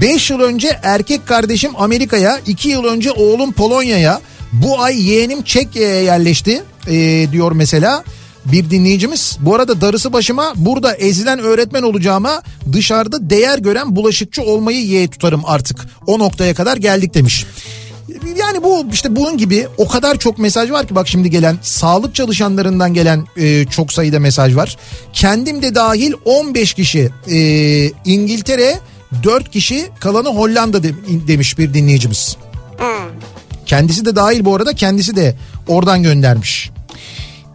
5 0.01 0.31
yıl 0.31 0.41
önce 0.41 0.81
erkek 0.83 1.27
kardeşim 1.27 1.71
Amerika'ya 1.79 2.41
2 2.47 2.69
yıl 2.69 2.85
önce 2.85 3.13
oğlum 3.13 3.53
Polonya'ya 3.53 4.21
bu 4.53 4.81
ay 4.83 5.09
yeğenim 5.09 5.43
Çekya'ya 5.43 6.03
yerleşti 6.03 6.63
ee, 6.87 7.27
diyor 7.33 7.53
mesela 7.53 8.05
bir 8.45 8.71
dinleyicimiz. 8.71 9.37
Bu 9.41 9.55
arada 9.55 9.81
darısı 9.81 10.13
başıma 10.13 10.53
burada 10.57 10.95
ezilen 10.95 11.39
öğretmen 11.39 11.83
olacağıma 11.83 12.43
dışarıda 12.73 13.31
değer 13.31 13.59
gören 13.59 13.97
bulaşıkçı 13.97 14.43
olmayı 14.43 14.87
yeğe 14.87 15.09
tutarım 15.09 15.43
artık. 15.45 15.77
O 16.07 16.19
noktaya 16.19 16.55
kadar 16.55 16.77
geldik 16.77 17.15
demiş. 17.15 17.47
Yani 18.37 18.63
bu 18.63 18.85
işte 18.93 19.17
bunun 19.17 19.37
gibi 19.39 19.67
o 19.79 19.89
kadar 19.89 20.19
çok 20.19 20.39
mesaj 20.39 20.71
var 20.71 20.87
ki 20.87 20.95
bak 20.95 21.09
şimdi 21.09 21.31
gelen 21.31 21.59
sağlık 21.63 22.15
çalışanlarından 22.15 22.95
gelen 22.95 23.27
e, 23.37 23.65
çok 23.65 23.93
sayıda 23.93 24.21
mesaj 24.21 24.57
var. 24.57 24.77
Kendim 25.13 25.63
de 25.63 25.75
dahil 25.75 26.13
15 26.25 26.75
kişi 26.75 27.11
e, 27.31 27.37
İngiltere 28.05 28.79
4 29.23 29.51
kişi 29.51 29.87
kalanı 30.01 30.29
Hollanda 30.29 30.83
de- 30.83 30.95
demiş 31.29 31.59
bir 31.59 31.75
dinleyicimiz. 31.75 32.37
Kendisi 33.67 34.05
de 34.05 34.17
dahil 34.17 34.45
bu 34.45 34.55
arada 34.57 34.73
kendisi 34.73 35.17
de 35.17 35.37
oradan 35.69 36.03
göndermiş. 36.03 36.71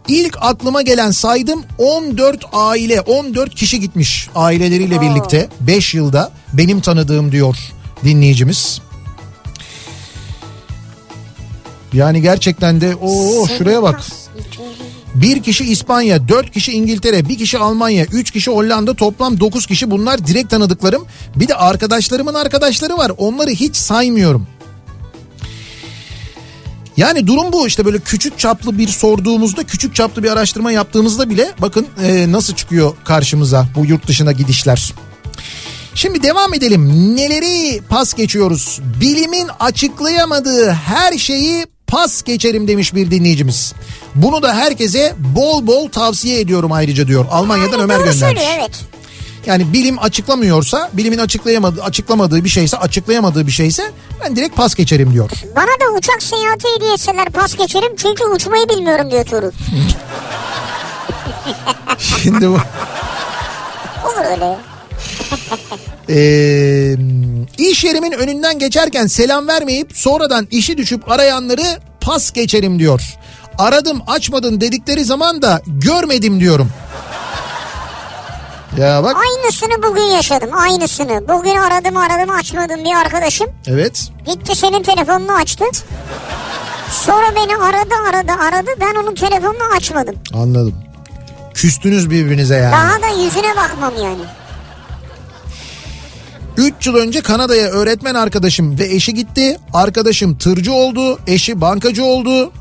İlk 0.08 0.38
aklıma 0.40 0.82
gelen 0.82 1.10
saydım 1.10 1.64
14 1.78 2.44
aile 2.52 3.00
14 3.00 3.54
kişi 3.54 3.80
gitmiş 3.80 4.28
aileleriyle 4.34 5.00
birlikte 5.00 5.48
5 5.60 5.94
yılda 5.94 6.32
benim 6.52 6.80
tanıdığım 6.80 7.32
diyor 7.32 7.56
dinleyicimiz. 8.04 8.80
Yani 11.92 12.22
gerçekten 12.22 12.80
de 12.80 12.96
o 12.96 13.46
şuraya 13.58 13.82
bak. 13.82 14.00
Bir 15.14 15.42
kişi 15.42 15.64
İspanya, 15.64 16.28
dört 16.28 16.50
kişi 16.50 16.72
İngiltere, 16.72 17.28
bir 17.28 17.38
kişi 17.38 17.58
Almanya, 17.58 18.04
üç 18.04 18.30
kişi 18.30 18.50
Hollanda 18.50 18.94
toplam 18.94 19.40
dokuz 19.40 19.66
kişi 19.66 19.90
bunlar 19.90 20.26
direkt 20.26 20.50
tanıdıklarım. 20.50 21.06
Bir 21.36 21.48
de 21.48 21.54
arkadaşlarımın 21.54 22.34
arkadaşları 22.34 22.98
var 22.98 23.12
onları 23.18 23.50
hiç 23.50 23.76
saymıyorum. 23.76 24.46
Yani 26.98 27.26
durum 27.26 27.52
bu 27.52 27.66
işte 27.66 27.84
böyle 27.84 27.98
küçük 27.98 28.38
çaplı 28.38 28.78
bir 28.78 28.88
sorduğumuzda 28.88 29.64
küçük 29.64 29.94
çaplı 29.94 30.22
bir 30.22 30.30
araştırma 30.30 30.72
yaptığımızda 30.72 31.30
bile 31.30 31.52
bakın 31.58 31.86
e, 32.02 32.32
nasıl 32.32 32.54
çıkıyor 32.54 32.92
karşımıza 33.04 33.66
bu 33.76 33.86
yurt 33.86 34.06
dışına 34.06 34.32
gidişler. 34.32 34.94
Şimdi 35.94 36.22
devam 36.22 36.54
edelim. 36.54 37.16
Neleri 37.16 37.80
pas 37.88 38.14
geçiyoruz? 38.14 38.80
Bilimin 39.00 39.48
açıklayamadığı 39.60 40.70
her 40.70 41.18
şeyi 41.18 41.66
pas 41.86 42.22
geçerim 42.22 42.68
demiş 42.68 42.94
bir 42.94 43.10
dinleyicimiz. 43.10 43.72
Bunu 44.14 44.42
da 44.42 44.54
herkese 44.54 45.14
bol 45.18 45.66
bol 45.66 45.88
tavsiye 45.88 46.40
ediyorum 46.40 46.72
ayrıca 46.72 47.08
diyor. 47.08 47.26
Almanya'dan 47.30 47.72
Yani 47.72 47.82
Ömer 47.82 47.96
göndermiş. 47.96 48.20
söylüyor 48.20 48.46
evet. 48.58 48.80
Yani 49.48 49.72
bilim 49.72 49.98
açıklamıyorsa, 49.98 50.90
bilimin 50.92 51.18
açıklayamadığı, 51.18 51.82
açıklamadığı 51.82 52.44
bir 52.44 52.48
şeyse, 52.48 52.76
açıklayamadığı 52.76 53.46
bir 53.46 53.52
şeyse 53.52 53.82
ben 54.24 54.36
direkt 54.36 54.56
pas 54.56 54.74
geçerim 54.74 55.12
diyor. 55.12 55.30
Bana 55.56 55.66
da 55.66 55.98
uçak 55.98 56.22
seyahati 56.22 56.68
hediye 56.76 56.92
etseler 56.92 57.30
pas 57.30 57.56
geçerim 57.56 57.96
çünkü 57.96 58.24
uçmayı 58.24 58.68
bilmiyorum 58.68 59.10
diyor 59.10 59.24
Tuğrul. 59.24 59.50
Şimdi 62.22 62.48
bu 62.48 62.58
Olur 64.04 64.24
öyle. 64.30 64.58
Ee, 66.10 66.96
iş 67.58 67.84
yerimin 67.84 68.12
önünden 68.12 68.58
geçerken 68.58 69.06
selam 69.06 69.48
vermeyip 69.48 69.90
sonradan 69.94 70.48
işi 70.50 70.78
düşüp 70.78 71.10
arayanları 71.10 71.62
pas 72.00 72.32
geçerim 72.32 72.78
diyor. 72.78 73.02
Aradım 73.58 74.02
açmadın 74.06 74.60
dedikleri 74.60 75.04
zaman 75.04 75.42
da 75.42 75.62
görmedim 75.66 76.40
diyorum. 76.40 76.70
Ya 78.76 79.02
bak 79.04 79.16
Aynısını 79.16 79.82
bugün 79.82 80.02
yaşadım 80.02 80.50
aynısını. 80.54 81.28
Bugün 81.28 81.56
aradım 81.56 81.96
aradım 81.96 82.30
açmadım 82.30 82.84
bir 82.84 82.94
arkadaşım. 82.94 83.46
evet 83.66 84.08
Gitti 84.26 84.56
senin 84.56 84.82
telefonunu 84.82 85.32
açtı. 85.32 85.64
Sonra 86.92 87.34
beni 87.36 87.56
aradı 87.56 87.94
aradı 88.10 88.32
aradı 88.32 88.70
ben 88.80 88.94
onun 89.02 89.14
telefonunu 89.14 89.74
açmadım. 89.76 90.14
anladım. 90.34 90.74
Küstünüz 91.54 92.10
birbirinize 92.10 92.56
yani. 92.56 92.72
Daha 92.72 93.02
da 93.02 93.22
yüzüne 93.22 93.56
bakmam 93.56 93.92
yani. 94.04 94.22
3 96.56 96.86
yıl 96.86 96.94
önce 96.94 97.20
Kanada'ya 97.20 97.68
öğretmen 97.68 98.14
arkadaşım 98.14 98.78
ve 98.78 98.84
eşi 98.86 99.14
gitti. 99.14 99.58
Arkadaşım 99.72 100.38
tırcı 100.38 100.72
oldu, 100.72 101.18
eşi 101.26 101.60
bankacı 101.60 102.04
oldu. 102.04 102.52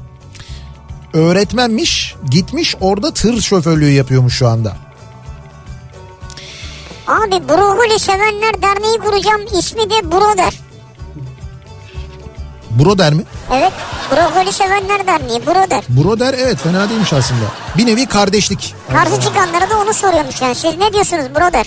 Öğretmenmiş, 1.13 2.15
gitmiş 2.31 2.75
orada 2.81 3.13
tır 3.13 3.41
şoförlüğü 3.41 3.91
yapıyormuş 3.91 4.35
şu 4.37 4.47
anda. 4.47 4.73
Abi 7.07 7.49
brokoli 7.49 7.99
sevenler 7.99 8.61
derneği 8.61 8.97
kuracağım 8.97 9.41
ismi 9.59 9.89
de 9.89 10.11
Broder. 10.11 10.53
Broder 12.79 13.13
mi? 13.13 13.23
Evet 13.53 13.71
brokoli 14.11 14.53
sevenler 14.53 15.07
derneği 15.07 15.45
Broder. 15.45 15.83
Broder 15.89 16.33
evet 16.33 16.57
fena 16.57 16.89
değilmiş 16.89 17.13
aslında. 17.13 17.45
Bir 17.77 17.85
nevi 17.85 18.05
kardeşlik. 18.05 18.75
Karşı 18.91 19.21
çıkanlara 19.21 19.69
da 19.69 19.79
onu 19.79 19.93
soruyormuş 19.93 20.41
yani. 20.41 20.55
Siz 20.55 20.77
ne 20.77 20.93
diyorsunuz 20.93 21.25
Broder? 21.35 21.65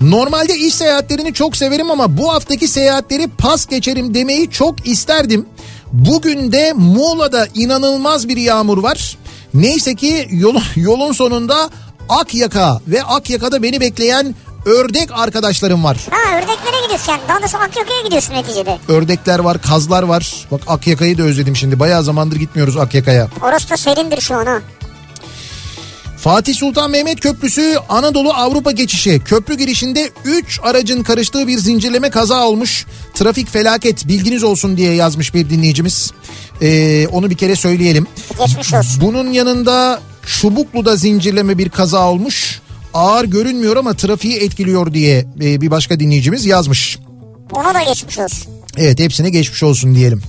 Normalde 0.00 0.56
iş 0.56 0.74
seyahatlerini 0.74 1.34
çok 1.34 1.56
severim 1.56 1.90
ama 1.90 2.16
bu 2.16 2.32
haftaki 2.32 2.68
seyahatleri 2.68 3.28
pas 3.28 3.66
geçerim 3.66 4.14
demeyi 4.14 4.50
çok 4.50 4.86
isterdim. 4.86 5.46
Bugün 5.92 6.52
de 6.52 6.72
Muğla'da 6.72 7.48
inanılmaz 7.54 8.28
bir 8.28 8.36
yağmur 8.36 8.78
var. 8.82 9.18
Neyse 9.54 9.94
ki 9.94 10.28
yolun, 10.30 10.62
yolun 10.76 11.12
sonunda 11.12 11.70
Akyaka 12.08 12.80
ve 12.88 13.02
Akyaka'da 13.02 13.62
beni 13.62 13.80
bekleyen 13.80 14.34
ördek 14.66 15.08
arkadaşlarım 15.12 15.84
var. 15.84 15.96
Ha 16.10 16.36
ördeklere 16.36 16.82
gidiyorsun 16.82 17.12
yani. 17.12 17.22
Daha 17.28 17.38
doğrusu 17.40 17.58
Akyaka'ya 17.58 18.02
gidiyorsun 18.04 18.34
neticede. 18.34 18.78
Ördekler 18.88 19.38
var, 19.38 19.62
kazlar 19.62 20.02
var. 20.02 20.46
Bak 20.50 20.60
Akyaka'yı 20.66 21.18
da 21.18 21.22
özledim 21.22 21.56
şimdi. 21.56 21.80
Bayağı 21.80 22.02
zamandır 22.02 22.36
gitmiyoruz 22.36 22.76
Akyaka'ya. 22.76 23.28
Orası 23.42 23.70
da 23.70 23.76
serindir 23.76 24.20
şu 24.20 24.34
an 24.36 24.46
ha. 24.46 24.60
Fatih 26.18 26.54
Sultan 26.54 26.90
Mehmet 26.90 27.20
Köprüsü 27.20 27.76
Anadolu 27.88 28.32
Avrupa 28.32 28.70
geçişi. 28.72 29.20
Köprü 29.24 29.54
girişinde 29.54 30.10
3 30.24 30.60
aracın 30.62 31.02
karıştığı 31.02 31.46
bir 31.46 31.58
zincirleme 31.58 32.10
kaza 32.10 32.46
olmuş. 32.46 32.86
Trafik 33.14 33.50
felaket 33.50 34.08
bilginiz 34.08 34.44
olsun 34.44 34.76
diye 34.76 34.94
yazmış 34.94 35.34
bir 35.34 35.50
dinleyicimiz. 35.50 36.12
Ee, 36.62 37.06
onu 37.12 37.30
bir 37.30 37.36
kere 37.36 37.56
söyleyelim. 37.56 38.06
Geçmiş 38.46 38.74
olsun. 38.74 39.00
Bunun 39.00 39.32
yanında 39.32 40.00
Çubuklu'da 40.26 40.96
zincirleme 40.96 41.58
bir 41.58 41.68
kaza 41.68 42.10
olmuş. 42.10 42.60
Ağır 42.94 43.24
görünmüyor 43.24 43.76
ama 43.76 43.94
trafiği 43.94 44.36
etkiliyor 44.36 44.94
diye 44.94 45.18
e, 45.42 45.60
bir 45.60 45.70
başka 45.70 46.00
dinleyicimiz 46.00 46.46
yazmış. 46.46 46.98
Ona 47.52 47.74
da 47.74 47.82
geçmiş 47.82 48.18
olsun. 48.18 48.52
Evet 48.76 49.00
hepsine 49.00 49.30
geçmiş 49.30 49.62
olsun 49.62 49.94
diyelim. 49.94 50.22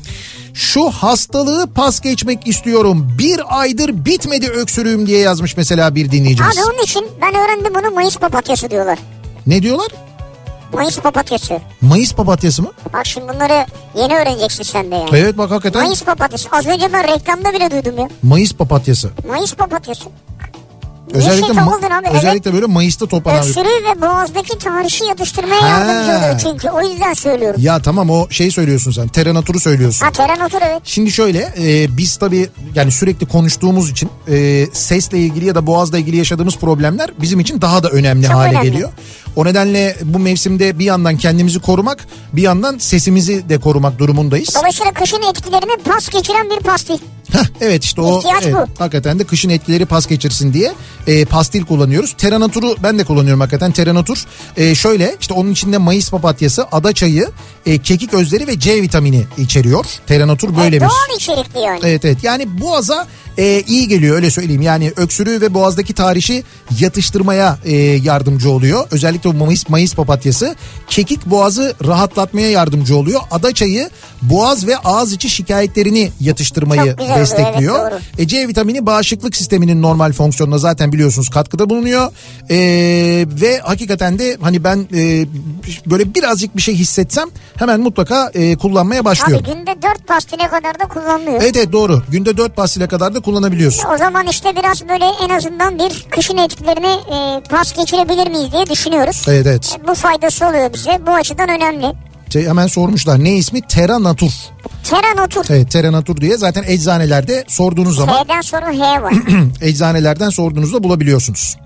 Şu 0.54 0.90
hastalığı 0.90 1.68
pas 1.74 2.00
geçmek 2.02 2.48
istiyorum. 2.48 3.16
Bir 3.20 3.60
aydır 3.60 4.06
bitmedi 4.06 4.48
öksürüğüm 4.50 5.08
diye 5.08 5.20
yazmış 5.20 5.58
mesela 5.58 5.96
bir 5.96 6.12
dinleyicimiz. 6.12 6.58
Abi 6.58 6.66
onun 6.66 6.84
için 6.84 7.06
ben 7.22 7.36
öğrendim 7.36 7.74
bunu 7.76 7.92
Mayıs 7.92 8.18
papatyası 8.18 8.70
diyorlar. 8.70 9.00
Ne 9.48 9.62
diyorlar? 9.64 9.88
Mayıs 10.76 11.00
papatyası. 11.00 11.60
Mayıs 11.82 12.14
papatyası 12.14 12.62
mı? 12.62 12.72
Bak 12.94 13.06
şimdi 13.06 13.34
bunları 13.34 13.66
yeni 13.96 14.14
öğreneceksin 14.16 14.64
sen 14.64 14.92
de 14.92 14.96
yani. 14.96 15.10
Evet 15.14 15.38
bak 15.38 15.52
hakikaten 15.52 15.84
Mayıs 15.84 16.04
papatyası. 16.04 16.50
Az 16.52 16.68
önce 16.68 16.94
ben 16.94 17.08
reklamda 17.08 17.54
bile 17.54 17.72
duydum 17.72 17.98
ya. 18.00 18.08
Mayıs 18.24 18.54
papatyası. 18.54 19.10
Mayıs 19.30 19.54
papatyası. 19.56 20.04
Özellikle, 21.14 21.48
şey 21.48 21.56
ma- 21.56 22.00
abi, 22.10 22.18
özellikle 22.18 22.54
böyle 22.54 22.66
Mayıs'ta 22.66 23.06
topan 23.06 23.32
abi. 23.36 23.40
Öksürüğü 23.40 23.86
ve 23.98 24.02
boğazdaki 24.02 24.58
tahrişi 24.58 25.06
yatıştırmaya 25.06 25.62
Ha. 25.62 25.68
yardımcı 25.68 26.18
oluyor 26.18 26.40
çünkü. 26.40 26.70
O 26.70 26.82
yüzden 26.92 27.14
söylüyorum. 27.14 27.62
Ya 27.64 27.82
tamam 27.82 28.10
o 28.10 28.28
şey 28.30 28.52
söylüyorsun 28.52 28.92
sen. 28.92 29.08
Teranaturu 29.08 29.60
söylüyorsun. 29.60 30.06
Ha 30.06 30.12
teranotur 30.12 30.60
evet. 30.62 30.82
Şimdi 30.84 31.12
şöyle 31.12 31.40
e, 31.60 31.98
biz 31.98 32.16
tabii 32.18 32.50
yani 32.76 32.92
sürekli 32.92 33.26
konuştuğumuz 33.26 33.90
için 33.92 34.10
e, 34.28 34.66
sesle 34.74 35.18
ilgili 35.20 35.46
ya 35.46 35.56
da 35.56 35.68
boğazla 35.68 35.98
ilgili 35.98 36.18
yaşadığımız 36.18 36.56
problemler 36.58 37.10
bizim 37.22 37.40
için 37.40 37.62
daha 37.62 37.84
da 37.84 37.90
önemli 37.90 38.26
Çok 38.28 38.36
hale 38.36 38.50
önemli. 38.50 38.72
geliyor. 38.72 38.90
O 39.36 39.46
nedenle 39.46 39.96
bu 40.04 40.20
mevsimde 40.20 40.80
bir 40.80 40.86
yandan 40.86 41.18
kendimizi 41.18 41.60
korumak 41.60 42.08
bir 42.34 42.42
yandan 42.42 42.78
sesimizi 42.78 43.50
de 43.50 43.58
korumak 43.60 44.00
durumundayız. 44.00 44.56
Dolayısıyla 44.60 44.92
kışın 44.94 45.22
etkilerini 45.30 45.84
pas 45.84 46.10
geçiren 46.10 46.50
bir 46.50 46.60
pastil. 46.64 46.98
Heh, 47.32 47.40
evet 47.62 47.84
işte 47.84 48.02
o 48.02 48.18
İhtiyaç 48.18 48.44
evet, 48.44 48.56
bu. 48.56 48.84
hakikaten 48.84 49.20
de 49.20 49.24
kışın 49.24 49.50
etkileri 49.50 49.86
pas 49.86 50.08
geçirsin 50.08 50.54
diye 50.54 50.74
e, 51.08 51.26
pastil 51.26 51.64
kullanıyoruz. 51.66 52.14
Teranaturu 52.18 52.76
ben 52.84 53.00
de 53.00 53.04
kullanıyorum 53.04 53.40
hakikaten. 53.40 53.72
Teranatur 53.72 54.18
e, 54.58 54.76
şöyle 54.76 55.16
işte 55.22 55.34
onun 55.34 55.52
içinde 55.52 55.78
mayıs 55.78 56.10
papatyası, 56.10 56.66
ada 56.72 56.94
çayı, 56.94 57.30
e, 57.66 57.78
kekik 57.78 58.14
özleri 58.14 58.48
ve 58.48 58.60
C 58.60 58.82
vitamini 58.82 59.24
içeriyor. 59.38 59.86
Teranatur 60.08 60.58
böyle 60.58 60.76
E, 60.76 60.82
bir. 60.82 60.86
doğal 60.86 61.16
içerikli 61.18 61.60
yani. 61.60 61.80
Evet 61.84 62.06
evet 62.06 62.24
yani 62.24 62.62
boğaza 62.62 63.08
e, 63.38 63.64
iyi 63.68 63.88
geliyor 63.88 64.16
öyle 64.16 64.32
söyleyeyim. 64.32 64.62
Yani 64.62 64.94
öksürüğü 64.96 65.42
ve 65.42 65.54
boğazdaki 65.54 65.94
tahrişi 65.94 66.44
yatıştırmaya 66.80 67.58
e, 67.66 67.76
yardımcı 67.76 68.50
oluyor. 68.50 68.88
Özellikle 68.92 69.30
bu 69.40 69.46
mayıs, 69.46 69.70
mayıs 69.70 69.94
papatyası. 69.96 70.56
Kekik 70.90 71.26
boğazı 71.26 71.74
rahatlatmaya 71.86 72.50
yardımcı 72.50 72.96
oluyor. 72.98 73.22
Ada 73.32 73.54
çayı 73.54 73.90
boğaz 74.22 74.68
ve 74.68 74.78
ağız 74.78 75.14
içi 75.14 75.30
şikayetlerini 75.30 76.12
yatıştırmayı 76.20 76.96
destekliyor. 77.20 77.80
evet, 77.82 77.92
doğru. 77.92 78.22
E, 78.24 78.28
C 78.28 78.48
vitamini 78.48 78.86
bağışıklık 78.86 79.36
sisteminin 79.36 79.82
normal 79.82 80.12
fonksiyonuna 80.14 80.58
zaten 80.58 80.92
biliyorsunuz 80.96 81.30
katkıda 81.30 81.70
bulunuyor. 81.70 82.12
E, 82.50 82.58
ve 83.42 83.60
hakikaten 83.60 84.20
de 84.20 84.38
hani 84.42 84.64
ben 84.64 84.88
e, 84.94 85.26
böyle 85.86 86.16
birazcık 86.16 86.58
bir 86.58 86.62
şey 86.62 86.76
hissetsem 86.76 87.30
hemen 87.60 87.80
mutlaka 87.80 88.32
e, 88.34 88.56
kullanmaya 88.58 89.06
başlıyorum. 89.06 89.46
günde 89.46 89.82
4 89.82 90.08
pastile 90.08 90.48
kadar 90.48 90.80
da 90.80 90.88
kullanılıyor. 90.88 91.42
Evet 91.42 91.58
evet 91.58 91.72
doğru. 91.72 92.04
Günde 92.10 92.38
4 92.38 92.56
pastile 92.56 92.88
kadar 92.88 93.16
da 93.16 93.20
kullanabiliyorsun. 93.20 93.90
O 93.94 93.98
zaman 93.98 94.28
işte 94.28 94.56
biraz 94.56 94.90
böyle 94.90 95.06
en 95.26 95.30
azından 95.30 95.80
bir 95.80 96.06
kışın 96.10 96.38
etkilerini 96.38 96.88
e, 97.16 97.44
pas 97.50 97.74
geçirebilir 97.74 98.30
miyiz 98.32 98.52
diye 98.52 98.66
düşünüyoruz. 98.66 99.26
Evet 99.28 99.48
evet. 99.48 99.78
E, 99.84 99.88
Bu 99.88 99.96
faydası 99.96 100.48
oluyor 100.48 100.74
bize. 100.74 101.00
Bu 101.08 101.12
açıdan 101.12 101.50
önemli. 101.50 101.94
Şey, 102.36 102.48
hemen 102.48 102.68
sormuşlar 102.68 103.24
ne 103.24 103.36
ismi? 103.36 103.62
Terra 103.62 104.04
Natur. 104.04 104.32
Teranotur. 104.84 105.46
Evet 105.50 105.72
Terra 105.72 105.92
Natur 105.92 106.18
diye 106.18 106.38
zaten 106.38 106.64
eczanelerde 106.68 107.44
sorduğunuz 107.48 107.96
zaman 107.96 108.24
T'den 108.24 108.42
sonra 108.42 108.66
H 108.74 109.02
var. 109.02 109.14
eczanelerden 109.62 110.30
sorduğunuzda 110.30 110.84
bulabiliyorsunuz. 110.84 111.58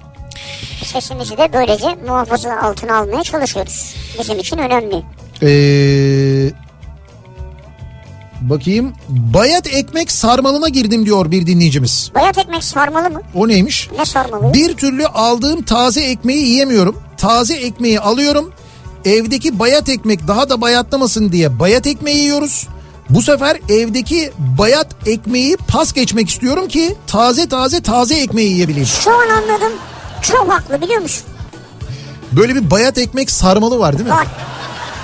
Sesimizi 0.83 1.37
de 1.37 1.49
böylece 1.53 1.95
muhafaza 2.07 2.57
altına 2.57 2.97
almaya 2.97 3.23
çalışıyoruz. 3.23 3.95
Bizim 4.19 4.39
için 4.39 4.57
önemli. 4.57 5.03
Ee, 5.41 6.51
bakayım 8.41 8.93
bayat 9.09 9.67
ekmek 9.67 10.11
sarmalına 10.11 10.69
girdim 10.69 11.05
diyor 11.05 11.31
bir 11.31 11.47
dinleyicimiz. 11.47 12.11
Bayat 12.15 12.37
ekmek 12.37 12.63
sarmalı 12.63 13.09
mı? 13.09 13.21
O 13.35 13.47
neymiş? 13.47 13.89
Ne 13.97 14.05
sarmalı? 14.05 14.53
Bir 14.53 14.73
türlü 14.73 15.07
aldığım 15.07 15.61
taze 15.61 16.01
ekmeği 16.01 16.47
yiyemiyorum. 16.47 16.97
Taze 17.17 17.55
ekmeği 17.55 17.99
alıyorum. 17.99 18.53
Evdeki 19.05 19.59
bayat 19.59 19.89
ekmek 19.89 20.27
daha 20.27 20.49
da 20.49 20.61
bayatlamasın 20.61 21.31
diye 21.31 21.59
bayat 21.59 21.87
ekmeği 21.87 22.17
yiyoruz. 22.17 22.67
Bu 23.09 23.21
sefer 23.21 23.59
evdeki 23.69 24.31
bayat 24.57 24.87
ekmeği 25.05 25.57
pas 25.67 25.93
geçmek 25.93 26.29
istiyorum 26.29 26.67
ki 26.67 26.95
taze 27.07 27.49
taze 27.49 27.81
taze 27.81 28.15
ekmeği 28.15 28.51
yiyebileyim. 28.51 28.87
Şu 28.87 29.11
an 29.11 29.29
anladım. 29.29 29.71
Çok 30.21 30.49
haklı 30.53 30.81
biliyor 30.81 31.01
musun? 31.01 31.23
Böyle 32.31 32.55
bir 32.55 32.71
bayat 32.71 32.97
ekmek 32.97 33.31
sarmalı 33.31 33.79
var 33.79 33.97
değil 33.97 34.09
mi? 34.09 34.15
Var. 34.15 34.27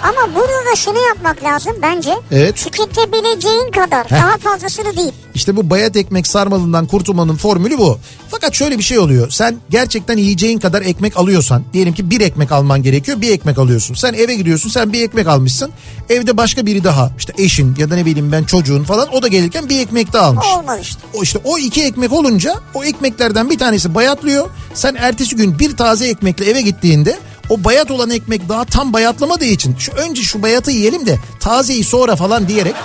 Ama 0.05 0.35
burada 0.35 0.71
da 0.71 0.75
şunu 0.75 0.97
yapmak 1.07 1.43
lazım 1.43 1.73
bence. 1.81 2.13
Evet. 2.31 2.55
Tüketebileceğin 2.55 3.71
kadar 3.71 4.09
daha 4.09 4.37
fazlasını 4.37 4.97
değil. 4.97 5.11
İşte 5.35 5.55
bu 5.55 5.69
bayat 5.69 5.95
ekmek 5.95 6.27
sarmalından 6.27 6.87
kurtulmanın 6.87 7.35
formülü 7.35 7.77
bu. 7.77 7.99
Fakat 8.29 8.53
şöyle 8.53 8.77
bir 8.77 8.83
şey 8.83 8.99
oluyor. 8.99 9.29
Sen 9.29 9.55
gerçekten 9.69 10.17
yiyeceğin 10.17 10.59
kadar 10.59 10.81
ekmek 10.81 11.17
alıyorsan 11.17 11.63
diyelim 11.73 11.93
ki 11.93 12.09
bir 12.09 12.21
ekmek 12.21 12.51
alman 12.51 12.83
gerekiyor 12.83 13.21
bir 13.21 13.31
ekmek 13.31 13.57
alıyorsun. 13.57 13.93
Sen 13.95 14.13
eve 14.13 14.35
gidiyorsun 14.35 14.69
sen 14.69 14.93
bir 14.93 15.03
ekmek 15.03 15.27
almışsın. 15.27 15.71
Evde 16.09 16.37
başka 16.37 16.65
biri 16.65 16.83
daha 16.83 17.11
işte 17.17 17.33
eşin 17.37 17.75
ya 17.77 17.89
da 17.89 17.95
ne 17.95 18.05
bileyim 18.05 18.31
ben 18.31 18.43
çocuğun 18.43 18.83
falan 18.83 19.13
o 19.13 19.21
da 19.21 19.27
gelirken 19.27 19.69
bir 19.69 19.79
ekmek 19.79 20.13
daha 20.13 20.25
almış. 20.25 20.45
Olmaz 20.57 20.79
işte. 20.81 21.01
O 21.13 21.23
işte 21.23 21.39
o 21.43 21.57
iki 21.57 21.83
ekmek 21.83 22.13
olunca 22.13 22.55
o 22.73 22.83
ekmeklerden 22.83 23.49
bir 23.49 23.57
tanesi 23.57 23.95
bayatlıyor. 23.95 24.49
Sen 24.73 24.95
ertesi 24.95 25.35
gün 25.35 25.59
bir 25.59 25.77
taze 25.77 26.07
ekmekle 26.07 26.45
eve 26.49 26.61
gittiğinde 26.61 27.17
o 27.49 27.63
bayat 27.63 27.91
olan 27.91 28.09
ekmek 28.09 28.49
daha 28.49 28.65
tam 28.65 28.93
bayatlamadığı 28.93 29.45
için 29.45 29.75
şu 29.79 29.91
önce 29.91 30.21
şu 30.21 30.41
bayatı 30.41 30.71
yiyelim 30.71 31.05
de 31.05 31.19
tazeyi 31.39 31.83
sonra 31.83 32.15
falan 32.15 32.47
diyerek 32.47 32.75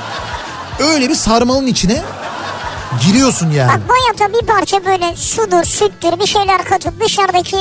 öyle 0.79 1.09
bir 1.09 1.15
sarmalın 1.15 1.67
içine 1.67 2.03
giriyorsun 3.07 3.51
yani. 3.51 3.71
Bak 3.71 3.81
bayata 3.89 4.41
bir 4.41 4.47
parça 4.47 4.85
böyle 4.85 5.17
sudur, 5.17 5.65
süttür 5.65 6.21
bir 6.21 6.27
şeyler 6.27 6.65
katıp 6.65 7.01
dışarıdaki 7.01 7.57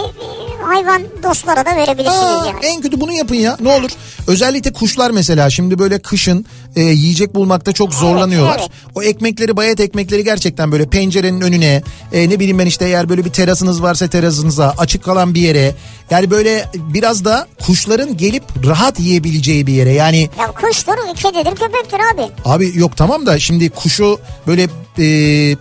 hayvan 0.62 1.02
dostlara 1.24 1.66
da 1.66 1.76
verebilirsiniz 1.76 2.24
Aa, 2.24 2.46
yani. 2.46 2.60
en 2.66 2.82
kötü 2.82 3.02
bunu 3.02 3.14
yapın 3.14 3.36
ya 3.36 3.58
ne 3.62 3.70
olur. 3.72 3.90
Özellikle 4.28 4.74
kuşlar 4.74 5.12
mesela 5.12 5.50
şimdi 5.50 5.80
böyle 5.80 6.00
kışın 6.00 6.46
e, 6.76 6.82
yiyecek 6.82 7.36
bulmakta 7.36 7.72
çok 7.72 7.94
zorlanıyorlar. 7.94 8.58
evet. 8.60 8.70
O 8.96 9.04
ekmekleri 9.04 9.58
bayat 9.58 9.80
ekmekleri 9.80 10.24
gerçekten 10.24 10.72
böyle 10.72 10.86
pencerenin 10.90 11.42
önüne 11.42 11.84
e, 12.14 12.30
ne 12.30 12.40
bileyim 12.40 12.60
ben 12.60 12.66
işte 12.66 12.86
eğer 12.86 13.10
böyle 13.10 13.26
bir 13.26 13.30
terasınız 13.30 13.84
varsa 13.84 14.08
terasınıza 14.08 14.74
açık 14.78 15.04
kalan 15.04 15.34
bir 15.36 15.42
yere. 15.42 15.76
Yani 16.10 16.32
böyle 16.32 16.66
biraz 16.76 17.26
da 17.26 17.48
kuşların 17.66 18.18
gelip 18.18 18.44
rahat 18.68 19.00
yiyebileceği 19.00 19.68
bir 19.68 19.74
yere. 19.74 19.94
Yani 19.94 20.30
Ya 20.40 20.48
kuştur, 20.48 20.94
kedidir, 21.16 21.56
köpektir 21.56 22.00
abi. 22.14 22.22
Abi 22.46 22.72
yok 22.76 22.98
tamam 22.98 23.26
da 23.26 23.40
şimdi 23.40 23.70
kuşu 23.70 24.20
böyle 24.48 24.68
e, 25.00 25.56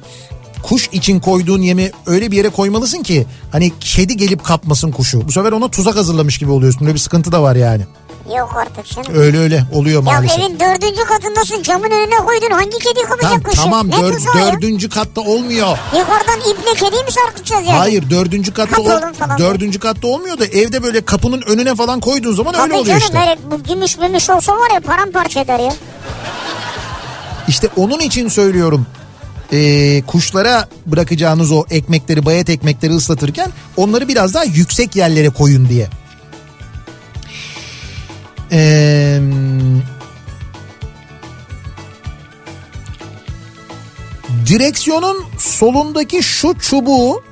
kuş 0.62 0.88
için 0.92 1.20
koyduğun 1.20 1.62
yemi 1.62 1.90
öyle 2.06 2.30
bir 2.30 2.36
yere 2.36 2.48
koymalısın 2.48 3.02
ki 3.02 3.26
hani 3.52 3.72
kedi 3.80 4.16
gelip 4.16 4.44
kapmasın 4.44 4.90
kuşu. 4.92 5.28
Bu 5.28 5.32
sefer 5.32 5.52
ona 5.52 5.68
tuzak 5.68 5.96
hazırlamış 5.96 6.38
gibi 6.38 6.50
oluyorsun. 6.50 6.80
Öyle 6.84 6.94
bir 6.94 6.98
sıkıntı 6.98 7.32
da 7.32 7.42
var 7.42 7.56
yani. 7.56 7.82
Yok 8.38 8.56
artık 8.56 8.86
canım. 8.86 9.20
Öyle 9.20 9.38
öyle 9.38 9.64
oluyor 9.74 9.96
Ya 9.96 10.12
maalesef. 10.12 10.38
evin 10.38 10.60
dördüncü 10.60 11.04
katındasın 11.04 11.62
camın 11.62 11.90
önüne 11.90 12.16
koydun 12.16 12.50
hangi 12.50 12.78
kedi 12.78 13.02
kapacak 13.02 13.20
Tamam, 13.30 13.42
kuşu? 13.42 13.56
tamam 13.62 13.88
ne 13.90 13.96
dör- 13.96 14.12
tuzağı 14.12 14.38
ya? 14.38 14.52
dördüncü 14.52 14.88
katta 14.88 15.20
olmuyor. 15.20 15.78
Yukarıdan 15.98 16.40
iple 16.50 16.74
kediyi 16.86 17.04
mi 17.04 17.12
sarkıtacağız 17.12 17.66
yani? 17.66 17.78
Hayır 17.78 18.10
dördüncü 18.10 18.52
katta 18.52 18.76
Kapı 18.76 18.90
ol- 18.96 19.12
falan. 19.12 19.38
dördüncü 19.38 19.78
katta 19.78 20.06
olmuyor 20.08 20.38
da 20.38 20.46
evde 20.46 20.82
böyle 20.82 21.00
kapının 21.04 21.42
önüne 21.42 21.74
falan 21.74 22.00
koyduğun 22.00 22.34
zaman 22.34 22.54
öyle 22.54 22.62
Tabii 22.64 22.74
oluyor 22.74 23.00
canım 23.00 23.02
işte. 23.02 23.14
böyle 23.18 23.38
bu 23.50 23.64
gümüş 23.68 23.98
mümüş 23.98 24.30
olsa 24.30 24.52
var 24.52 24.70
ya 24.74 24.80
paramparça 24.80 25.40
eder 25.40 25.58
ya. 25.58 25.74
İşte 27.48 27.68
onun 27.76 28.00
için 28.00 28.28
söylüyorum. 28.28 28.86
Ee, 29.52 30.02
kuşlara 30.06 30.68
bırakacağınız 30.86 31.52
o 31.52 31.64
ekmekleri 31.70 32.26
bayat 32.26 32.50
ekmekleri 32.50 32.94
ıslatırken 32.94 33.50
onları 33.76 34.08
biraz 34.08 34.34
daha 34.34 34.44
yüksek 34.44 34.96
yerlere 34.96 35.28
koyun 35.28 35.68
diye. 35.68 35.88
Ee, 38.52 39.20
direksiyonun 44.46 45.24
solundaki 45.38 46.22
şu 46.22 46.58
çubuğu 46.58 47.22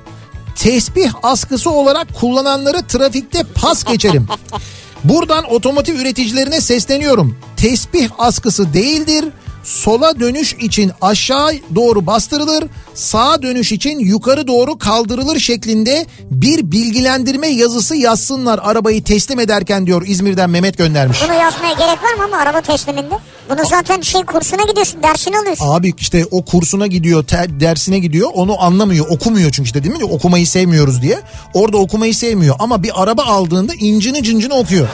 tesbih 0.55 1.11
askısı 1.23 1.69
olarak 1.69 2.13
kullananları 2.13 2.87
trafikte 2.87 3.43
pas 3.43 3.83
geçerim. 3.83 4.27
Buradan 5.03 5.53
otomotiv 5.53 5.95
üreticilerine 5.99 6.61
sesleniyorum. 6.61 7.37
Tesbih 7.57 8.09
askısı 8.17 8.73
değildir. 8.73 9.25
Sola 9.67 10.19
dönüş 10.19 10.53
için 10.53 10.91
aşağı 11.01 11.51
doğru 11.75 12.05
bastırılır, 12.07 12.63
sağa 12.93 13.41
dönüş 13.41 13.71
için 13.71 13.99
yukarı 13.99 14.47
doğru 14.47 14.77
kaldırılır 14.77 15.39
şeklinde 15.39 16.05
bir 16.31 16.71
bilgilendirme 16.71 17.47
yazısı 17.47 17.95
yazsınlar 17.95 18.59
arabayı 18.63 19.03
teslim 19.03 19.39
ederken 19.39 19.85
diyor 19.85 20.03
İzmir'den 20.07 20.49
Mehmet 20.49 20.77
göndermiş. 20.77 21.19
Bunu 21.23 21.33
yazmaya 21.33 21.73
gerek 21.73 22.03
var 22.03 22.13
mı 22.17 22.23
ama 22.23 22.37
araba 22.37 22.61
tesliminde? 22.61 23.15
Bunu 23.49 23.59
zaten 23.69 24.01
şey 24.01 24.23
kursuna 24.23 24.63
gidiyorsun 24.63 25.03
dersini 25.03 25.37
alıyorsun. 25.37 25.65
Abi 25.67 25.93
işte 25.97 26.25
o 26.31 26.45
kursuna 26.45 26.87
gidiyor, 26.87 27.23
te- 27.23 27.59
dersine 27.59 27.99
gidiyor. 27.99 28.29
Onu 28.33 28.61
anlamıyor, 28.63 29.05
okumuyor 29.09 29.51
çünkü 29.51 29.67
işte 29.67 29.83
değil 29.83 29.95
mi? 29.97 30.03
Okumayı 30.05 30.47
sevmiyoruz 30.47 31.01
diye. 31.01 31.19
Orada 31.53 31.77
okumayı 31.77 32.15
sevmiyor 32.15 32.55
ama 32.59 32.83
bir 32.83 32.91
araba 33.03 33.23
aldığında 33.23 33.73
incini 33.79 34.23
cincini 34.23 34.53
okuyor. 34.53 34.87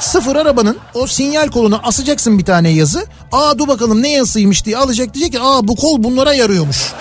Sıfır 0.00 0.36
arabanın 0.36 0.76
o 0.94 1.06
sinyal 1.06 1.48
koluna 1.48 1.78
asacaksın 1.78 2.38
bir 2.38 2.44
tane 2.44 2.70
yazı. 2.70 3.06
Aa 3.32 3.58
dur 3.58 3.68
bakalım 3.68 4.02
ne 4.02 4.10
yazısıymış 4.12 4.64
diye 4.64 4.76
alacak 4.76 5.14
diyecek 5.14 5.32
ki 5.32 5.40
aa 5.40 5.68
bu 5.68 5.76
kol 5.76 6.02
bunlara 6.02 6.34
yarıyormuş. 6.34 6.92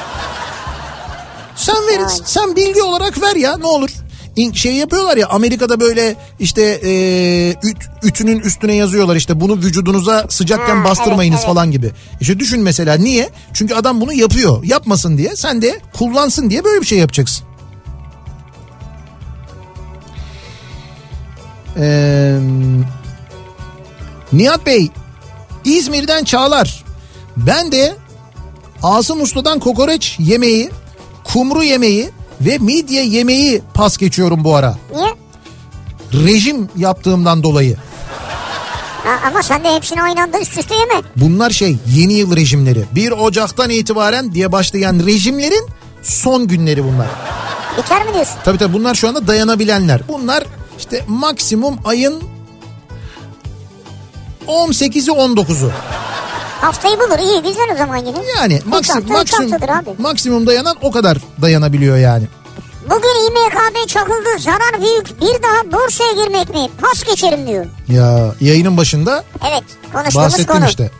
Sen 1.56 1.76
ver, 1.76 2.02
sen 2.26 2.56
bilgi 2.56 2.82
olarak 2.82 3.22
ver 3.22 3.36
ya 3.36 3.58
ne 3.58 3.66
olur. 3.68 3.90
Şey 4.54 4.74
yapıyorlar 4.74 5.18
ya 5.18 5.28
Amerika'da 5.28 5.80
böyle 5.80 6.16
işte 6.40 6.62
e, 6.84 6.92
üt, 7.64 7.78
ütünün 8.04 8.40
üstüne 8.40 8.76
yazıyorlar 8.76 9.16
işte 9.16 9.40
bunu 9.40 9.56
vücudunuza 9.56 10.26
sıcakken 10.30 10.76
Ha, 10.78 10.84
bastırmayınız 10.84 11.38
evet, 11.40 11.46
evet. 11.46 11.56
falan 11.56 11.72
gibi. 11.72 11.92
İşte 12.22 12.40
düşün 12.40 12.62
mesela 12.62 12.96
niye? 12.96 13.30
Çünkü 13.54 13.74
adam 13.74 14.02
bunu 14.02 14.14
yapıyor. 14.14 14.64
Yapmasın 14.64 15.18
diye 15.18 15.36
sen 15.36 15.62
de 15.62 15.80
kullansın 15.98 16.50
diye 16.50 16.64
böyle 16.64 16.82
bir 16.82 16.86
şey 16.86 17.00
yapacaksın. 17.00 17.46
Ee, 21.78 22.40
Nihat 24.34 24.66
Bey 24.66 24.90
İzmir'den 25.66 26.24
Çağlar. 26.24 26.84
Ben 27.38 27.72
de 27.72 27.96
Asım 28.84 29.22
Usta'dan 29.22 29.60
kokoreç 29.60 30.16
yemeği, 30.20 30.72
kumru 31.24 31.64
yemeği 31.64 32.10
ve 32.42 32.58
midye 32.58 33.06
yemeği 33.06 33.62
pas 33.74 33.98
geçiyorum 33.98 34.44
bu 34.44 34.56
ara. 34.56 34.78
Niye? 34.96 35.08
Rejim 36.26 36.70
yaptığımdan 36.78 37.44
dolayı. 37.44 37.78
Ha, 39.04 39.20
ama 39.28 39.44
sen 39.44 39.64
de 39.64 39.76
hepsini 39.76 40.02
aynı 40.02 40.22
anda 40.22 40.40
üst 40.40 40.58
üste 40.58 40.76
yeme. 40.76 40.94
Bunlar 41.16 41.50
şey 41.50 41.78
yeni 41.88 42.14
yıl 42.14 42.36
rejimleri. 42.36 42.84
1 42.96 43.12
Ocak'tan 43.12 43.70
itibaren 43.70 44.34
diye 44.34 44.52
başlayan 44.52 45.00
rejimlerin 45.06 45.68
son 46.02 46.48
günleri 46.48 46.84
bunlar. 46.84 47.08
Biter 47.78 48.06
mi 48.06 48.14
diyorsun? 48.14 48.36
Tabii 48.44 48.58
tabii 48.58 48.74
bunlar 48.74 48.96
şu 48.96 49.08
anda 49.10 49.28
dayanabilenler. 49.28 50.02
Bunlar 50.08 50.44
işte 50.84 51.04
maksimum 51.08 51.78
ayın 51.86 52.24
18'i 54.48 55.12
19'u. 55.12 55.72
Haftayı 56.62 57.00
bulur 57.00 57.20
iyi 57.20 57.42
güzel 57.42 57.66
o 57.74 57.78
zaman 57.78 57.98
yine. 57.98 58.18
Yani 58.38 58.60
maksim, 58.66 58.96
hafta, 58.96 59.08
üç 59.08 59.18
maksim, 59.18 59.52
haftadır 59.52 59.74
abi. 59.74 60.02
maksimum 60.02 60.48
dayanan 60.48 60.76
o 60.82 60.92
kadar 60.92 61.18
dayanabiliyor 61.42 61.98
yani. 61.98 62.28
Bugün 62.86 63.28
İMKB 63.28 63.88
çakıldı 63.88 64.30
zarar 64.40 64.82
büyük 64.82 65.22
bir 65.22 65.44
daha 65.44 65.72
borsaya 65.72 66.12
girmek 66.12 66.50
mi? 66.50 66.70
Pas 66.82 67.04
geçerim 67.04 67.48
diyor. 67.48 67.66
Ya 67.88 68.36
yayının 68.42 68.78
başında 68.78 69.24
Evet 69.50 69.64
konuştuğumuz 69.94 70.16
bahsettim 70.26 70.56
konu. 70.56 70.66
işte. 70.66 70.92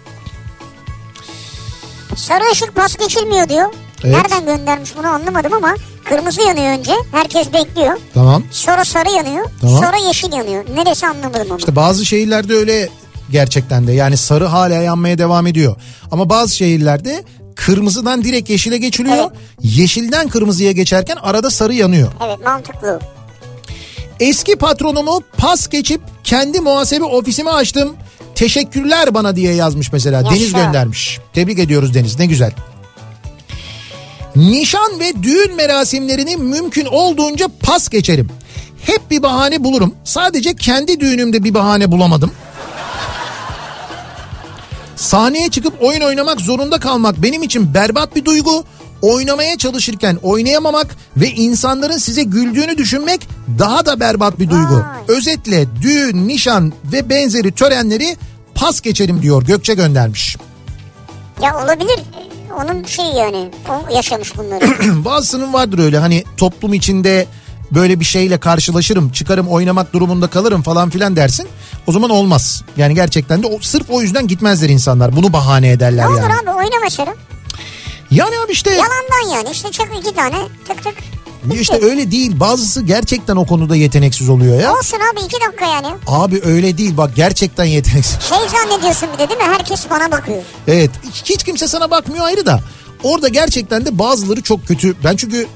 Sarı 2.16 2.44
ışık 2.52 2.76
pas 2.76 2.96
geçilmiyor 2.98 3.50
diyor. 3.50 3.74
Evet. 4.04 4.16
Nereden 4.16 4.46
göndermiş 4.46 4.98
bunu 4.98 5.08
anlamadım 5.08 5.54
ama 5.54 5.76
kırmızı 6.10 6.42
yanıyor 6.42 6.78
önce. 6.80 6.94
Herkes 7.12 7.54
bekliyor. 7.54 7.98
Tamam. 8.14 8.44
Sonra 8.52 8.86
sarı 8.86 9.10
yanıyor. 9.10 9.46
Tamam. 9.62 9.84
Sonra 9.84 9.98
yeşil 10.08 10.34
yanıyor. 10.34 10.66
Neresi 10.76 11.08
anlamadım 11.08 11.48
ama. 11.50 11.58
İşte 11.58 11.76
bazı 11.76 12.06
şehirlerde 12.06 12.54
öyle 12.54 12.90
gerçekten 13.32 13.88
de 13.88 13.92
yani 13.92 14.18
sarı 14.18 14.46
hala 14.46 14.74
yanmaya 14.74 15.18
devam 15.18 15.48
ediyor. 15.48 15.76
Ama 16.12 16.30
bazı 16.30 16.56
şehirlerde 16.56 17.24
kırmızıdan 17.56 18.24
direkt 18.24 18.50
yeşile 18.50 18.78
geçiliyor. 18.78 19.16
Evet. 19.18 19.30
Yeşilden 19.62 20.30
kırmızıya 20.30 20.72
geçerken 20.72 21.16
arada 21.22 21.50
sarı 21.50 21.74
yanıyor. 21.74 22.12
Evet 22.26 22.40
mantıklı. 22.46 23.00
Eski 24.20 24.56
patronumu 24.56 25.22
pas 25.38 25.68
geçip 25.70 26.02
kendi 26.24 26.60
muhasebe 26.60 27.04
ofisimi 27.04 27.50
açtım. 27.50 27.96
Teşekkürler 28.36 29.14
bana 29.14 29.36
diye 29.36 29.54
yazmış 29.54 29.92
mesela. 29.92 30.18
Yaşa. 30.18 30.30
Deniz 30.36 30.54
göndermiş. 30.54 31.20
Tebrik 31.34 31.60
ediyoruz 31.60 31.94
Deniz 31.94 32.20
ne 32.20 32.26
güzel. 32.26 32.52
Nişan 34.36 35.00
ve 35.00 35.24
düğün 35.24 35.56
merasimlerini 35.56 36.38
mümkün 36.38 36.86
olduğunca 36.86 37.48
pas 37.62 37.90
geçerim. 37.90 38.30
Hep 38.86 39.12
bir 39.12 39.24
bahane 39.24 39.64
bulurum. 39.64 39.96
Sadece 40.04 40.56
kendi 40.56 41.00
düğünümde 41.00 41.44
bir 41.44 41.54
bahane 41.54 41.92
bulamadım. 41.92 42.32
Sahneye 44.96 45.50
çıkıp 45.50 45.84
oyun 45.84 46.02
oynamak 46.02 46.42
zorunda 46.42 46.80
kalmak 46.80 47.22
benim 47.22 47.44
için 47.44 47.74
berbat 47.74 48.16
bir 48.16 48.26
duygu. 48.26 48.64
Oynamaya 49.02 49.58
çalışırken 49.58 50.18
oynayamamak 50.24 50.96
ve 51.18 51.30
insanların 51.30 51.98
size 51.98 52.24
güldüğünü 52.24 52.78
düşünmek 52.78 53.28
daha 53.60 53.86
da 53.86 54.00
berbat 54.00 54.40
bir 54.40 54.50
duygu. 54.50 54.86
Özetle 55.08 55.66
düğün, 55.82 56.28
nişan 56.28 56.74
ve 56.92 57.10
benzeri 57.10 57.52
törenleri 57.52 58.18
pas 58.56 58.82
geçerim 58.82 59.22
diyor 59.22 59.44
Gökçe 59.44 59.74
göndermiş. 59.74 60.38
Ya 61.42 61.64
olabilir. 61.64 62.00
Onun 62.58 62.84
şeyi 62.84 63.16
yani. 63.16 63.50
O 63.70 63.94
yaşamış 63.94 64.38
bunları. 64.38 64.66
Bazısının 65.06 65.54
vardır 65.54 65.80
öyle 65.80 65.98
hani 65.98 66.24
toplum 66.38 66.74
içinde 66.74 67.26
böyle 67.72 68.00
bir 68.00 68.06
şeyle 68.06 68.38
karşılaşırım 68.38 69.10
çıkarım 69.10 69.48
oynamak 69.48 69.94
durumunda 69.94 70.28
kalırım 70.28 70.62
falan 70.62 70.90
filan 70.90 71.16
dersin. 71.16 71.48
O 71.88 71.92
zaman 71.92 72.10
olmaz. 72.10 72.64
Yani 72.78 72.96
gerçekten 72.96 73.44
de 73.44 73.48
o, 73.48 73.60
sırf 73.62 73.90
o 73.90 74.02
yüzden 74.02 74.28
gitmezler 74.28 74.70
insanlar. 74.70 75.16
Bunu 75.16 75.34
bahane 75.34 75.70
ederler 75.72 76.04
Ne 76.06 76.10
olur 76.10 76.22
yani. 76.22 76.34
abi 76.34 76.50
oyna 76.50 76.80
mesela. 76.84 77.14
Yani 78.12 78.36
abi 78.46 78.52
işte 78.52 78.70
Yalandan 78.70 79.36
yani 79.36 79.50
işte 79.52 79.72
çak 79.72 79.88
iki 80.02 80.16
tane 80.16 80.36
tık 80.68 80.84
tık. 80.84 80.94
İşte 81.52 81.80
öyle 81.86 82.12
değil. 82.12 82.40
Bazısı 82.40 82.82
gerçekten 82.82 83.36
o 83.36 83.46
konuda 83.46 83.76
yeteneksiz 83.76 84.30
oluyor 84.30 84.60
ya. 84.62 84.74
Olsun 84.74 84.98
abi 85.14 85.26
iki 85.26 85.42
dakika 85.48 85.66
yani. 85.66 85.88
Abi 86.08 86.42
öyle 86.46 86.78
değil 86.78 86.98
bak 86.98 87.16
gerçekten 87.16 87.66
yeteneksiz. 87.66 88.20
Şey 88.22 88.38
zannediyorsun 88.50 89.10
bir 89.14 89.20
de 89.20 89.30
değil 89.30 89.40
mi? 89.40 89.46
Herkes 89.58 89.90
bana 89.90 90.12
bakıyor. 90.12 90.42
Evet 90.68 90.92
hiç, 91.24 91.44
kimse 91.44 91.68
sana 91.68 91.92
bakmıyor 91.92 92.26
ayrı 92.26 92.46
da. 92.46 92.60
Orada 93.04 93.28
gerçekten 93.28 93.86
de 93.86 94.00
bazıları 94.00 94.42
çok 94.42 94.68
kötü. 94.68 94.96
Ben 95.04 95.16
çünkü 95.16 95.48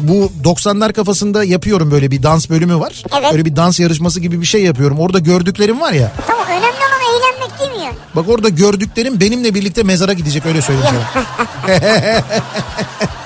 bu 0.00 0.32
90'lar 0.44 0.92
kafasında 0.92 1.44
yapıyorum 1.44 1.90
böyle 1.90 2.10
bir 2.10 2.22
dans 2.22 2.50
bölümü 2.50 2.80
var. 2.80 3.04
Evet. 3.20 3.32
Böyle 3.32 3.44
bir 3.44 3.56
dans 3.56 3.80
yarışması 3.80 4.20
gibi 4.20 4.40
bir 4.40 4.46
şey 4.46 4.62
yapıyorum. 4.62 4.98
Orada 4.98 5.18
gördüklerim 5.18 5.80
var 5.80 5.92
ya. 5.92 6.12
Tamam 6.26 6.46
önemli 6.46 6.64
olan 6.64 7.00
eğlenmek 7.10 7.58
değil 7.60 7.70
mi 7.70 7.84
yani? 7.84 7.96
Bak 8.16 8.28
orada 8.28 8.48
gördüklerim 8.48 9.20
benimle 9.20 9.54
birlikte 9.54 9.82
mezara 9.82 10.12
gidecek 10.12 10.46
öyle 10.46 10.62
söyleyeyim 10.62 10.88
sana. 11.12 11.24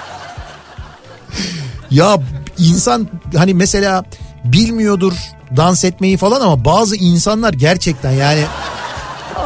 ya 1.94 2.18
insan 2.58 3.08
hani 3.36 3.54
mesela 3.54 4.04
bilmiyordur 4.44 5.12
dans 5.56 5.84
etmeyi 5.84 6.16
falan 6.16 6.40
ama 6.40 6.64
bazı 6.64 6.96
insanlar 6.96 7.52
gerçekten 7.52 8.10
yani 8.10 8.44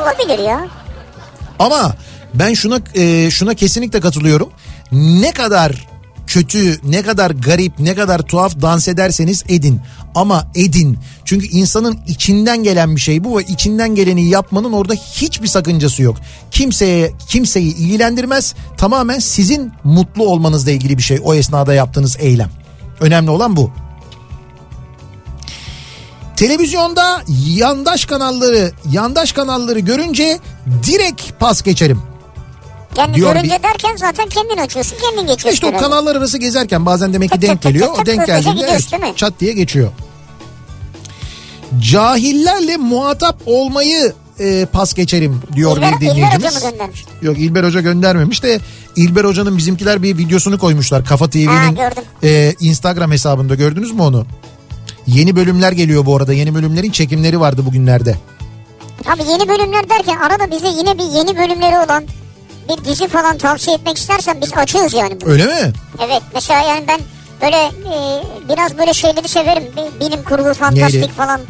Olabilir 0.02 0.38
ya. 0.38 0.68
Ama 1.58 1.94
ben 2.34 2.54
şuna 2.54 2.80
e, 2.94 3.30
şuna 3.30 3.54
kesinlikle 3.54 4.00
katılıyorum. 4.00 4.50
Ne 4.92 5.32
kadar 5.32 5.86
kötü, 6.28 6.78
ne 6.84 7.02
kadar 7.02 7.30
garip, 7.30 7.78
ne 7.78 7.94
kadar 7.94 8.18
tuhaf 8.18 8.60
dans 8.62 8.88
ederseniz 8.88 9.44
edin. 9.48 9.80
Ama 10.14 10.46
edin. 10.54 10.98
Çünkü 11.24 11.46
insanın 11.46 11.98
içinden 12.06 12.62
gelen 12.62 12.96
bir 12.96 13.00
şey 13.00 13.24
bu 13.24 13.38
ve 13.38 13.42
içinden 13.42 13.94
geleni 13.94 14.28
yapmanın 14.28 14.72
orada 14.72 14.94
hiçbir 14.94 15.48
sakıncası 15.48 16.02
yok. 16.02 16.16
Kimseye 16.50 17.12
kimseyi 17.28 17.76
ilgilendirmez. 17.76 18.54
Tamamen 18.76 19.18
sizin 19.18 19.72
mutlu 19.84 20.26
olmanızla 20.26 20.70
ilgili 20.70 20.98
bir 20.98 21.02
şey 21.02 21.20
o 21.24 21.34
esnada 21.34 21.74
yaptığınız 21.74 22.16
eylem. 22.20 22.50
Önemli 23.00 23.30
olan 23.30 23.56
bu. 23.56 23.70
Televizyonda 26.36 27.22
yandaş 27.46 28.04
kanalları, 28.04 28.72
yandaş 28.90 29.32
kanalları 29.32 29.78
görünce 29.78 30.38
direkt 30.86 31.40
pas 31.40 31.62
geçerim. 31.62 32.02
Yani 32.98 33.14
Diyor 33.14 33.34
görünce 33.34 33.56
bir- 33.58 33.62
derken 33.62 33.96
zaten 33.96 34.28
kendin 34.28 34.56
açıyorsun 34.56 34.96
kendin 34.96 35.20
geçiyorsun. 35.20 35.50
İşte 35.50 35.66
o 35.66 35.76
kanallar 35.80 36.16
arası 36.16 36.38
gezerken 36.38 36.86
bazen 36.86 37.12
demek 37.12 37.32
ki 37.32 37.42
denk 37.42 37.62
geliyor. 37.62 37.88
O 38.02 38.06
denk 38.06 38.26
geldiğinde 38.26 38.78
çat 39.16 39.40
diye 39.40 39.52
geçiyor. 39.52 39.90
Cahillerle 41.80 42.76
muhatap 42.76 43.36
olmayı 43.46 44.12
e, 44.40 44.66
pas 44.72 44.94
geçerim 44.94 45.40
diyor 45.54 45.76
İlber, 45.76 46.00
bir 46.00 46.06
İlber 46.06 46.14
dinleyicimiz. 46.16 46.56
Hoca 46.56 46.66
mı 46.66 46.70
göndermiş? 46.70 47.04
Yok 47.22 47.38
İlber 47.38 47.64
Hoca 47.64 47.80
göndermemiş 47.80 48.42
de 48.42 48.60
İlber 48.96 49.24
Hoca'nın 49.24 49.58
bizimkiler 49.58 50.02
bir 50.02 50.18
videosunu 50.18 50.58
koymuşlar. 50.58 51.04
Kafa 51.04 51.30
TV'nin 51.30 51.78
e, 52.22 52.54
Instagram 52.60 53.12
hesabında 53.12 53.54
gördünüz 53.54 53.92
mü 53.92 54.02
onu? 54.02 54.26
Yeni 55.06 55.36
bölümler 55.36 55.72
geliyor 55.72 56.06
bu 56.06 56.16
arada. 56.16 56.32
Yeni 56.32 56.54
bölümlerin 56.54 56.90
çekimleri 56.90 57.40
vardı 57.40 57.66
bugünlerde. 57.66 58.16
Abi 59.06 59.22
yeni 59.30 59.48
bölümler 59.48 59.88
derken 59.90 60.16
arada 60.16 60.50
bize 60.50 60.68
yine 60.68 60.98
bir 60.98 61.04
yeni 61.04 61.38
bölümleri 61.38 61.78
olan 61.86 62.04
bir 62.68 62.84
dizi 62.84 63.08
falan 63.08 63.38
tavsiye 63.38 63.76
etmek 63.76 63.98
istersen 63.98 64.40
biz 64.42 64.52
açığız 64.56 64.94
yani. 64.94 65.20
bunu. 65.20 65.30
Öyle 65.32 65.44
mi? 65.46 65.72
Evet 66.06 66.22
mesela 66.34 66.60
yani 66.62 66.84
ben 66.88 67.00
böyle 67.42 67.56
e, 67.66 68.22
biraz 68.48 68.78
böyle 68.78 68.94
şeyleri 68.94 69.28
severim. 69.28 69.62
Bilim 70.00 70.22
kurgu, 70.24 70.54
fantastik 70.54 71.00
Neydi? 71.00 71.12
falan. 71.12 71.40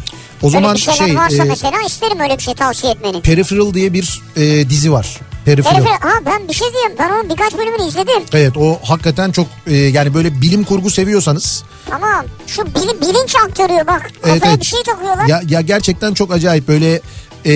O 0.43 0.47
Öyle 0.47 0.53
zaman 0.53 0.75
bir 0.75 0.81
şeyler 0.81 1.07
şey, 1.07 1.16
varsa 1.16 1.45
e, 1.45 1.47
mesela 1.49 1.77
isterim 1.87 2.21
öyle 2.21 2.39
bir 2.39 2.43
şey 2.43 2.55
tavsiye 2.55 2.93
etmeni. 2.93 3.21
Peripheral 3.23 3.75
diye 3.75 3.93
bir 3.93 4.23
e, 4.37 4.71
dizi 4.71 4.93
var. 4.93 5.19
Peripheral. 5.45 5.75
Periferi, 5.77 5.99
ha 6.01 6.19
ben 6.27 6.49
bir 6.49 6.55
şey 6.55 6.73
diyeyim. 6.73 6.93
Ben 6.99 7.11
onun 7.11 7.31
birkaç 7.31 7.55
bölümünü 7.59 7.89
izledim. 7.89 8.23
Evet 8.33 8.57
o 8.57 8.79
hakikaten 8.85 9.33
çok 9.33 9.47
e, 9.66 9.75
yani 9.77 10.14
böyle 10.14 10.41
bilim 10.41 10.64
kurgu 10.64 10.91
seviyorsanız 10.91 11.64
Tamam. 11.91 12.25
Şu 12.47 12.66
bil- 12.66 13.01
bilinç 13.01 13.35
aktarıyor 13.47 13.87
bak. 13.87 14.11
Kafaya 14.14 14.33
Evet, 14.35 14.43
evet. 14.47 14.61
bir 14.61 14.66
şey 14.66 14.83
takıyorlar. 14.83 15.27
ya 15.27 15.41
ya 15.49 15.61
gerçekten 15.61 16.14
çok 16.14 16.33
acayip 16.33 16.69
böyle 16.69 17.01
e, 17.47 17.55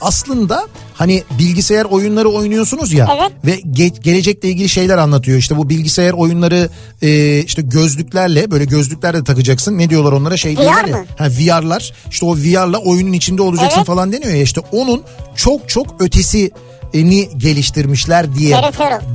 aslında 0.00 0.66
hani 1.00 1.22
bilgisayar 1.38 1.84
oyunları 1.84 2.28
oynuyorsunuz 2.28 2.92
ya 2.92 3.08
Evet. 3.20 3.32
ve 3.46 3.60
ge- 3.60 4.00
gelecekle 4.02 4.48
ilgili 4.48 4.68
şeyler 4.68 4.98
anlatıyor. 4.98 5.38
İşte 5.38 5.56
bu 5.56 5.68
bilgisayar 5.68 6.12
oyunları 6.12 6.68
e, 7.02 7.38
işte 7.42 7.62
gözlüklerle 7.62 8.50
böyle 8.50 8.64
gözlüklerle 8.64 9.24
takacaksın. 9.24 9.78
Ne 9.78 9.90
diyorlar 9.90 10.12
onlara 10.12 10.36
şey 10.36 10.52
VR 10.52 10.56
diyorlar 10.56 10.84
ya. 10.84 10.96
mı? 10.96 11.04
Ha 11.18 11.28
VR'lar. 11.30 11.92
İşte 12.10 12.26
o 12.26 12.36
VR'la 12.36 12.78
oyunun 12.78 13.12
içinde 13.12 13.42
olacaksın 13.42 13.78
Evet. 13.78 13.86
falan 13.86 14.12
deniyor 14.12 14.34
ya. 14.34 14.42
İşte 14.42 14.60
onun 14.72 15.02
çok 15.36 15.68
çok 15.68 15.86
ötesi 16.02 16.50
ni 16.94 17.28
geliştirmişler 17.38 18.34
diye 18.34 18.56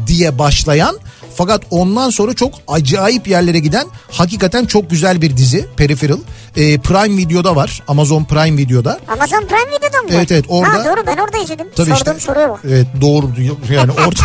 diye 0.08 0.40
başlayan 0.40 1.00
fakat 1.36 1.62
ondan 1.70 2.10
sonra 2.10 2.34
çok 2.34 2.54
acayip 2.68 3.28
yerlere 3.28 3.60
giden 3.60 3.88
hakikaten 4.12 4.66
çok 4.66 4.90
güzel 4.90 5.22
bir 5.22 5.38
dizi 5.38 5.66
Peripheral. 5.78 6.18
Ee, 6.58 6.78
Prime 6.78 7.18
Video'da 7.18 7.56
var. 7.56 7.84
Amazon 7.88 8.24
Prime 8.24 8.58
Video'da. 8.58 9.00
Amazon 9.08 9.48
Prime 9.48 9.68
Video'da 9.78 10.02
mı? 10.02 10.10
Evet, 10.12 10.32
evet, 10.32 10.46
orada- 10.50 10.74
Ha 10.74 10.86
doğru 10.86 11.08
ben 11.08 11.18
orada 11.18 11.38
izledim. 11.38 11.68
Tabii 11.76 11.90
Sorduğum 11.90 12.18
işte. 12.18 12.20
soruya 12.20 12.50
bak. 12.50 12.60
Evet 12.68 12.88
doğru. 13.02 13.32
Yani 13.74 13.92
orada 14.08 14.22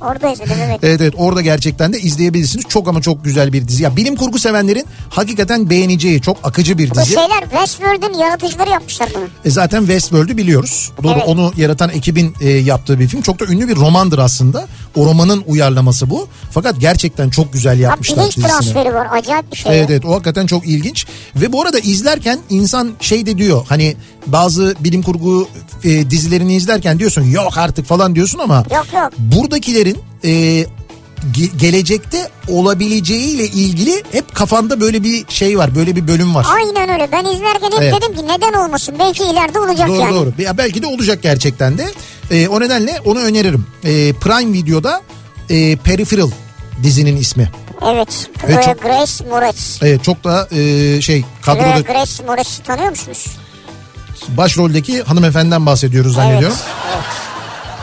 Orada 0.00 0.32
izledim 0.32 0.56
evet. 0.66 0.78
Evet 0.82 1.00
evet 1.00 1.14
orada 1.16 1.40
gerçekten 1.40 1.92
de 1.92 1.98
izleyebilirsiniz. 2.00 2.64
Çok 2.68 2.88
ama 2.88 3.00
çok 3.02 3.24
güzel 3.24 3.52
bir 3.52 3.68
dizi. 3.68 3.82
Ya 3.82 3.96
bilim 3.96 4.16
kurgu 4.16 4.38
sevenlerin 4.38 4.84
hakikaten 5.10 5.70
beğeneceği 5.70 6.20
çok 6.22 6.36
akıcı 6.44 6.78
bir 6.78 6.90
Bu 6.90 6.94
dizi. 6.94 7.06
şeyler 7.14 7.40
Westworld'ün 7.40 8.18
yaratıcıları 8.18 8.70
yapmışlar 8.70 9.08
bunu. 9.14 9.24
E 9.44 9.50
zaten 9.50 9.78
Westworld'ü 9.80 10.36
biliyoruz. 10.36 10.90
Doğru 11.02 11.12
Evet. 11.16 11.22
onu 11.28 11.52
yaratan 11.56 11.90
ekibin 11.90 12.34
e, 12.40 12.48
yaptığı 12.50 12.98
bir 13.00 13.08
film. 13.08 13.22
Çok 13.22 13.40
da 13.40 13.44
ünlü 13.44 13.68
bir 13.68 13.76
romandır 13.76 14.18
aslında. 14.18 14.66
O 14.96 15.06
romanın 15.06 15.44
uyarlaması 15.46 16.10
bu. 16.10 16.28
Fakat 16.50 16.80
gerçekten 16.80 17.30
çok 17.30 17.52
güzel 17.52 17.80
yapmışlar 17.80 18.18
bilinç 18.18 18.36
dizisini. 18.36 18.50
transferi 18.52 18.94
var 18.94 19.06
acayip 19.12 19.52
bir 19.52 19.56
şey. 19.56 19.78
Evet 19.78 19.90
evet 19.90 20.04
o 20.04 20.12
hakikaten 20.14 20.46
çok 20.46 20.66
ilginç. 20.66 21.06
Ve 21.36 21.51
bu 21.52 21.62
arada 21.62 21.78
izlerken 21.78 22.38
insan 22.50 22.90
şey 23.00 23.26
de 23.26 23.38
diyor 23.38 23.64
hani 23.68 23.96
bazı 24.26 24.74
bilim 24.80 25.02
kurgu 25.02 25.48
e, 25.84 26.10
dizilerini 26.10 26.54
izlerken 26.56 26.98
diyorsun 26.98 27.22
yok 27.22 27.58
artık 27.58 27.86
falan 27.86 28.14
diyorsun 28.14 28.38
ama 28.38 28.56
Yok 28.74 28.86
yok. 28.94 29.12
buradakilerin 29.18 29.98
e, 30.24 30.30
ge- 31.34 31.56
gelecekte 31.56 32.28
olabileceğiyle 32.48 33.44
ilgili 33.46 34.02
hep 34.12 34.34
kafanda 34.34 34.80
böyle 34.80 35.02
bir 35.02 35.24
şey 35.28 35.58
var 35.58 35.74
böyle 35.74 35.96
bir 35.96 36.08
bölüm 36.08 36.34
var. 36.34 36.46
Aynen 36.56 36.88
öyle. 36.90 37.08
Ben 37.12 37.24
izlerken 37.24 37.70
hep 37.70 37.82
Evet. 37.82 37.94
dedim 38.02 38.16
ki 38.16 38.22
neden 38.28 38.52
olmasın? 38.52 38.94
Belki 38.98 39.24
ileride 39.24 39.58
olacak 39.58 39.88
Doğru 39.88 40.00
yani. 40.00 40.14
doğru. 40.14 40.32
Ya 40.38 40.58
belki 40.58 40.82
de 40.82 40.86
olacak 40.86 41.22
gerçekten 41.22 41.78
de. 41.78 41.86
E, 42.30 42.48
o 42.48 42.60
nedenle 42.60 43.00
onu 43.04 43.18
öneririm. 43.18 43.66
E, 43.84 44.12
Prime 44.12 44.52
Video'da 44.52 45.02
e, 45.50 45.76
Peripheral 45.76 46.30
dizinin 46.82 47.16
ismi. 47.16 47.50
Evet. 47.86 48.28
Evet, 48.44 48.56
Böyle 48.56 48.62
çok- 48.62 48.82
Grace 48.82 49.24
Moretz. 49.30 49.78
Evet 49.82 50.04
çok 50.04 50.24
da 50.24 50.48
e, 50.50 51.00
şey 51.00 51.24
kadroda 51.42 51.80
Grace 51.80 52.24
Moretz'i 52.26 52.62
tanıyor 52.62 52.90
musunuz? 52.90 53.26
başroldeki 54.28 55.02
hanımefendiden 55.02 55.66
bahsediyoruz 55.66 56.14
zannediyorum. 56.14 56.56
Evet. 56.94 57.04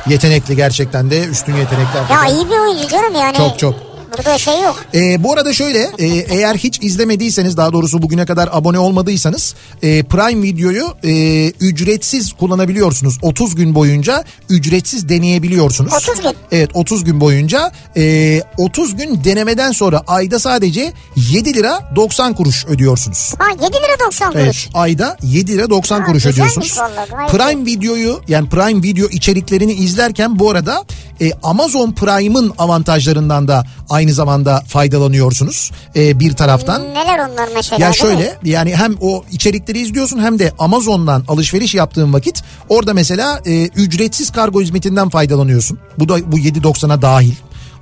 Yetenekli 0.08 0.56
gerçekten 0.56 1.12
de 1.12 1.24
üstün 1.24 1.56
yetenekler. 1.56 2.02
Ya 2.12 2.26
iyi 2.26 2.46
bir 2.50 2.58
oyuncu 2.60 2.88
canım 2.88 3.16
yani. 3.16 3.38
Çok, 3.38 3.60
çok. 3.60 3.89
Burada 4.18 4.38
şey 4.38 4.62
yok. 4.62 4.86
Ee, 4.94 5.24
bu 5.24 5.34
arada 5.34 5.54
şöyle 5.54 5.80
e, 6.00 6.06
eğer 6.08 6.56
hiç 6.56 6.80
izlemediyseniz 6.84 7.58
daha 7.58 7.74
doğrusu 7.74 8.02
bugüne 8.02 8.26
kadar 8.26 8.50
abone 8.52 8.80
olmadıysanız 8.80 9.56
e, 9.82 10.04
Prime 10.04 10.44
Video'yu 10.44 10.88
e, 11.04 11.48
ücretsiz 11.50 12.34
kullanabiliyorsunuz. 12.34 13.18
30 13.22 13.56
gün 13.56 13.76
boyunca 13.76 14.24
ücretsiz 14.50 15.10
deneyebiliyorsunuz. 15.10 15.94
30 15.94 16.22
gün. 16.22 16.34
Evet 16.52 16.70
30 16.74 17.04
gün 17.04 17.22
boyunca 17.22 17.72
e, 17.98 18.42
30 18.58 18.96
gün 18.96 19.24
denemeden 19.24 19.72
sonra 19.72 20.04
ayda 20.08 20.40
sadece 20.40 20.94
7 21.16 21.54
lira 21.54 21.92
90 21.96 22.34
kuruş 22.34 22.66
ödüyorsunuz. 22.66 23.34
Ha 23.40 23.46
7 23.52 23.62
lira 23.64 24.00
90 24.06 24.32
kuruş. 24.32 24.44
Evet 24.46 24.70
ayda 24.74 25.18
7 25.24 25.52
lira 25.52 25.70
90 25.70 26.00
Ha, 26.00 26.06
kuruş 26.06 26.26
ödüyorsunuz. 26.26 26.78
vallahi, 26.78 27.32
Prime 27.32 27.66
videoyu 27.66 28.22
yani 28.28 28.50
Prime 28.50 28.84
video 28.84 29.08
içeriklerini 29.10 29.74
izlerken 29.74 30.40
bu 30.40 30.50
arada 30.52 30.84
e, 31.22 31.32
Amazon 31.44 31.92
Prime'ın 31.92 32.54
avantajlarından 32.58 33.48
da 33.48 33.64
aynı 33.90 34.14
zamanda 34.14 34.64
faydalanıyorsunuz 34.68 35.72
e, 35.96 36.20
bir 36.20 36.34
taraftan. 36.34 36.82
Neler 36.82 37.20
onlar 37.20 37.50
mesela? 37.56 37.86
Ya 37.86 37.94
şöyle 37.94 38.38
yani 38.44 38.76
hem 38.76 38.96
o 39.02 39.24
içerikleri 39.32 39.80
izliyorsun 39.80 40.20
hem 40.20 40.40
de 40.40 40.52
Amazon'dan 40.60 41.24
alışveriş 41.28 41.76
yaptığın 41.76 42.14
vakit 42.14 42.44
orada 42.70 42.94
mesela 42.94 43.42
e, 43.46 43.66
ücretsiz 43.66 44.32
kargo 44.32 44.62
hizmetinden 44.62 45.10
faydalanıyorsun. 45.10 45.80
Bu 46.00 46.10
da 46.10 46.32
bu 46.32 46.40
7.90'a 46.40 47.02
dahil. 47.02 47.34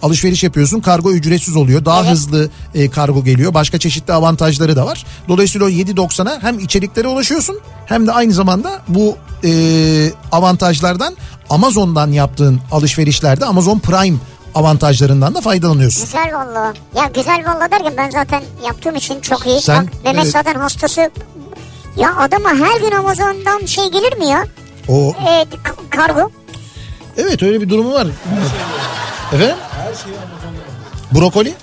Alışveriş 0.02 0.44
yapıyorsun 0.44 0.80
kargo 0.80 1.12
ücretsiz 1.12 1.56
oluyor. 1.56 1.86
Daha 1.86 2.02
Evet. 2.02 2.12
hızlı 2.12 2.50
e, 2.76 2.90
kargo 2.90 3.24
geliyor. 3.24 3.54
Başka 3.54 3.78
çeşitli 3.80 4.14
avantajları 4.14 4.76
da 4.76 4.86
var. 4.86 5.06
Dolayısıyla 5.28 5.68
o 5.68 5.70
7.90'a 5.70 6.38
hem 6.44 6.60
içeriklere 6.60 7.08
ulaşıyorsun 7.08 7.60
hem 7.86 8.08
de 8.08 8.12
aynı 8.12 8.34
zamanda 8.34 8.82
bu 8.88 9.18
e, 9.44 9.50
avantajlardan 10.32 11.18
Amazon'dan 11.50 12.12
yaptığın 12.12 12.60
alışverişlerde 12.72 13.46
Amazon 13.46 13.80
Prime 13.80 14.18
avantajlarından 14.56 15.36
da 15.36 15.42
faydalanıyorsun. 15.42 16.06
Güzel 16.06 16.34
valla. 16.36 16.74
Ya 16.96 17.10
güzel 17.14 17.44
valla 17.48 17.72
derken 17.72 17.94
ben 17.98 18.10
zaten 18.10 18.44
yaptığım 18.66 18.96
için 18.96 19.22
çok 19.22 19.48
iyi. 19.48 19.62
Sen- 19.62 19.86
Bak 19.88 19.94
Mehmet 20.04 20.24
evet. 20.24 20.34
zaten 20.34 20.56
hastası 20.56 21.12
Ya 21.98 22.16
adama 22.18 22.50
her 22.50 22.82
gün 22.82 22.92
Amazon'dan 22.92 23.66
şey 23.66 23.92
gelir 23.92 24.18
mi 24.18 24.26
ya? 24.26 24.44
O 24.88 25.14
Ee, 25.28 25.46
kargo. 25.90 26.32
evet 27.18 27.44
öyle 27.44 27.62
bir 27.62 27.70
durumu 27.70 27.94
var. 27.94 28.08
Efendim? 29.34 29.56
Brokoli? 31.12 31.54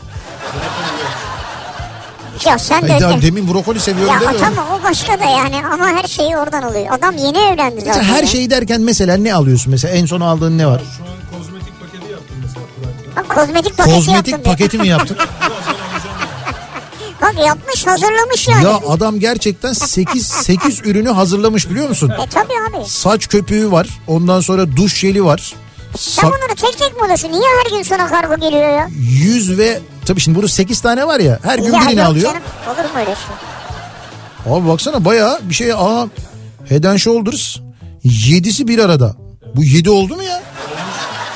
Ya 2.46 2.58
sen 2.58 2.82
de... 2.82 3.00
Daha 3.00 3.22
demin 3.22 3.48
brokoli 3.48 3.80
seviyorum 3.80 4.14
ya 4.14 4.20
demiyorum. 4.20 4.40
tamam 4.40 4.80
o 4.80 4.82
başka 4.82 5.20
da 5.20 5.24
yani 5.24 5.66
ama 5.72 5.86
her 5.86 6.04
şeyi 6.04 6.36
oradan 6.36 6.62
alıyor. 6.62 6.86
Adam 6.90 7.16
yeni 7.16 7.38
evlendi 7.38 7.80
zaten. 7.80 7.96
Mesela 7.98 8.16
her 8.16 8.22
ya. 8.22 8.26
şeyi 8.26 8.50
derken 8.50 8.80
mesela 8.80 9.16
ne 9.16 9.34
alıyorsun 9.34 9.70
mesela 9.70 9.94
en 9.94 10.06
son 10.06 10.20
aldığın 10.20 10.58
ne 10.58 10.66
var? 10.66 10.82
Şu 10.98 11.04
an 11.04 11.38
kozmetik 11.38 11.80
paketi 11.80 12.12
yaptım 12.12 12.36
mesela. 12.42 12.64
Bak, 13.16 13.28
kozmetik 13.28 13.76
paketi 13.76 13.96
yaptım 13.96 14.14
Kozmetik 14.14 14.44
paketi 14.44 14.78
mi 14.78 14.88
yaptın? 14.88 15.16
Bak 17.22 17.34
yapmış 17.46 17.86
hazırlamış 17.86 18.48
yani. 18.48 18.64
ya 18.64 18.80
adam 18.88 19.20
gerçekten 19.20 19.72
8 19.72 20.26
8 20.26 20.80
ürünü 20.84 21.10
hazırlamış 21.10 21.70
biliyor 21.70 21.88
musun? 21.88 22.12
E 22.26 22.28
tabii 22.28 22.78
abi. 22.78 22.88
Saç 22.88 23.28
köpüğü 23.28 23.70
var. 23.72 23.88
Ondan 24.06 24.40
sonra 24.40 24.76
duş 24.76 24.98
jeli 24.98 25.24
var. 25.24 25.54
Sen 25.98 26.24
bunları 26.30 26.54
tek 26.56 26.78
tek 26.78 26.96
mi 26.96 27.02
alıyorsun? 27.02 27.32
Niye 27.32 27.42
her 27.64 27.70
gün 27.76 27.82
sana 27.82 28.06
kargo 28.08 28.36
geliyor 28.40 28.68
ya? 28.78 28.88
yüz 29.22 29.58
ve 29.58 29.80
tabii 30.06 30.20
şimdi 30.20 30.36
burada 30.36 30.48
8 30.48 30.80
tane 30.80 31.06
var 31.06 31.20
ya. 31.20 31.38
Her 31.42 31.58
gün 31.58 31.72
ya 31.72 31.80
birini 31.80 32.04
alıyor. 32.04 32.24
canım, 32.32 32.42
Olur 32.66 32.84
mu 32.84 32.98
öyle 33.00 33.14
şey? 33.14 34.52
Abi 34.54 34.68
baksana 34.68 35.04
bayağı 35.04 35.38
bir 35.42 35.54
şey 35.54 35.72
aa 35.72 36.06
Head 36.68 36.84
and 36.84 36.98
Shoulders 36.98 37.56
7'si 38.04 38.68
bir 38.68 38.78
arada. 38.78 39.14
Bu 39.56 39.64
7 39.64 39.90
oldu 39.90 40.16
mu 40.16 40.22
ya? 40.22 40.42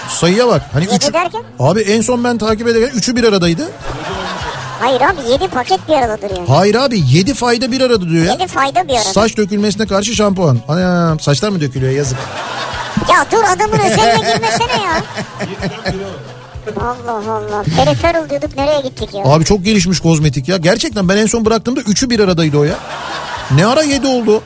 Sayıya 0.08 0.48
bak. 0.48 0.62
Hani 0.72 0.84
Yedi 0.84 0.94
üçü- 0.94 1.12
derken? 1.12 1.42
Abi 1.58 1.80
en 1.80 2.00
son 2.00 2.24
ben 2.24 2.38
takip 2.38 2.68
ederken 2.68 2.98
3'ü 2.98 3.16
bir 3.16 3.24
aradaydı. 3.24 3.68
Hayır 4.80 5.00
abi 5.00 5.30
7 5.32 5.48
paket 5.48 5.88
bir 5.88 5.92
aradadır 5.94 6.30
yani. 6.36 6.48
Hayır 6.48 6.74
abi 6.74 7.02
7 7.12 7.34
fayda 7.34 7.72
bir 7.72 7.80
arada 7.80 8.08
diyor 8.08 8.24
ya. 8.24 8.32
7 8.32 8.46
fayda 8.46 8.88
bir 8.88 8.92
arada. 8.94 9.12
Saç 9.12 9.36
dökülmesine 9.36 9.86
karşı 9.86 10.14
şampuan. 10.14 10.58
Anam 10.68 11.20
saçlar 11.20 11.48
mı 11.48 11.60
dökülüyor 11.60 11.92
yazık. 11.92 12.18
Ya 13.10 13.26
dur 13.32 13.44
adamın 13.56 13.78
özeline 13.78 14.32
girmesene 14.32 14.82
ya. 14.84 15.02
Allah 16.80 17.32
Allah. 17.32 17.62
Periferal 17.76 18.30
diyorduk 18.30 18.56
nereye 18.56 18.80
gittik 18.80 19.14
ya? 19.14 19.24
Abi 19.24 19.44
çok 19.44 19.64
gelişmiş 19.64 20.00
kozmetik 20.00 20.48
ya. 20.48 20.56
Gerçekten 20.56 21.08
ben 21.08 21.16
en 21.16 21.26
son 21.26 21.44
bıraktığımda 21.44 21.80
3'ü 21.80 22.10
bir 22.10 22.20
aradaydı 22.20 22.58
o 22.58 22.64
ya. 22.64 22.74
Ne 23.50 23.66
ara 23.66 23.82
7 23.82 24.06
oldu? 24.06 24.42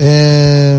Ee, 0.00 0.78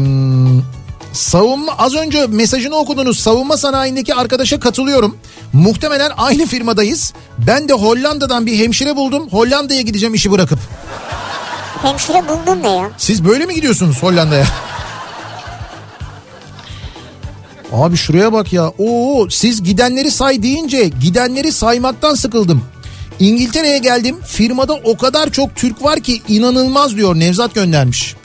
savunma 1.13 1.73
az 1.77 1.95
önce 1.95 2.27
mesajını 2.27 2.75
okudunuz. 2.75 3.19
Savunma 3.19 3.57
sanayindeki 3.57 4.15
arkadaşa 4.15 4.59
katılıyorum. 4.59 5.17
Muhtemelen 5.53 6.11
aynı 6.17 6.45
firmadayız. 6.45 7.13
Ben 7.47 7.69
de 7.69 7.73
Hollanda'dan 7.73 8.45
bir 8.45 8.57
hemşire 8.57 8.95
buldum. 8.95 9.29
Hollanda'ya 9.29 9.81
gideceğim 9.81 10.13
işi 10.13 10.31
bırakıp. 10.31 10.59
Hemşire 11.81 12.23
buldun 12.27 12.63
ne 12.63 12.69
ya? 12.69 12.91
Siz 12.97 13.25
böyle 13.25 13.45
mi 13.45 13.55
gidiyorsunuz 13.55 14.03
Hollanda'ya? 14.03 14.45
Abi 17.71 17.97
şuraya 17.97 18.33
bak 18.33 18.53
ya. 18.53 18.71
Oo 18.77 19.27
siz 19.29 19.63
gidenleri 19.63 20.11
say 20.11 20.43
deyince 20.43 20.87
gidenleri 21.01 21.51
saymaktan 21.51 22.15
sıkıldım. 22.15 22.61
İngiltere'ye 23.19 23.77
geldim. 23.77 24.15
Firmada 24.25 24.73
o 24.73 24.97
kadar 24.97 25.29
çok 25.29 25.55
Türk 25.55 25.83
var 25.83 25.99
ki 25.99 26.21
inanılmaz 26.27 26.95
diyor 26.95 27.15
Nevzat 27.15 27.55
göndermiş. 27.55 28.15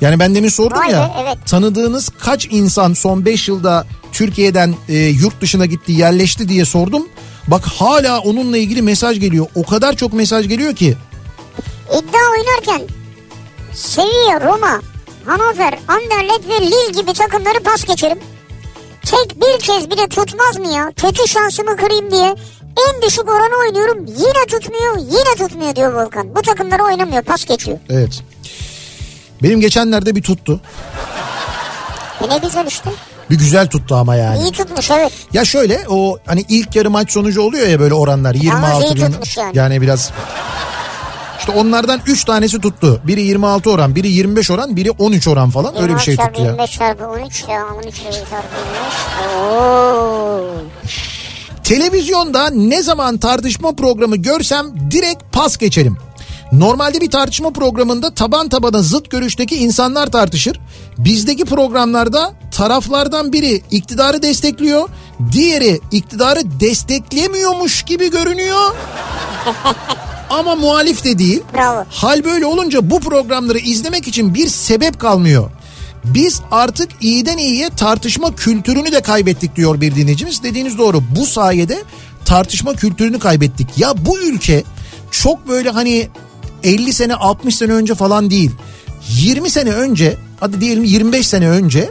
Yani 0.00 0.18
ben 0.18 0.34
demin 0.34 0.48
sordum 0.48 0.78
Vay 0.78 0.88
be, 0.88 0.92
ya. 0.92 1.10
evet. 1.22 1.38
Tanıdığınız 1.46 2.08
kaç 2.18 2.46
insan 2.50 2.92
son 2.92 3.24
5 3.24 3.48
yılda 3.48 3.86
Türkiye'den 4.12 4.74
e, 4.88 4.98
yurt 4.98 5.40
dışına 5.40 5.66
gitti, 5.66 5.92
yerleşti 5.92 6.48
diye 6.48 6.64
sordum. 6.64 7.08
Bak 7.48 7.64
hala 7.66 8.18
onunla 8.20 8.56
ilgili 8.58 8.82
mesaj 8.82 9.20
geliyor. 9.20 9.46
O 9.54 9.62
kadar 9.66 9.96
çok 9.96 10.12
mesaj 10.12 10.48
geliyor 10.48 10.76
ki. 10.76 10.96
İddia 11.98 12.20
oynarken 12.38 12.94
Sevilla, 13.74 14.40
Roma, 14.40 14.80
Hannover, 15.26 15.78
Anderlecht 15.88 16.48
ve 16.48 16.60
Lille 16.66 17.00
gibi 17.00 17.12
takımları 17.12 17.60
pas 17.62 17.84
geçerim. 17.84 18.18
Tek 19.02 19.40
bir 19.40 19.64
kez 19.64 19.90
bile 19.90 20.08
tutmaz 20.08 20.58
mı 20.58 20.68
ya? 20.72 20.92
Kötü 20.96 21.28
şansımı 21.28 21.76
kırayım 21.76 22.10
diye. 22.10 22.34
En 22.88 23.02
düşük 23.02 23.28
oranı 23.30 23.58
oynuyorum. 23.66 24.06
Yine 24.06 24.46
tutmuyor, 24.48 24.96
yine 24.98 25.48
tutmuyor 25.48 25.76
diyor 25.76 25.92
Volkan. 25.92 26.34
Bu 26.36 26.42
takımları 26.42 26.82
oynamıyor, 26.84 27.22
pas 27.22 27.44
geçiyor. 27.44 27.78
Evet. 27.90 28.20
Benim 29.42 29.60
geçenlerde 29.60 30.16
bir 30.16 30.22
tuttu. 30.22 30.60
E 32.24 32.28
ne 32.28 32.38
güzel 32.38 32.66
işte. 32.66 32.90
Bir 33.30 33.38
güzel 33.38 33.66
tuttu 33.66 33.94
ama 33.94 34.14
yani. 34.14 34.42
İyi 34.42 34.52
tutmuş 34.52 34.90
evet. 34.90 35.12
Ya 35.32 35.44
şöyle 35.44 35.84
o 35.88 36.18
hani 36.26 36.44
ilk 36.48 36.76
yarı 36.76 36.90
maç 36.90 37.12
sonucu 37.12 37.42
oluyor 37.42 37.66
ya 37.66 37.80
böyle 37.80 37.94
oranlar 37.94 38.34
26 38.34 38.86
iyi 38.86 38.96
bin. 38.96 39.06
tutmuş 39.06 39.36
yani. 39.54 39.82
biraz 39.82 40.10
işte 41.42 41.52
onlardan 41.52 42.00
3 42.06 42.24
tanesi 42.24 42.60
tuttu. 42.60 43.00
Biri 43.06 43.22
26 43.22 43.70
oran, 43.70 43.94
biri 43.94 44.08
25 44.08 44.50
oran, 44.50 44.76
biri 44.76 44.90
13 44.90 45.28
oran 45.28 45.50
falan. 45.50 45.82
Öyle 45.82 45.94
bir 45.94 46.00
şey 46.00 46.14
26 46.14 46.32
tuttu 46.32 46.42
ya. 46.42 46.48
çarpı 46.56 46.62
25 46.62 46.70
çarpı 46.78 47.06
13 47.06 47.44
ya. 47.48 47.66
13 47.84 47.94
çarpı 47.94 48.48
25. 49.24 49.36
Oo. 49.36 50.44
Televizyonda 51.64 52.50
ne 52.50 52.82
zaman 52.82 53.18
tartışma 53.18 53.72
programı 53.72 54.16
görsem 54.16 54.66
direkt 54.90 55.32
pas 55.32 55.56
geçerim. 55.56 55.96
Normalde 56.52 57.00
bir 57.00 57.10
tartışma 57.10 57.50
programında 57.50 58.14
taban 58.14 58.48
tabana 58.48 58.82
zıt 58.82 59.10
görüşteki 59.10 59.56
insanlar 59.56 60.06
tartışır. 60.06 60.60
Bizdeki 60.98 61.44
programlarda 61.44 62.32
taraflardan 62.50 63.32
biri 63.32 63.62
iktidarı 63.70 64.22
destekliyor, 64.22 64.88
diğeri 65.32 65.80
iktidarı 65.92 66.60
desteklemiyormuş 66.60 67.82
gibi 67.82 68.10
görünüyor. 68.10 68.74
Ama 70.32 70.54
muhalif 70.54 71.04
de 71.04 71.18
değil. 71.18 71.42
Bravo. 71.54 71.84
Hal 71.90 72.24
böyle 72.24 72.46
olunca 72.46 72.90
bu 72.90 73.00
programları 73.00 73.58
izlemek 73.58 74.08
için 74.08 74.34
bir 74.34 74.48
sebep 74.48 75.00
kalmıyor. 75.00 75.50
Biz 76.04 76.40
artık 76.50 76.90
iyiden 77.00 77.38
iyiye 77.38 77.70
tartışma 77.70 78.34
kültürünü 78.34 78.92
de 78.92 79.00
kaybettik 79.00 79.56
diyor 79.56 79.80
bir 79.80 79.94
dinleyicimiz. 79.94 80.42
Dediğiniz 80.42 80.78
doğru. 80.78 81.02
Bu 81.16 81.26
sayede 81.26 81.82
tartışma 82.24 82.74
kültürünü 82.74 83.18
kaybettik. 83.18 83.68
Ya 83.76 83.94
bu 84.06 84.18
ülke 84.18 84.64
çok 85.10 85.48
böyle 85.48 85.70
hani 85.70 86.08
50 86.64 86.92
sene 86.92 87.14
60 87.14 87.56
sene 87.56 87.72
önce 87.72 87.94
falan 87.94 88.30
değil. 88.30 88.50
20 89.08 89.50
sene 89.50 89.70
önce 89.70 90.16
hadi 90.40 90.60
diyelim 90.60 90.84
25 90.84 91.26
sene 91.26 91.48
önce 91.48 91.90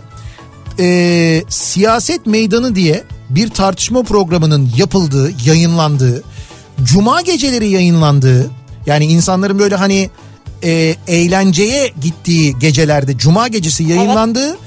e, 0.80 1.44
siyaset 1.50 2.26
meydanı 2.26 2.76
diye 2.76 3.04
bir 3.30 3.50
tartışma 3.50 4.04
programının 4.04 4.72
yapıldığı, 4.78 5.32
yayınlandığı, 5.46 6.24
cuma 6.84 7.22
geceleri 7.22 7.70
yayınlandığı, 7.70 8.52
yani 8.86 9.06
insanların 9.06 9.60
böyle 9.60 9.76
hani 9.76 10.10
e, 10.64 10.96
eğlenceye 11.08 11.94
gittiği 12.02 12.60
gecelerde 12.60 13.18
cuma 13.18 13.48
gecesi 13.48 13.84
yayınlandığı 13.84 14.58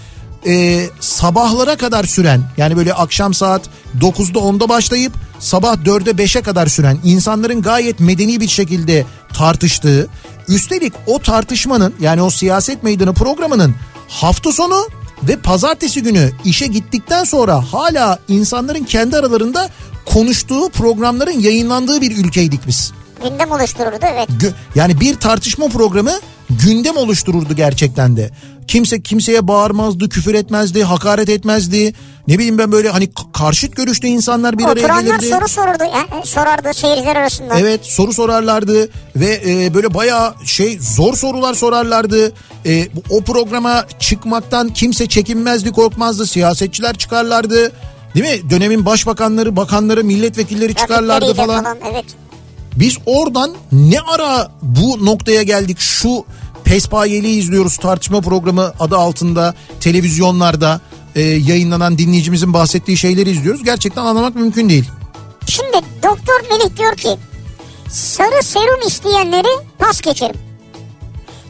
e, 0.47 0.87
sabahlara 1.01 1.77
kadar 1.77 2.05
süren 2.05 2.43
yani 2.57 2.77
böyle 2.77 2.95
akşam 2.95 3.35
saat 3.35 3.63
9'da 4.01 4.39
10'da 4.39 4.69
başlayıp 4.69 5.13
sabah 5.39 5.75
4'e 5.75 6.11
5'e 6.11 6.43
kadar 6.43 6.67
süren 6.67 6.99
insanların 7.05 7.63
gayet 7.63 8.01
medeni 8.01 8.41
bir 8.41 8.49
şekilde 8.49 9.05
tartıştığı 9.33 10.09
üstelik 10.49 10.93
o 11.07 11.19
tartışmanın 11.19 11.95
yani 12.01 12.23
o 12.23 12.31
siyaset 12.31 12.83
meydanı 12.83 13.15
programının 13.15 13.75
hafta 14.09 14.53
sonu 14.53 14.89
ve 15.23 15.37
pazartesi 15.37 16.03
günü 16.03 16.31
işe 16.45 16.67
gittikten 16.67 17.25
sonra 17.25 17.65
hala 17.73 18.19
insanların 18.29 18.85
kendi 18.85 19.17
aralarında 19.17 19.71
konuştuğu 20.07 20.69
programların 20.69 21.41
yayınlandığı 21.41 22.01
bir 22.01 22.17
ülkeydik 22.17 22.67
biz. 22.67 22.93
Gündem 23.23 23.51
oluştururdu 23.51 24.07
evet. 24.13 24.29
Gö- 24.29 24.53
yani 24.75 25.01
bir 25.01 25.15
tartışma 25.15 25.69
programı 25.69 26.13
gündem 26.51 26.97
oluştururdu 26.97 27.55
gerçekten 27.57 28.17
de. 28.17 28.31
Kimse 28.69 29.01
kimseye 29.03 29.49
bağırmazdı, 29.49 30.09
küfür 30.09 30.35
etmezdi, 30.35 30.85
hakaret 30.85 31.29
etmezdi. 31.29 31.95
Ne 32.29 32.39
bileyim 32.39 32.59
ben 32.59 32.73
böyle 32.73 32.89
hani 32.89 33.09
karşıt 33.33 33.77
görüşte 33.77 34.09
insanlar 34.09 34.59
bir 34.59 34.65
araya 34.65 34.81
Oturanlar 34.81 35.03
gelirdi. 35.03 35.27
soru 35.27 35.49
sorurdu, 35.49 35.83
yani 35.83 36.27
sorardı 36.27 36.75
seyirciler 36.75 37.17
arasında. 37.17 37.59
Evet 37.59 37.81
soru 37.83 38.13
sorarlardı 38.13 38.89
ve 39.17 39.43
e, 39.47 39.75
böyle 39.75 39.95
bayağı 39.95 40.35
şey 40.45 40.79
zor 40.81 41.15
sorular 41.17 41.55
sorarlardı. 41.55 42.33
E, 42.67 42.89
o 43.11 43.21
programa 43.21 43.87
çıkmaktan 43.99 44.69
kimse 44.69 45.07
çekinmezdi, 45.07 45.73
korkmazdı. 45.73 46.27
Siyasetçiler 46.27 46.95
çıkarlardı. 46.95 47.73
Değil 48.15 48.43
mi? 48.43 48.51
Dönemin 48.51 48.87
başbakanları, 48.87 49.57
bakanları, 49.57 50.05
milletvekilleri 50.05 50.75
çıkarlardı 50.75 51.35
falan. 51.35 51.79
Evet. 51.93 52.05
Biz 52.77 52.99
oradan 53.07 53.55
ne 53.73 54.01
ara 54.01 54.53
bu 54.63 55.07
noktaya 55.07 55.43
geldik 55.43 55.81
şu 55.81 56.25
Pespayeli 56.65 57.31
izliyoruz 57.31 57.77
tartışma 57.77 58.21
programı 58.21 58.73
adı 58.81 58.97
altında 58.97 59.55
televizyonlarda 59.81 60.81
e, 61.15 61.21
yayınlanan 61.21 61.99
dinleyicimizin 61.99 62.53
bahsettiği 62.53 62.97
şeyleri 62.97 63.31
izliyoruz. 63.31 63.65
Gerçekten 63.65 64.05
anlamak 64.05 64.35
mümkün 64.35 64.69
değil. 64.69 64.85
Şimdi 65.47 65.77
Doktor 66.03 66.41
Melih 66.51 66.77
diyor 66.77 66.97
ki 66.97 67.09
sarı 67.89 68.43
serum 68.43 68.89
isteyenleri 68.89 69.49
pas 69.79 70.01
geçerim. 70.01 70.37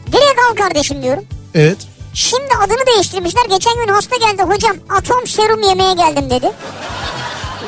Direkt 0.07 0.39
al 0.51 0.55
kardeşim 0.55 1.03
diyorum. 1.03 1.23
Evet. 1.53 1.77
Şimdi 2.15 2.49
adını 2.65 2.85
değiştirmişler. 2.93 3.41
Geçen 3.49 3.73
gün 3.85 3.93
hasta 3.93 4.15
geldi 4.17 4.43
hocam 4.43 4.75
atom 4.89 5.27
serum 5.27 5.61
yemeye 5.61 5.93
geldim 5.93 6.29
dedi. 6.29 6.51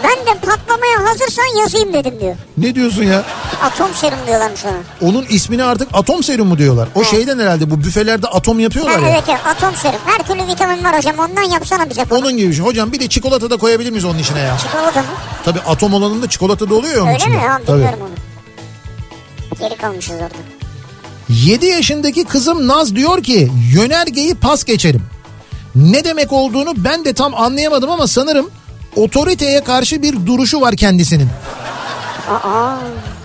Ben 0.03 0.25
de 0.25 0.39
patlamaya 0.39 1.09
hazırsan 1.11 1.59
yazayım 1.61 1.93
dedim 1.93 2.19
diyor. 2.19 2.35
Ne 2.57 2.75
diyorsun 2.75 3.03
ya? 3.03 3.23
Atom 3.63 3.93
serum 3.93 4.17
diyorlarmış 4.27 4.65
ona. 4.65 5.09
Onun 5.09 5.25
ismini 5.29 5.63
artık 5.63 5.87
atom 5.93 6.23
serumu 6.23 6.57
diyorlar. 6.57 6.89
O 6.95 7.03
şeyden 7.03 7.39
herhalde 7.39 7.71
bu 7.71 7.79
büfelerde 7.83 8.27
atom 8.27 8.55
Ha, 8.57 8.61
yapıyorlar 8.63 8.99
ya. 8.99 9.09
evet 9.09 9.23
evet 9.29 9.39
atom 9.45 9.75
serum. 9.75 9.99
Her 10.05 10.27
türlü 10.27 10.47
vitamin 10.47 10.83
var 10.83 10.97
hocam 10.97 11.19
ondan 11.19 11.43
yapsana 11.43 11.89
bize 11.89 12.05
falan. 12.05 12.21
Onun 12.21 12.37
gibi 12.37 12.53
şey. 12.55 12.65
Hocam 12.65 12.91
bir 12.91 12.99
de 12.99 13.07
çikolata 13.09 13.49
da 13.49 13.57
koyabilir 13.57 13.89
miyiz 13.89 14.05
onun 14.05 14.19
içine 14.19 14.39
ya? 14.39 14.57
Çikolata 14.57 14.99
mı? 15.01 15.07
Tabii 15.45 15.59
atom 15.59 15.93
olanında 15.93 16.29
çikolata 16.29 16.69
da 16.69 16.75
oluyor 16.75 16.93
ya 16.95 17.01
onun 17.01 17.07
Öyle 17.07 17.17
içinde. 17.17 17.35
mi? 17.37 17.41
Ha, 17.43 17.59
Tabii. 17.67 17.77
bilmiyorum 17.77 17.99
onu. 18.01 19.59
Geri 19.59 19.75
kalmışız 19.77 20.15
orada. 20.15 20.56
7 21.29 21.65
yaşındaki 21.65 22.23
kızım 22.23 22.67
Naz 22.67 22.95
diyor 22.95 23.23
ki 23.23 23.51
yönergeyi 23.73 24.35
pas 24.35 24.63
geçerim. 24.63 25.03
Ne 25.75 26.03
demek 26.03 26.33
olduğunu 26.33 26.73
ben 26.77 27.05
de 27.05 27.13
tam 27.13 27.35
anlayamadım 27.35 27.89
ama 27.91 28.07
sanırım 28.07 28.49
otoriteye 28.95 29.63
karşı 29.63 30.01
bir 30.01 30.25
duruşu 30.25 30.61
var 30.61 30.75
kendisinin. 30.75 31.29
Aa, 32.29 32.75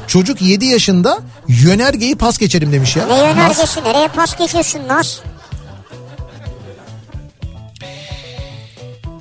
Çocuk 0.06 0.42
7 0.42 0.64
yaşında 0.66 1.18
yönergeyi 1.48 2.16
pas 2.16 2.38
geçerim 2.38 2.72
demiş 2.72 2.96
ya. 2.96 3.06
ne 3.06 3.12
Naz. 3.12 3.18
yönergesi 3.36 3.84
nereye 3.84 4.08
pas 4.08 4.36
geçiyorsun 4.38 4.80
Naz? 4.88 5.20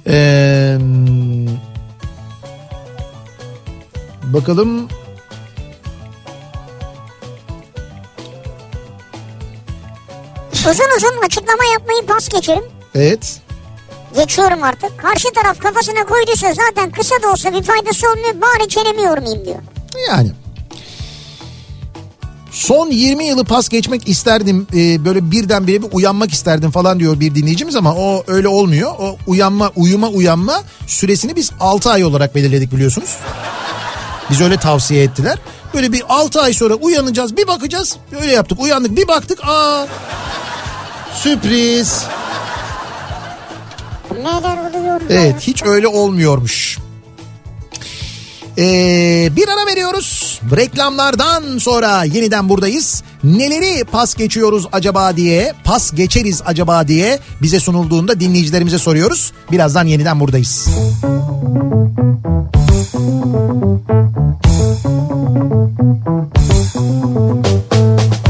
Ee, 0.08 0.78
bakalım 4.24 4.88
Uzun 10.70 10.98
uzun 10.98 11.22
açıklama 11.26 11.64
yapmayı 11.74 12.06
pas 12.08 12.30
geçerim. 12.30 12.64
evet 12.96 13.40
Geçiyorum 14.16 14.64
artık. 14.64 14.98
Karşı 15.00 15.28
taraf 15.36 15.60
kafasına 15.60 16.06
koyduysa 16.06 16.54
zaten 16.54 16.92
kısa 16.92 17.16
da 17.24 17.32
olsa 17.32 17.54
bir 17.54 17.64
faydası 17.64 18.10
olmuyor. 18.10 18.42
Bari 18.42 18.70
çenemi 18.70 19.02
yormayayım 19.02 19.46
diyor. 19.46 19.60
yani. 20.10 20.32
Son 22.52 22.88
20 22.92 23.26
yılı 23.26 23.46
pas 23.46 23.70
geçmek 23.70 24.08
isterdim 24.08 24.68
ee, 24.76 25.06
böyle 25.06 25.32
birdenbire 25.32 25.82
bir 25.84 25.88
uyanmak 25.92 26.32
isterdim 26.32 26.72
falan 26.72 27.00
diyor 27.00 27.20
bir 27.20 27.36
dinleyicimiz 27.36 27.76
ama 27.76 27.96
o 27.96 28.24
öyle 28.28 28.48
olmuyor. 28.48 28.92
O 29.00 29.18
uyanma 29.28 29.72
uyuma 29.76 30.08
uyanma 30.08 30.64
süresini 30.88 31.36
biz 31.36 31.52
6 31.60 31.92
ay 31.92 32.04
olarak 32.04 32.36
belirledik 32.36 32.72
biliyorsunuz. 32.72 33.18
Biz 34.30 34.42
öyle 34.42 34.58
tavsiye 34.58 35.04
ettiler. 35.04 35.38
Böyle 35.74 35.92
bir 35.92 36.04
6 36.10 36.42
ay 36.42 36.54
sonra 36.54 36.74
uyanacağız 36.74 37.38
bir 37.38 37.48
bakacağız 37.48 37.98
öyle 38.22 38.32
yaptık 38.32 38.60
uyandık 38.62 38.96
bir 38.98 39.08
baktık 39.08 39.40
aa 39.44 39.88
sürpriz. 41.14 42.06
Neler 44.18 44.58
oluyor? 44.58 45.02
Evet 45.10 45.36
hiç 45.40 45.64
öyle 45.64 45.88
olmuyormuş. 45.88 46.78
Ee, 48.58 49.30
bir 49.36 49.48
ara 49.48 49.66
veriyoruz. 49.66 50.40
Reklamlardan 50.56 51.58
sonra 51.58 52.04
yeniden 52.04 52.50
buradayız. 52.50 53.04
Neleri 53.24 53.84
pas 53.84 54.16
geçiyoruz 54.16 54.68
acaba 54.72 55.18
diye, 55.18 55.54
pas 55.64 55.92
geçeriz 55.96 56.42
acaba 56.46 56.88
diye 56.88 57.20
bize 57.42 57.60
sunulduğunda 57.60 58.20
dinleyicilerimize 58.20 58.80
soruyoruz. 58.80 59.32
Birazdan 59.52 59.86
yeniden 59.88 60.20
buradayız. 60.20 60.68
Kafa 67.82 68.21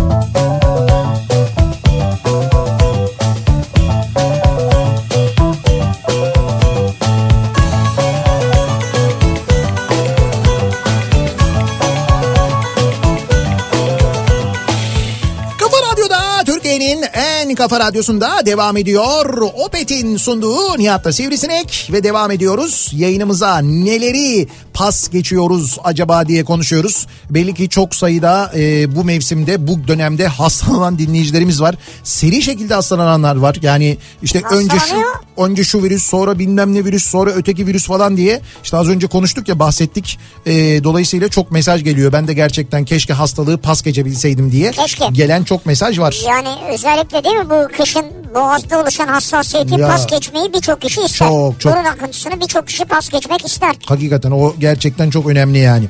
En 17.51 17.55
kafa 17.55 17.79
radyosunda 17.79 18.45
devam 18.45 18.77
ediyor. 18.77 19.51
Opet'in 19.65 20.17
sunduğu 20.17 20.77
Nihat'ta 20.77 21.13
Sivrisinek 21.13 21.89
ve 21.91 22.03
devam 22.03 22.31
ediyoruz. 22.31 22.91
Yayınımıza 22.95 23.57
neleri 23.57 24.47
pas 24.73 25.09
geçiyoruz 25.09 25.77
acaba 25.83 26.27
diye 26.27 26.43
konuşuyoruz. 26.43 27.07
Belli 27.29 27.53
ki 27.53 27.69
çok 27.69 27.95
sayıda 27.95 28.51
e, 28.55 28.95
bu 28.95 29.03
mevsimde 29.03 29.67
bu 29.67 29.87
dönemde 29.87 30.27
hastalanan 30.27 30.97
dinleyicilerimiz 30.97 31.61
var. 31.61 31.75
Seri 32.03 32.41
şekilde 32.41 32.73
hastalananlar 32.73 33.35
var. 33.35 33.55
Yani 33.61 33.97
işte 34.23 34.41
önce 34.51 34.77
şu 34.79 34.95
önce 35.43 35.63
şu 35.63 35.83
virüs 35.83 36.03
sonra 36.03 36.39
bilmem 36.39 36.73
ne 36.73 36.85
virüs 36.85 37.09
sonra 37.09 37.31
öteki 37.31 37.67
virüs 37.67 37.85
falan 37.87 38.17
diye 38.17 38.41
işte 38.63 38.77
az 38.77 38.89
önce 38.89 39.07
konuştuk 39.07 39.47
ya 39.47 39.59
bahsettik. 39.59 40.19
Ee, 40.45 40.83
dolayısıyla 40.83 41.29
çok 41.29 41.51
mesaj 41.51 41.83
geliyor. 41.83 42.13
Ben 42.13 42.27
de 42.27 42.33
gerçekten 42.33 42.85
keşke 42.85 43.13
hastalığı 43.13 43.57
pas 43.57 43.81
geçebilseydim 43.81 44.51
diye. 44.51 44.71
Keşke. 44.71 45.05
Gelen 45.11 45.43
çok 45.43 45.65
mesaj 45.65 45.99
var. 45.99 46.21
Yani 46.27 46.49
özellikle 46.73 47.23
değil 47.23 47.35
mi 47.35 47.40
bu 47.49 47.67
kışın 47.77 48.05
boğazda 48.35 48.81
oluşan 48.81 49.07
hassasiyeti 49.07 49.81
Ya. 49.81 49.87
pas 49.87 50.07
geçmeyi 50.07 50.53
birçok 50.53 50.81
kişi 50.81 51.01
ister. 51.01 51.27
Çok, 51.27 51.59
çok. 51.59 51.73
Burun 51.73 51.83
akıntısını 51.83 52.41
birçok 52.41 52.67
kişi 52.67 52.85
pas 52.85 53.09
geçmek 53.09 53.45
ister. 53.45 53.75
Hakikaten 53.85 54.31
o 54.31 54.53
gerçekten 54.59 55.09
çok 55.09 55.27
önemli 55.27 55.57
yani. 55.57 55.85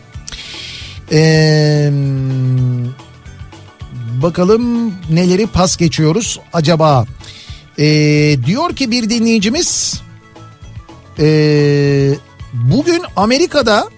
Ee, 1.12 1.92
bakalım 4.24 4.94
neleri 5.10 5.48
pas 5.48 5.78
geçiyoruz 5.78 6.40
acaba? 6.54 7.06
Ee, 7.80 7.84
diyor 8.46 8.76
ki 8.76 8.92
bir 8.92 9.10
dinleyicimiz 9.10 10.02
ee, 11.20 12.14
bugün 12.54 13.02
Amerika'da 13.16 13.90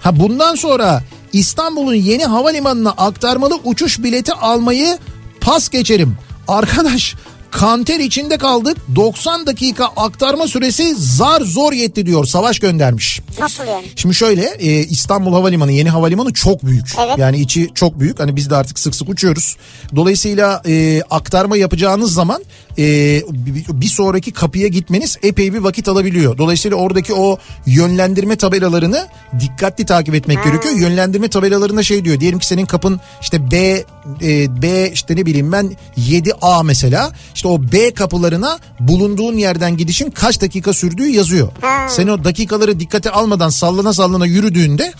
ha 0.00 0.20
bundan 0.20 0.54
sonra 0.54 1.02
İstanbul'un 1.32 1.94
yeni 1.94 2.24
havalimanına 2.24 2.90
aktarmalı 2.90 3.58
uçuş 3.64 4.02
bileti 4.02 4.32
almayı 4.32 4.98
pas 5.40 5.68
geçerim. 5.68 6.16
Arkadaş 6.48 7.14
kanter 7.54 8.00
içinde 8.00 8.38
kaldık 8.38 8.76
90 8.96 9.46
dakika 9.46 9.84
aktarma 9.84 10.46
süresi 10.46 10.94
zar 10.94 11.40
zor 11.40 11.72
yetti 11.72 12.06
diyor 12.06 12.24
Savaş 12.24 12.58
göndermiş. 12.58 13.20
Nasıl 13.40 13.64
yani? 13.64 13.86
Şimdi 13.96 14.14
şöyle 14.14 14.42
e, 14.42 14.84
İstanbul 14.84 15.32
Havalimanı 15.32 15.72
yeni 15.72 15.90
havalimanı 15.90 16.32
çok 16.32 16.66
büyük. 16.66 16.86
Evet. 17.06 17.18
Yani 17.18 17.38
içi 17.40 17.70
çok 17.74 18.00
büyük. 18.00 18.20
Hani 18.20 18.36
biz 18.36 18.50
de 18.50 18.56
artık 18.56 18.78
sık 18.78 18.94
sık 18.94 19.08
uçuyoruz. 19.08 19.56
Dolayısıyla 19.96 20.62
e, 20.66 21.02
aktarma 21.10 21.56
yapacağınız 21.56 22.14
zaman 22.14 22.44
e, 22.78 22.84
bir, 23.30 23.64
bir 23.68 23.86
sonraki 23.86 24.32
kapıya 24.32 24.68
gitmeniz 24.68 25.18
epey 25.22 25.54
bir 25.54 25.58
vakit 25.58 25.88
alabiliyor. 25.88 26.38
Dolayısıyla 26.38 26.76
oradaki 26.76 27.14
o 27.14 27.38
yönlendirme 27.66 28.36
tabelalarını 28.36 29.06
dikkatli 29.40 29.86
takip 29.86 30.14
etmek 30.14 30.44
gerekiyor. 30.44 30.74
Yönlendirme 30.74 31.28
tabelalarında 31.28 31.82
şey 31.82 32.04
diyor. 32.04 32.20
Diyelim 32.20 32.38
ki 32.38 32.46
senin 32.46 32.66
kapın 32.66 33.00
işte 33.20 33.50
B 33.50 33.84
e, 34.22 34.62
B 34.62 34.90
işte 34.90 35.16
ne 35.16 35.26
bileyim 35.26 35.52
ben 35.52 35.76
7A 35.98 36.64
mesela. 36.66 37.12
İşte 37.34 37.48
o 37.48 37.62
B 37.72 37.94
kapılarına 37.94 38.58
bulunduğun 38.80 39.36
yerden 39.36 39.76
gidişin 39.76 40.10
kaç 40.10 40.40
dakika 40.40 40.72
sürdüğü 40.72 41.08
yazıyor. 41.08 41.48
Ha. 41.60 41.88
Sen 41.88 42.06
o 42.08 42.24
dakikaları 42.24 42.80
dikkate 42.80 43.10
almadan 43.10 43.48
sallana 43.48 43.92
sallana 43.92 44.26
yürüdüğünde 44.26 44.92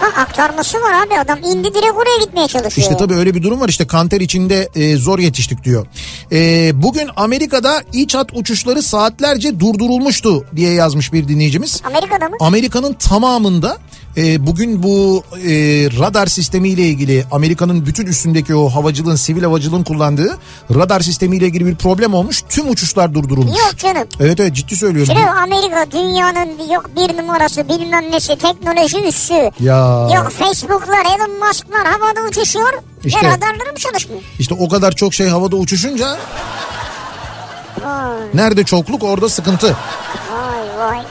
Ha 0.00 0.20
aktarması 0.22 0.78
var 0.80 1.06
abi 1.06 1.18
adam 1.18 1.38
indi 1.38 1.74
direkt 1.74 1.96
oraya 1.96 2.24
gitmeye 2.24 2.48
çalışıyor. 2.48 2.86
işte 2.90 2.96
tabii 2.96 3.14
öyle 3.14 3.34
bir 3.34 3.42
durum 3.42 3.60
var 3.60 3.68
işte 3.68 3.86
kanter 3.86 4.20
içinde 4.20 4.68
e, 4.74 4.96
zor 4.96 5.18
yetiştik 5.18 5.64
diyor. 5.64 5.86
E, 6.32 6.70
bugün 6.82 7.08
Amerika'da 7.16 7.82
iç 7.92 8.14
hat 8.14 8.28
uçuşları 8.34 8.82
saatlerce 8.82 9.60
durdurulmuştu 9.60 10.44
diye 10.56 10.72
yazmış 10.72 11.12
bir 11.12 11.28
dinleyicimiz. 11.28 11.80
Amerika'da 11.84 12.28
mı? 12.28 12.36
Amerika'nın 12.40 12.92
tamamında 12.92 13.78
e, 14.16 14.46
bugün 14.46 14.82
bu 14.82 15.24
e, 15.36 15.50
radar 16.00 16.26
sistemiyle 16.26 16.82
ilgili 16.82 17.24
Amerika'nın 17.32 17.86
bütün 17.86 18.06
üstündeki 18.06 18.54
o 18.54 18.68
havacılığın 18.68 19.16
sivil 19.16 19.42
havacılığın 19.42 19.84
kullandığı 19.84 20.38
radar 20.74 21.00
sistemiyle 21.00 21.46
ilgili 21.46 21.66
bir 21.66 21.74
problem 21.74 22.14
olmuş. 22.14 22.42
Tüm 22.48 22.68
uçuşlar 22.70 23.14
durdurulmuş. 23.14 23.58
Yok 23.58 23.78
canım. 23.78 24.08
Evet 24.20 24.40
evet 24.40 24.54
ciddi 24.54 24.76
söylüyorum. 24.76 25.14
Şimdi 25.16 25.30
Amerika 25.30 25.90
dünyanın 25.92 26.72
yok 26.72 26.90
bir 26.96 27.16
numarası 27.22 27.68
bilmem 27.68 28.10
nesi 28.10 28.38
teknoloji 28.38 28.98
üssü. 29.08 29.50
Ya 29.60 30.08
Yok 30.16 30.30
Facebook'lar 30.38 31.04
Elon 31.16 31.46
Musk'lar 31.48 31.86
havada 31.86 32.28
uçuşuyor. 32.28 32.72
İşte. 33.04 33.20
Radarları 33.26 33.72
mı 33.72 33.78
çalışmıyor? 33.78 34.22
işte 34.38 34.54
o 34.54 34.68
kadar 34.68 34.92
çok 34.92 35.14
şey 35.14 35.28
havada 35.28 35.56
uçuşunca 35.56 36.16
Vay 37.84 38.18
nerede 38.34 38.64
çokluk 38.64 39.02
orada 39.02 39.28
sıkıntı. 39.28 39.66
vay 39.66 40.78
vay 40.78 40.96
vay. 40.96 41.04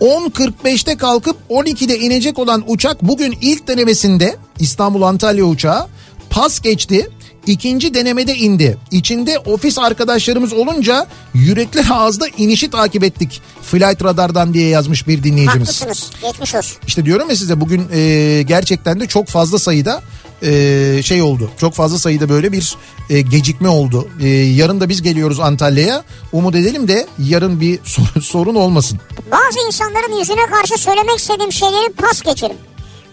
10.45'te 0.00 0.96
kalkıp 0.96 1.36
12'de 1.50 1.98
inecek 1.98 2.38
olan 2.38 2.64
uçak 2.66 3.02
bugün 3.02 3.38
ilk 3.40 3.68
denemesinde 3.68 4.36
İstanbul 4.60 5.02
Antalya 5.02 5.44
uçağı 5.44 5.86
pas 6.30 6.60
geçti. 6.60 7.08
İkinci 7.46 7.94
denemede 7.94 8.36
indi. 8.36 8.78
İçinde 8.90 9.38
ofis 9.38 9.78
arkadaşlarımız 9.78 10.52
olunca 10.52 11.06
yürekler 11.34 11.86
ağızda 11.90 12.28
inişi 12.38 12.70
takip 12.70 13.04
ettik. 13.04 13.42
Flight 13.62 14.04
Radar'dan 14.04 14.54
diye 14.54 14.68
yazmış 14.68 15.08
bir 15.08 15.22
dinleyicimiz. 15.22 15.82
Haklısınız. 15.82 16.10
Geçmiş 16.22 16.54
olsun. 16.54 16.76
İşte 16.86 17.04
diyorum 17.04 17.30
ya 17.30 17.36
size 17.36 17.60
bugün 17.60 17.86
e, 17.92 18.42
gerçekten 18.46 19.00
de 19.00 19.06
çok 19.06 19.28
fazla 19.28 19.58
sayıda 19.58 20.02
e, 20.44 21.02
şey 21.02 21.22
oldu. 21.22 21.50
Çok 21.58 21.74
fazla 21.74 21.98
sayıda 21.98 22.28
böyle 22.28 22.52
bir 22.52 22.76
e, 23.10 23.20
gecikme 23.20 23.68
oldu. 23.68 24.08
E, 24.20 24.28
yarın 24.28 24.80
da 24.80 24.88
biz 24.88 25.02
geliyoruz 25.02 25.40
Antalya'ya. 25.40 26.04
Umut 26.32 26.54
edelim 26.54 26.88
de 26.88 27.06
yarın 27.18 27.60
bir 27.60 27.80
sorun, 27.84 28.20
sorun 28.20 28.54
olmasın. 28.54 28.98
Bazı 29.30 29.66
insanların 29.66 30.18
yüzüne 30.18 30.46
karşı 30.46 30.78
söylemek 30.78 31.18
istediğim 31.18 31.52
şeyleri 31.52 31.92
pas 31.92 32.22
geçerim. 32.22 32.56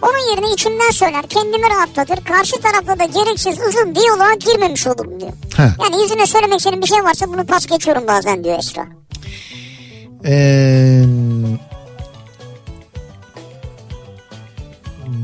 Onun 0.02 0.32
yerine 0.32 0.54
içimden 0.54 0.92
söyler, 0.92 1.28
kendimi 1.30 1.70
rahatlatır. 1.70 2.26
Karşı 2.26 2.56
tarafta 2.62 3.00
da 3.00 3.04
gereksiz 3.04 3.60
uzun 3.70 3.96
diyaloğa 3.96 4.34
girmemiş 4.34 4.88
olurum 4.88 5.20
diyor. 5.20 5.32
He. 5.58 5.64
Yani 5.84 6.02
yüzüne 6.04 6.26
söylemek 6.26 6.58
istediğim 6.58 6.82
bir 6.82 6.88
şey 6.88 7.04
varsa 7.04 7.28
bunu 7.28 7.46
pas 7.46 7.66
geçiyorum 7.66 8.04
bazen 8.08 8.44
diyor 8.44 8.60
Esra. 8.60 8.88
Ee, 10.26 11.04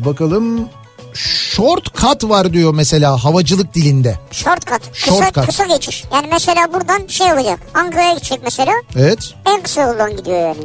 bakalım 0.05 0.69
shortcut 1.17 2.29
var 2.29 2.53
diyor 2.53 2.73
mesela 2.73 3.23
havacılık 3.23 3.73
dilinde. 3.73 4.19
Shortcut. 4.31 4.93
Kısa, 4.93 5.11
Shortcut. 5.11 5.45
kısa 5.45 5.65
geçiş. 5.65 6.03
Yani 6.13 6.27
mesela 6.31 6.73
buradan 6.73 7.07
şey 7.07 7.33
olacak. 7.33 7.59
Ankara'ya 7.73 8.13
gidecek 8.13 8.39
mesela. 8.43 8.71
Evet. 8.95 9.33
En 9.45 9.61
kısa 9.61 9.81
yoldan 9.81 10.17
gidiyor 10.17 10.39
yani. 10.39 10.57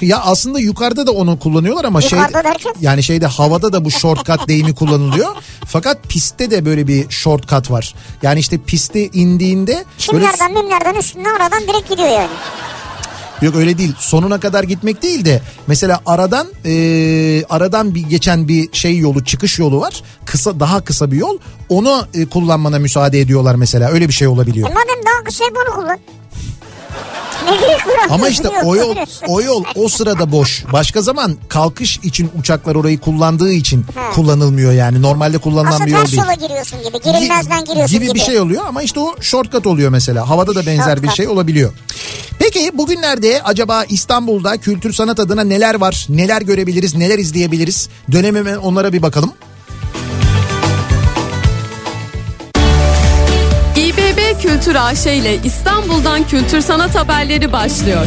Ya 0.00 0.20
aslında 0.20 0.60
yukarıda 0.60 1.06
da 1.06 1.12
onu 1.12 1.38
kullanıyorlar 1.38 1.84
ama 1.84 2.00
şey 2.00 2.18
yani 2.80 3.02
şeyde 3.02 3.26
havada 3.26 3.72
da 3.72 3.84
bu 3.84 3.90
shortcut 3.90 4.48
deyimi 4.48 4.74
kullanılıyor. 4.74 5.36
Fakat 5.66 6.02
pistte 6.08 6.50
de 6.50 6.64
böyle 6.64 6.86
bir 6.86 7.10
shortcut 7.10 7.70
var. 7.70 7.94
Yani 8.22 8.40
işte 8.40 8.58
piste 8.58 9.06
indiğinde 9.06 9.72
böyle 10.12 10.24
Çimlerden 10.24 10.52
mimlerden 10.52 10.94
üstüne 10.94 11.28
aradan 11.28 11.62
direkt 11.62 11.88
gidiyor 11.90 12.08
yani. 12.08 12.30
Yok 13.42 13.56
öyle 13.56 13.78
değil. 13.78 13.94
Sonuna 13.98 14.40
kadar 14.40 14.64
gitmek 14.64 15.02
değil 15.02 15.24
de 15.24 15.42
mesela 15.66 16.00
aradan 16.06 16.46
e, 16.64 17.44
aradan 17.50 17.94
bir 17.94 18.00
geçen 18.00 18.48
bir 18.48 18.68
şey 18.72 18.98
yolu, 18.98 19.24
çıkış 19.24 19.58
yolu 19.58 19.80
var. 19.80 20.02
Kısa 20.24 20.60
daha 20.60 20.84
kısa 20.84 21.10
bir 21.10 21.16
yol. 21.16 21.38
Onu 21.68 22.06
e, 22.14 22.26
kullanmana 22.26 22.78
müsaade 22.78 23.20
ediyorlar 23.20 23.54
mesela. 23.54 23.90
Öyle 23.90 24.08
bir 24.08 24.12
şey 24.12 24.28
olabiliyor. 24.28 24.68
E 24.70 24.72
madem 24.72 25.06
daha 25.06 25.24
kısa 25.24 25.44
bunu 25.50 25.74
kullan. 25.74 25.98
Ama 28.10 28.28
işte 28.28 28.48
o 28.64 28.76
yol 28.76 28.96
o 29.28 29.40
yol 29.42 29.64
o 29.74 29.88
sırada 29.88 30.32
boş. 30.32 30.64
Başka 30.72 31.02
zaman 31.02 31.36
kalkış 31.48 31.96
için 32.02 32.30
uçaklar 32.40 32.74
orayı 32.74 32.98
kullandığı 33.00 33.52
için 33.52 33.84
Ha. 33.94 34.10
kullanılmıyor 34.14 34.72
yani. 34.72 35.02
Normalde 35.02 35.38
kullanılan 35.38 35.72
Aslında 35.72 35.86
bir 35.86 35.92
yol 35.92 36.06
değil. 36.06 36.18
yola 36.22 36.34
giriyorsun 36.34 36.78
gibi. 36.78 37.00
Girilmezden 37.04 37.64
giriyorsun 37.64 37.96
gibi. 37.98 38.06
gibi 38.06 38.14
bir 38.14 38.20
şey 38.20 38.40
oluyor 38.40 38.62
ama 38.68 38.82
işte 38.82 39.00
o 39.00 39.14
shortcut 39.20 39.66
oluyor 39.66 39.90
mesela. 39.90 40.28
Havada 40.28 40.54
da 40.54 40.66
benzer 40.66 40.96
bir 40.96 41.06
Shortcut. 41.08 41.16
şey 41.16 41.28
olabiliyor. 41.28 41.72
Peki 42.38 42.70
bugünlerde 42.74 43.42
acaba 43.44 43.84
İstanbul'da 43.88 44.56
kültür 44.56 44.92
sanat 44.92 45.20
adına 45.20 45.44
neler 45.44 45.74
var? 45.74 46.06
Neler 46.08 46.42
görebiliriz? 46.42 46.94
Neler 46.94 47.18
izleyebiliriz? 47.18 47.88
Dönemime 48.12 48.58
onlara 48.58 48.92
bir 48.92 49.02
bakalım. 49.02 49.32
Kültür 54.42 54.74
AŞ 54.74 55.06
ile 55.06 55.36
İstanbul'dan 55.44 56.26
kültür 56.26 56.60
sanat 56.60 56.94
haberleri 56.94 57.52
başlıyor. 57.52 58.06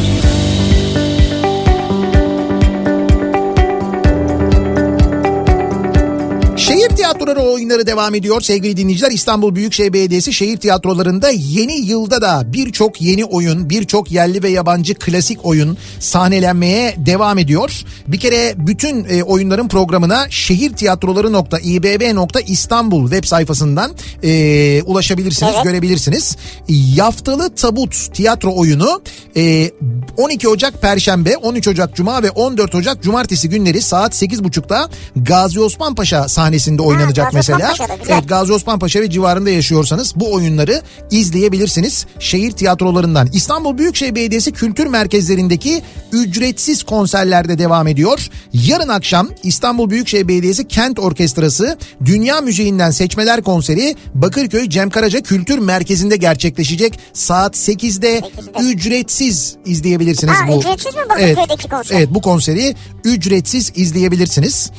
Şehir 6.72 6.88
tiyatroları 6.88 7.40
oyunları 7.40 7.86
devam 7.86 8.14
ediyor 8.14 8.40
sevgili 8.40 8.76
dinleyiciler. 8.76 9.10
İstanbul 9.10 9.54
Büyükşehir 9.54 9.92
Belediyesi 9.92 10.32
şehir 10.32 10.56
tiyatrolarında 10.56 11.30
yeni 11.30 11.72
yılda 11.72 12.22
da 12.22 12.52
birçok 12.52 13.02
yeni 13.02 13.24
oyun, 13.24 13.70
birçok 13.70 14.12
yerli 14.12 14.42
ve 14.42 14.48
yabancı 14.48 14.94
klasik 14.94 15.46
oyun 15.46 15.78
sahnelenmeye 16.00 16.94
devam 16.98 17.38
ediyor. 17.38 17.82
Bir 18.08 18.20
kere 18.20 18.54
bütün 18.56 19.04
e, 19.04 19.22
oyunların 19.22 19.68
programına 19.68 20.26
şehirtiyatroları.ibb.istanbul 20.30 23.10
web 23.10 23.24
sayfasından 23.24 23.92
e, 24.22 24.82
ulaşabilirsiniz, 24.82 25.52
Evet. 25.54 25.64
görebilirsiniz. 25.64 26.36
Yaftalı 26.68 27.54
Tabut 27.54 28.14
tiyatro 28.14 28.56
oyunu 28.56 29.02
e, 29.36 29.70
12 30.16 30.48
Ocak 30.48 30.82
Perşembe, 30.82 31.36
13 31.36 31.68
Ocak 31.68 31.96
Cuma 31.96 32.22
ve 32.22 32.30
14 32.30 32.74
Ocak 32.74 33.02
Cumartesi 33.02 33.48
günleri 33.48 33.82
saat 33.82 34.22
8.30'da 34.22 34.88
Gazi 35.16 35.60
Osman 35.60 35.94
Paşa 35.94 36.28
sahnesinde 36.62 36.82
oynanacak 36.82 37.26
Osman 37.28 37.38
mesela. 37.38 37.68
Paşa'da. 37.68 37.96
Evet 38.08 38.28
Gazi 38.28 38.52
Osman 38.52 38.78
Paşa 38.78 39.00
ve 39.00 39.10
civarında 39.10 39.50
yaşıyorsanız 39.50 40.12
bu 40.16 40.32
oyunları 40.32 40.82
izleyebilirsiniz 41.10 42.06
şehir 42.18 42.50
tiyatrolarından. 42.52 43.28
İstanbul 43.32 43.78
Büyükşehir 43.78 44.14
Belediyesi 44.14 44.52
kültür 44.52 44.86
merkezlerindeki 44.86 45.82
ücretsiz 46.12 46.82
konserlerde 46.82 47.58
devam 47.58 47.86
ediyor. 47.88 48.28
Yarın 48.52 48.88
akşam 48.88 49.28
İstanbul 49.42 49.90
Büyükşehir 49.90 50.28
Belediyesi 50.28 50.68
Kent 50.68 50.98
Orkestrası 50.98 51.78
Dünya 52.04 52.40
Müziğinden 52.40 52.90
Seçmeler 52.90 53.42
Konseri 53.42 53.96
Bakırköy 54.14 54.68
Cem 54.68 54.90
Karaca 54.90 55.20
Kültür 55.20 55.58
Merkezi'nde 55.58 56.16
gerçekleşecek. 56.16 56.98
Saat 57.12 57.56
8'de 57.56 58.18
8'de. 58.18 58.62
ücretsiz 58.62 59.56
izleyebilirsiniz 59.66 60.34
Ha, 60.34 60.48
bu. 60.48 60.58
ücretsiz 60.58 60.94
mi 60.94 61.00
Bakırköy'deki 61.08 61.68
konser? 61.68 61.96
Evet 61.96 62.08
bu 62.10 62.20
konseri 62.22 62.74
ücretsiz 63.04 63.72
izleyebilirsiniz. 63.76 64.70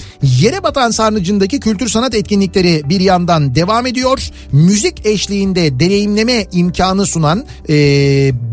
Yere 0.41 0.63
batan 0.63 0.91
sarnıcındaki 0.91 1.59
kültür 1.59 1.72
sanat 1.79 2.15
etkinlikleri 2.15 2.81
bir 2.89 2.99
yandan 2.99 3.55
devam 3.55 3.85
ediyor. 3.85 4.29
Müzik 4.51 5.05
eşliğinde 5.05 5.79
deneyimleme 5.79 6.47
imkanı 6.51 7.05
sunan 7.05 7.45
e, 7.69 7.73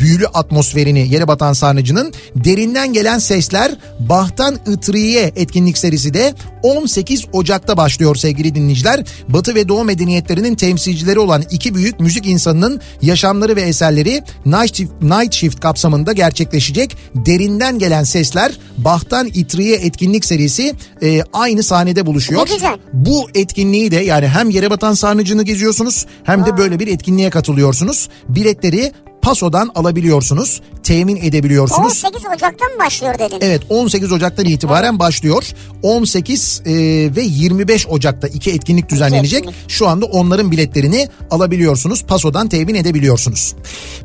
büyülü 0.00 0.26
atmosferini 0.26 1.08
Yere 1.08 1.28
batan 1.28 1.52
sarnıcının 1.52 2.12
derinden 2.34 2.92
gelen 2.92 3.18
sesler 3.18 3.76
Bahtan 3.98 4.58
Itriye 4.66 5.32
etkinlik 5.36 5.78
serisi 5.78 6.14
de 6.14 6.34
18 6.62 7.24
Ocak'ta 7.32 7.76
başlıyor 7.76 8.16
sevgili 8.16 8.54
dinleyiciler. 8.54 9.04
Batı 9.28 9.54
ve 9.54 9.68
Doğu 9.68 9.84
medeniyetlerinin 9.84 10.54
temsilcileri 10.54 11.18
olan 11.18 11.42
iki 11.50 11.74
büyük 11.74 12.00
müzik 12.00 12.26
insanının 12.26 12.80
yaşamları 13.02 13.56
ve 13.56 13.62
eserleri 13.62 14.22
Night 14.46 14.74
Shift, 14.74 14.92
Night 15.02 15.34
Shift 15.34 15.60
kapsamında 15.60 16.12
gerçekleşecek. 16.12 16.96
Derinden 17.14 17.78
gelen 17.78 18.04
sesler 18.04 18.52
Bahtan 18.78 19.26
İtriye 19.26 19.76
etkinlik 19.76 20.24
serisi 20.24 20.74
e, 21.02 21.22
aynı 21.32 21.62
sahnede 21.62 22.06
buluşuyor. 22.06 22.46
Ne 22.46 22.54
güzel. 22.54 22.78
Bu 22.92 23.09
etkinliği 23.34 23.90
de 23.90 23.96
yani 23.96 24.28
hem 24.28 24.50
yere 24.50 24.70
batan 24.70 24.94
sarnıcını 24.94 25.42
geziyorsunuz 25.42 26.06
hem 26.24 26.46
de 26.46 26.56
böyle 26.56 26.78
bir 26.78 26.86
etkinliğe 26.86 27.30
katılıyorsunuz. 27.30 28.08
Biletleri 28.28 28.92
Paso'dan 29.22 29.70
alabiliyorsunuz, 29.74 30.60
temin 30.82 31.16
edebiliyorsunuz. 31.16 32.04
18 32.04 32.26
Ocak'tan 32.26 32.78
başlıyor 32.78 33.18
dedin? 33.18 33.38
Evet 33.40 33.62
18 33.68 34.12
Ocak'tan 34.12 34.44
itibaren 34.44 34.98
başlıyor. 34.98 35.52
18 35.82 36.62
e, 36.66 36.72
ve 37.16 37.22
25 37.22 37.86
Ocak'ta 37.86 38.28
iki 38.28 38.50
etkinlik 38.50 38.88
düzenlenecek. 38.88 39.44
Şu 39.68 39.88
anda 39.88 40.06
onların 40.06 40.50
biletlerini 40.50 41.08
alabiliyorsunuz. 41.30 42.02
Paso'dan 42.02 42.48
temin 42.48 42.74
edebiliyorsunuz. 42.74 43.54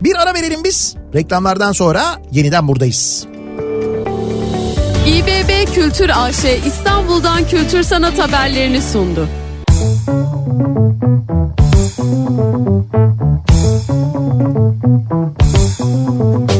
Bir 0.02 0.16
ara 0.16 0.34
verelim 0.34 0.64
biz. 0.64 0.96
Reklamlardan 1.14 1.72
sonra 1.72 2.22
yeniden 2.32 2.68
buradayız. 2.68 3.28
İBB 5.06 5.74
Kültür 5.74 6.12
AŞ 6.16 6.46
İstanbul'dan 6.66 7.48
kültür 7.48 7.84
sanat 7.84 8.20
haberlerini 8.20 8.82
sundu. 8.82 9.28
Kafa 15.78 16.55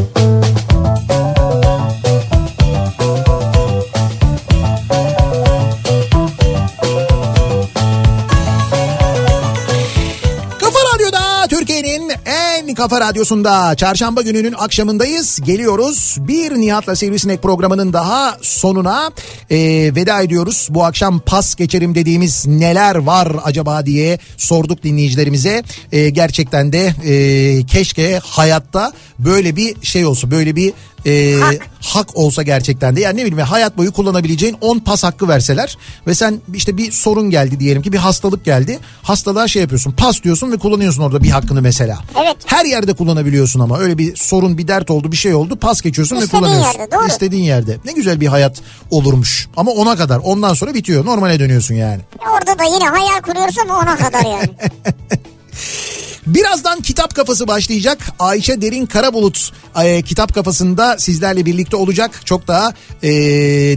kafa 12.86 13.02
radyosunda 13.02 13.76
çarşamba 13.76 14.22
gününün 14.22 14.54
akşamındayız. 14.58 15.40
Geliyoruz 15.46 16.18
bir 16.20 16.52
Nihat'la 16.52 16.96
Sivrisinek 16.96 17.44
programının 17.44 17.94
daha 17.94 18.38
sonuna 18.42 19.12
e, 19.50 19.58
veda 19.96 20.22
ediyoruz. 20.22 20.68
Bu 20.72 20.84
akşam 20.84 21.20
pas 21.20 21.56
geçerim 21.56 21.96
dediğimiz 21.96 22.48
neler 22.48 22.96
var 22.96 23.32
acaba 23.44 23.86
diye 23.86 24.20
sorduk 24.38 24.84
dinleyicilerimize. 24.84 25.64
E, 25.92 26.10
gerçekten 26.10 26.74
de 26.74 26.94
e, 27.06 27.66
keşke 27.66 28.20
hayatta 28.24 28.92
böyle 29.20 29.56
bir 29.56 29.76
şey 29.82 30.06
olsa 30.06 30.32
böyle 30.32 30.56
bir 30.56 30.74
e, 31.06 31.36
Hak. 31.42 31.68
hak 31.82 32.18
olsa 32.18 32.44
gerçekten 32.44 32.96
de 32.96 33.02
yani 33.02 33.18
ne 33.18 33.26
bileyim 33.26 33.40
hayat 33.46 33.78
boyu 33.78 33.92
kullanabileceğin 33.94 34.58
10 34.62 34.80
pas 34.80 35.04
hakkı 35.04 35.28
verseler 35.28 35.78
ve 36.08 36.16
sen 36.16 36.42
işte 36.54 36.78
bir 36.78 36.92
sorun 36.92 37.30
geldi 37.30 37.60
diyelim 37.60 37.82
ki 37.82 37.94
bir 37.94 37.98
hastalık 37.98 38.46
geldi 38.46 38.80
hastalığa 39.04 39.48
şey 39.48 39.62
yapıyorsun 39.62 39.92
pas 39.92 40.24
diyorsun 40.24 40.52
ve 40.52 40.58
kullanıyorsun 40.58 41.04
orada 41.04 41.24
bir 41.24 41.30
hakkını 41.30 41.62
mesela. 41.62 42.00
Evet. 42.24 42.38
Her 42.46 42.66
yerde 42.66 42.94
kullanabiliyorsun 42.94 43.60
ama 43.60 43.80
öyle 43.80 43.98
bir 43.98 44.16
sorun 44.16 44.58
bir 44.58 44.68
dert 44.68 44.92
oldu 44.92 45.12
bir 45.12 45.18
şey 45.18 45.34
oldu 45.34 45.56
pas 45.56 45.82
geçiyorsun 45.82 46.16
İstediğin 46.16 46.44
ve 46.44 46.48
kullanıyorsun. 46.48 46.80
yerde, 46.80 46.96
doğru. 46.96 47.08
İstediğin 47.08 47.44
yerde 47.44 47.78
ne 47.86 47.92
güzel 47.92 48.22
bir 48.22 48.28
hayat 48.28 48.62
olurmuş 48.92 49.48
ama 49.58 49.72
ona 49.72 49.96
kadar 49.96 50.20
ondan 50.24 50.54
sonra 50.54 50.74
bitiyor 50.74 51.06
normale 51.06 51.40
dönüyorsun 51.40 51.76
yani. 51.76 52.02
Orada 52.36 52.60
da 52.60 52.64
yine 52.64 52.86
hayal 52.90 53.22
kuruyoruz 53.22 53.58
ama 53.58 53.80
ona 53.80 53.96
kadar 53.96 54.24
yani. 54.26 54.50
Birazdan 56.28 56.82
kitap 56.82 57.16
kafası 57.16 57.48
başlayacak. 57.48 57.98
Ayşe 58.20 58.62
Derin 58.62 58.86
Karabulut 58.86 59.52
e, 59.84 60.02
kitap 60.02 60.34
kafasında 60.34 60.98
sizlerle 61.00 61.46
birlikte 61.46 61.76
olacak. 61.76 62.22
Çok 62.26 62.48
daha 62.48 62.74
e, 63.04 63.10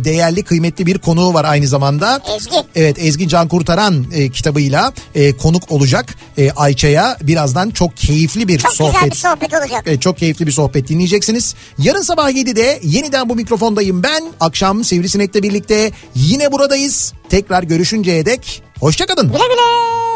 değerli 0.04 0.42
kıymetli 0.42 0.86
bir 0.86 0.98
konuğu 0.98 1.34
var 1.34 1.44
aynı 1.44 1.66
zamanda. 1.66 2.22
Ezgi. 2.36 2.56
Evet 2.74 2.96
Ezgi 2.98 3.28
Can 3.28 3.48
Kurtaran 3.48 4.06
e, 4.14 4.30
kitabıyla 4.30 4.92
e, 5.14 5.32
konuk 5.36 5.72
olacak 5.72 6.14
e, 6.38 6.50
Ayça'ya 6.50 7.16
birazdan 7.22 7.70
çok 7.70 7.96
keyifli 7.96 8.48
bir 8.48 8.58
Çok 8.58 8.72
sohbet. 8.72 8.94
güzel 8.94 9.10
bir 9.10 9.16
sohbet 9.16 9.54
olacak. 9.54 9.82
Evet, 9.86 10.02
çok 10.02 10.18
keyifli 10.18 10.46
bir 10.46 10.52
sohbet 10.52 10.88
dinleyeceksiniz. 10.88 11.54
Yarın 11.78 12.02
sabah 12.02 12.30
7'de 12.30 12.80
yeniden 12.82 13.28
bu 13.28 13.34
mikrofondayım 13.34 14.02
ben. 14.02 14.24
Akşam 14.40 14.84
Sivrisinek'le 14.84 15.34
birlikte 15.42 15.92
yine 16.14 16.52
buradayız. 16.52 17.12
Tekrar 17.28 17.62
görüşünceye 17.62 18.26
dek 18.26 18.62
hoşçakalın. 18.80 19.26
Güle 19.26 19.38
güle. 19.38 20.07